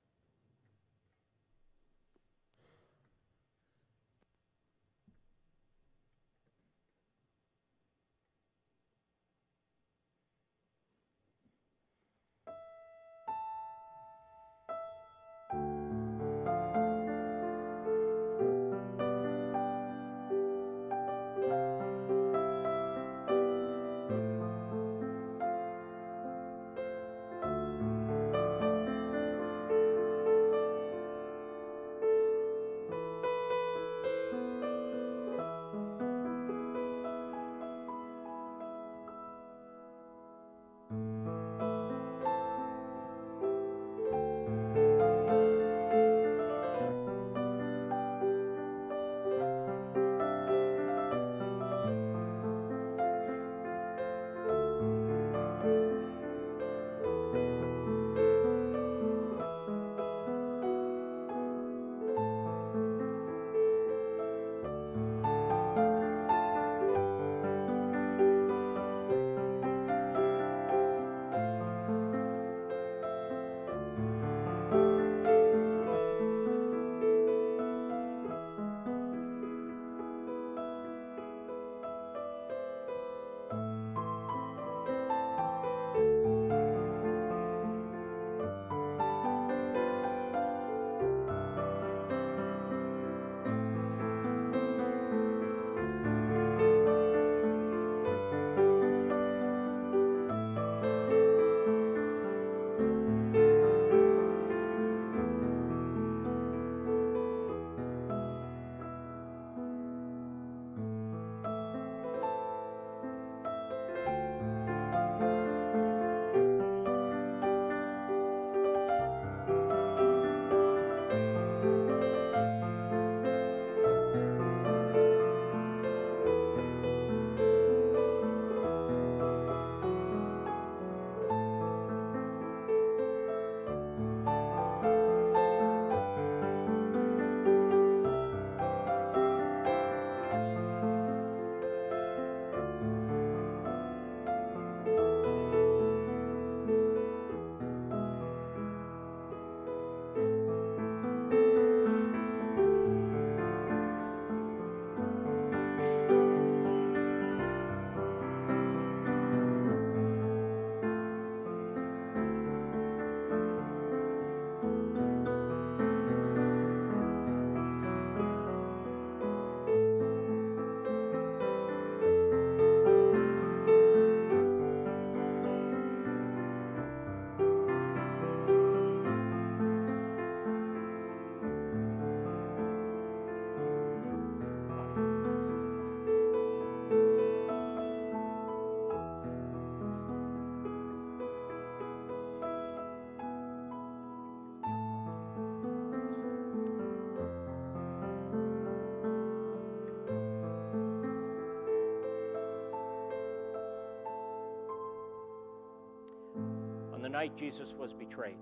Night 207.11 207.33
Jesus 207.37 207.73
was 207.77 207.91
betrayed, 207.93 208.37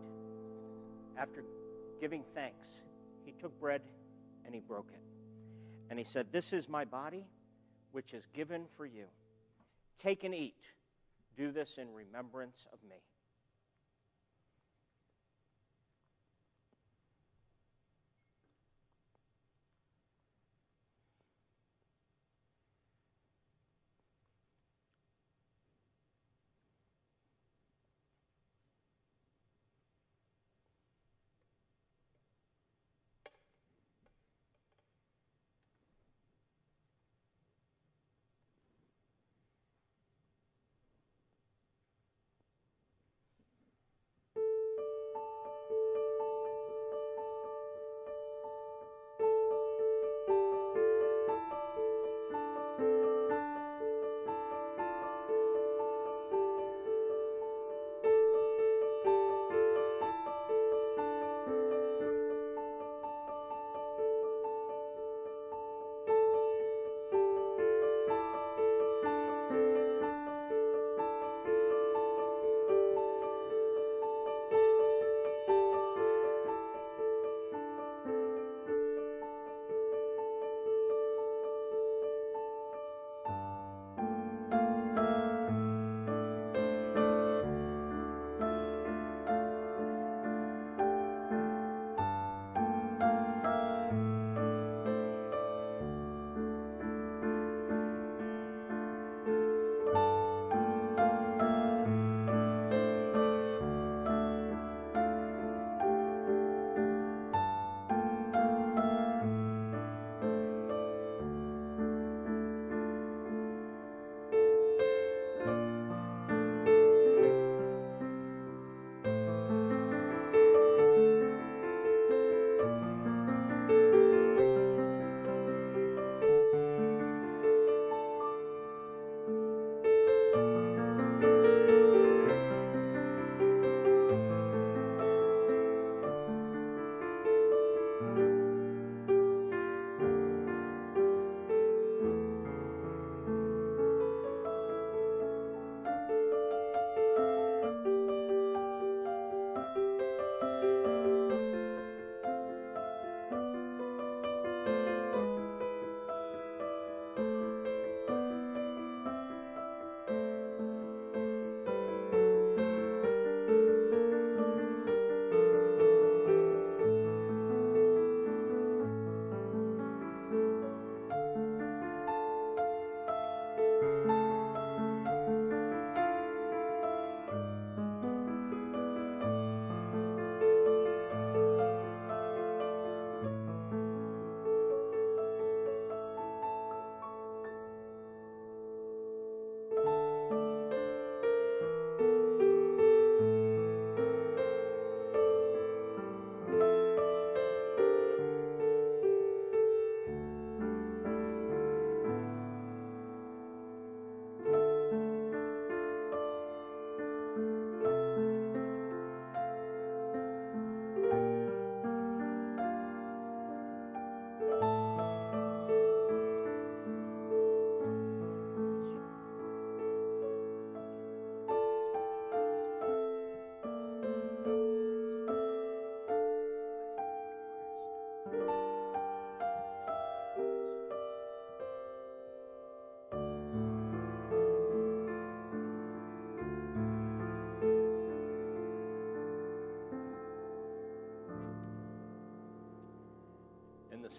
after 1.17 1.43
giving 1.99 2.23
thanks, 2.35 2.67
he 3.25 3.33
took 3.41 3.59
bread 3.59 3.81
and 4.45 4.53
he 4.53 4.61
broke 4.61 4.89
it. 4.93 5.01
And 5.89 5.97
he 5.97 6.05
said, 6.05 6.27
This 6.31 6.53
is 6.53 6.69
my 6.69 6.85
body, 6.85 7.25
which 7.91 8.13
is 8.13 8.23
given 8.33 8.65
for 8.77 8.85
you. 8.85 9.05
Take 10.01 10.23
and 10.23 10.35
eat. 10.35 10.55
Do 11.35 11.51
this 11.51 11.69
in 11.77 11.91
remembrance 11.93 12.65
of 12.71 12.79
me. 12.87 12.98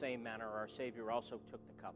Same 0.01 0.22
manner 0.22 0.46
our 0.46 0.68
Savior 0.76 1.11
also 1.11 1.40
took 1.51 1.61
the 1.66 1.82
cup, 1.82 1.94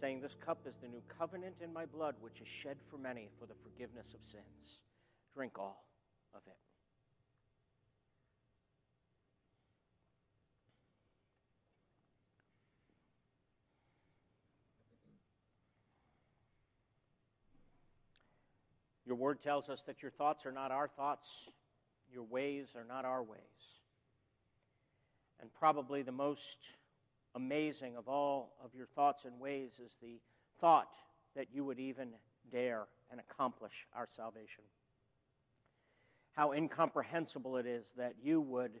saying, 0.00 0.20
This 0.20 0.32
cup 0.44 0.60
is 0.66 0.74
the 0.82 0.88
new 0.88 1.02
covenant 1.18 1.54
in 1.62 1.72
my 1.72 1.84
blood, 1.84 2.14
which 2.20 2.40
is 2.40 2.48
shed 2.62 2.76
for 2.90 2.96
many 2.96 3.28
for 3.38 3.46
the 3.46 3.54
forgiveness 3.62 4.06
of 4.14 4.20
sins. 4.32 4.80
Drink 5.34 5.58
all 5.58 5.84
of 6.34 6.40
it. 6.46 6.56
Your 19.06 19.16
word 19.16 19.42
tells 19.42 19.70
us 19.70 19.78
that 19.86 20.02
your 20.02 20.10
thoughts 20.10 20.44
are 20.44 20.52
not 20.52 20.70
our 20.70 20.88
thoughts, 20.88 21.26
your 22.12 22.24
ways 22.24 22.66
are 22.76 22.84
not 22.84 23.06
our 23.06 23.22
ways. 23.22 23.40
And 25.40 25.50
probably 25.58 26.02
the 26.02 26.12
most 26.12 26.40
amazing 27.34 27.96
of 27.96 28.08
all 28.08 28.56
of 28.64 28.70
your 28.74 28.86
thoughts 28.94 29.22
and 29.24 29.38
ways 29.38 29.70
is 29.84 29.92
the 30.02 30.20
thought 30.60 30.90
that 31.36 31.46
you 31.52 31.64
would 31.64 31.78
even 31.78 32.08
dare 32.50 32.86
and 33.10 33.20
accomplish 33.20 33.72
our 33.94 34.08
salvation. 34.16 34.64
How 36.32 36.52
incomprehensible 36.52 37.56
it 37.56 37.66
is 37.66 37.84
that 37.96 38.14
you 38.22 38.40
would 38.40 38.80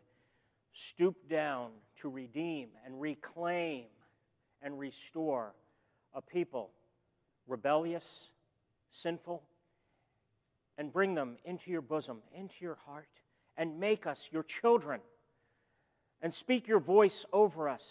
stoop 0.90 1.16
down 1.28 1.70
to 2.00 2.08
redeem 2.08 2.68
and 2.84 3.00
reclaim 3.00 3.86
and 4.62 4.78
restore 4.78 5.52
a 6.14 6.22
people 6.22 6.70
rebellious, 7.46 8.04
sinful, 9.02 9.42
and 10.76 10.92
bring 10.92 11.14
them 11.14 11.36
into 11.44 11.70
your 11.70 11.80
bosom, 11.80 12.18
into 12.36 12.54
your 12.60 12.78
heart, 12.86 13.08
and 13.56 13.80
make 13.80 14.06
us 14.06 14.18
your 14.30 14.44
children. 14.60 15.00
And 16.22 16.34
speak 16.34 16.66
your 16.66 16.80
voice 16.80 17.24
over 17.32 17.68
us. 17.68 17.84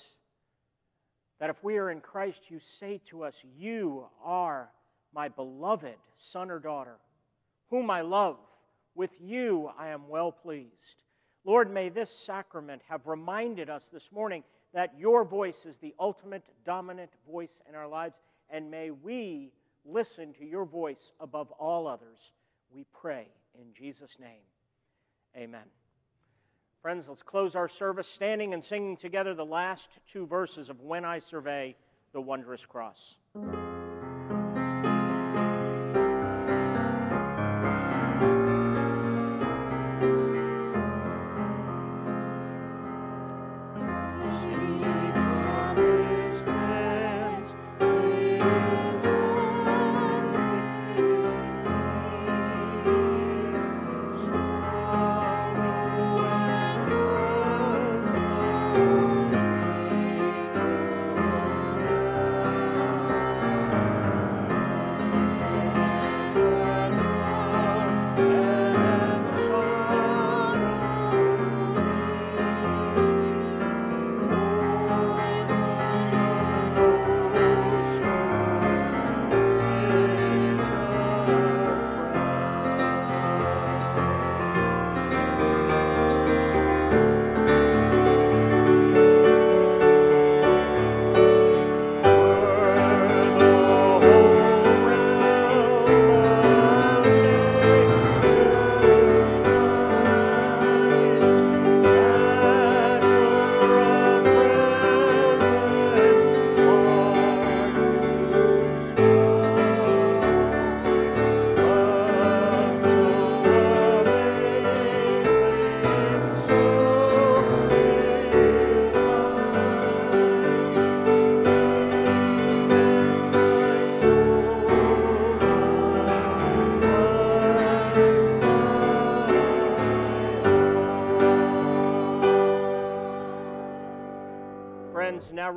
That 1.40 1.50
if 1.50 1.64
we 1.64 1.78
are 1.78 1.92
in 1.92 2.02
Christ, 2.02 2.40
you 2.50 2.60
say 2.80 3.00
to 3.10 3.24
us, 3.24 3.36
You 3.58 4.06
are 4.24 4.70
my 5.14 5.30
beloved 5.30 5.96
son 6.32 6.52
or 6.52 6.60
daughter, 6.60 6.98
whom 7.70 7.90
I 7.90 8.02
love. 8.02 8.38
With 8.96 9.12
you 9.22 9.70
I 9.78 9.90
am 9.90 10.10
well 10.10 10.32
pleased. 10.32 10.72
Lord, 11.46 11.72
may 11.72 11.90
this 11.90 12.12
sacrament 12.26 12.82
have 12.90 13.06
reminded 13.06 13.70
us 13.70 13.84
this 13.94 14.10
morning 14.12 14.44
that 14.74 14.94
your 14.98 15.24
voice 15.24 15.66
is 15.66 15.78
the 15.78 15.96
ultimate 16.00 16.44
dominant 16.66 17.12
voice 17.30 17.62
in 17.70 17.76
our 17.76 17.88
lives, 17.88 18.16
and 18.50 18.70
may 18.70 18.92
we 18.92 19.52
listen 19.86 20.34
to 20.34 20.46
your 20.46 20.66
voice 20.66 21.12
above 21.20 21.52
all 21.52 21.88
others. 21.88 22.20
We 22.70 22.86
pray 23.02 23.28
in 23.56 23.74
Jesus' 23.74 24.18
name. 24.20 24.44
Amen. 25.36 25.77
Friends, 26.88 27.06
let's 27.10 27.22
close 27.22 27.54
our 27.54 27.68
service 27.68 28.08
standing 28.08 28.54
and 28.54 28.64
singing 28.64 28.96
together 28.96 29.34
the 29.34 29.44
last 29.44 29.90
two 30.14 30.26
verses 30.26 30.70
of 30.70 30.80
When 30.80 31.04
I 31.04 31.20
Survey 31.20 31.76
the 32.14 32.22
Wondrous 32.22 32.62
Cross. 32.66 33.16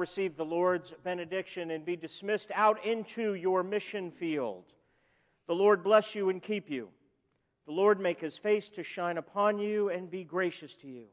Receive 0.01 0.37
the 0.37 0.45
Lord's 0.45 0.93
benediction 1.05 1.71
and 1.71 1.85
be 1.85 1.95
dismissed 1.95 2.49
out 2.55 2.85
into 2.85 3.35
your 3.35 3.63
mission 3.63 4.11
field. 4.11 4.65
The 5.47 5.55
Lord 5.55 5.85
bless 5.85 6.15
you 6.15 6.31
and 6.31 6.43
keep 6.43 6.69
you. 6.69 6.89
The 7.67 7.73
Lord 7.73 8.01
make 8.01 8.21
his 8.21 8.37
face 8.37 8.69
to 8.71 8.83
shine 8.83 9.19
upon 9.19 9.59
you 9.59 9.91
and 9.91 10.11
be 10.11 10.25
gracious 10.25 10.75
to 10.83 10.89
you. 10.89 11.05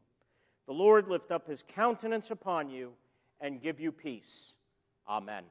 The 0.66 0.74
Lord 0.74 1.08
lift 1.08 1.32
up 1.32 1.48
his 1.48 1.64
countenance 1.76 2.32
upon 2.32 2.70
you 2.70 2.94
and 3.40 3.62
give 3.62 3.80
you 3.80 3.92
peace. 3.92 4.54
Amen. 5.08 5.44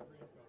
Okay. 0.00 0.39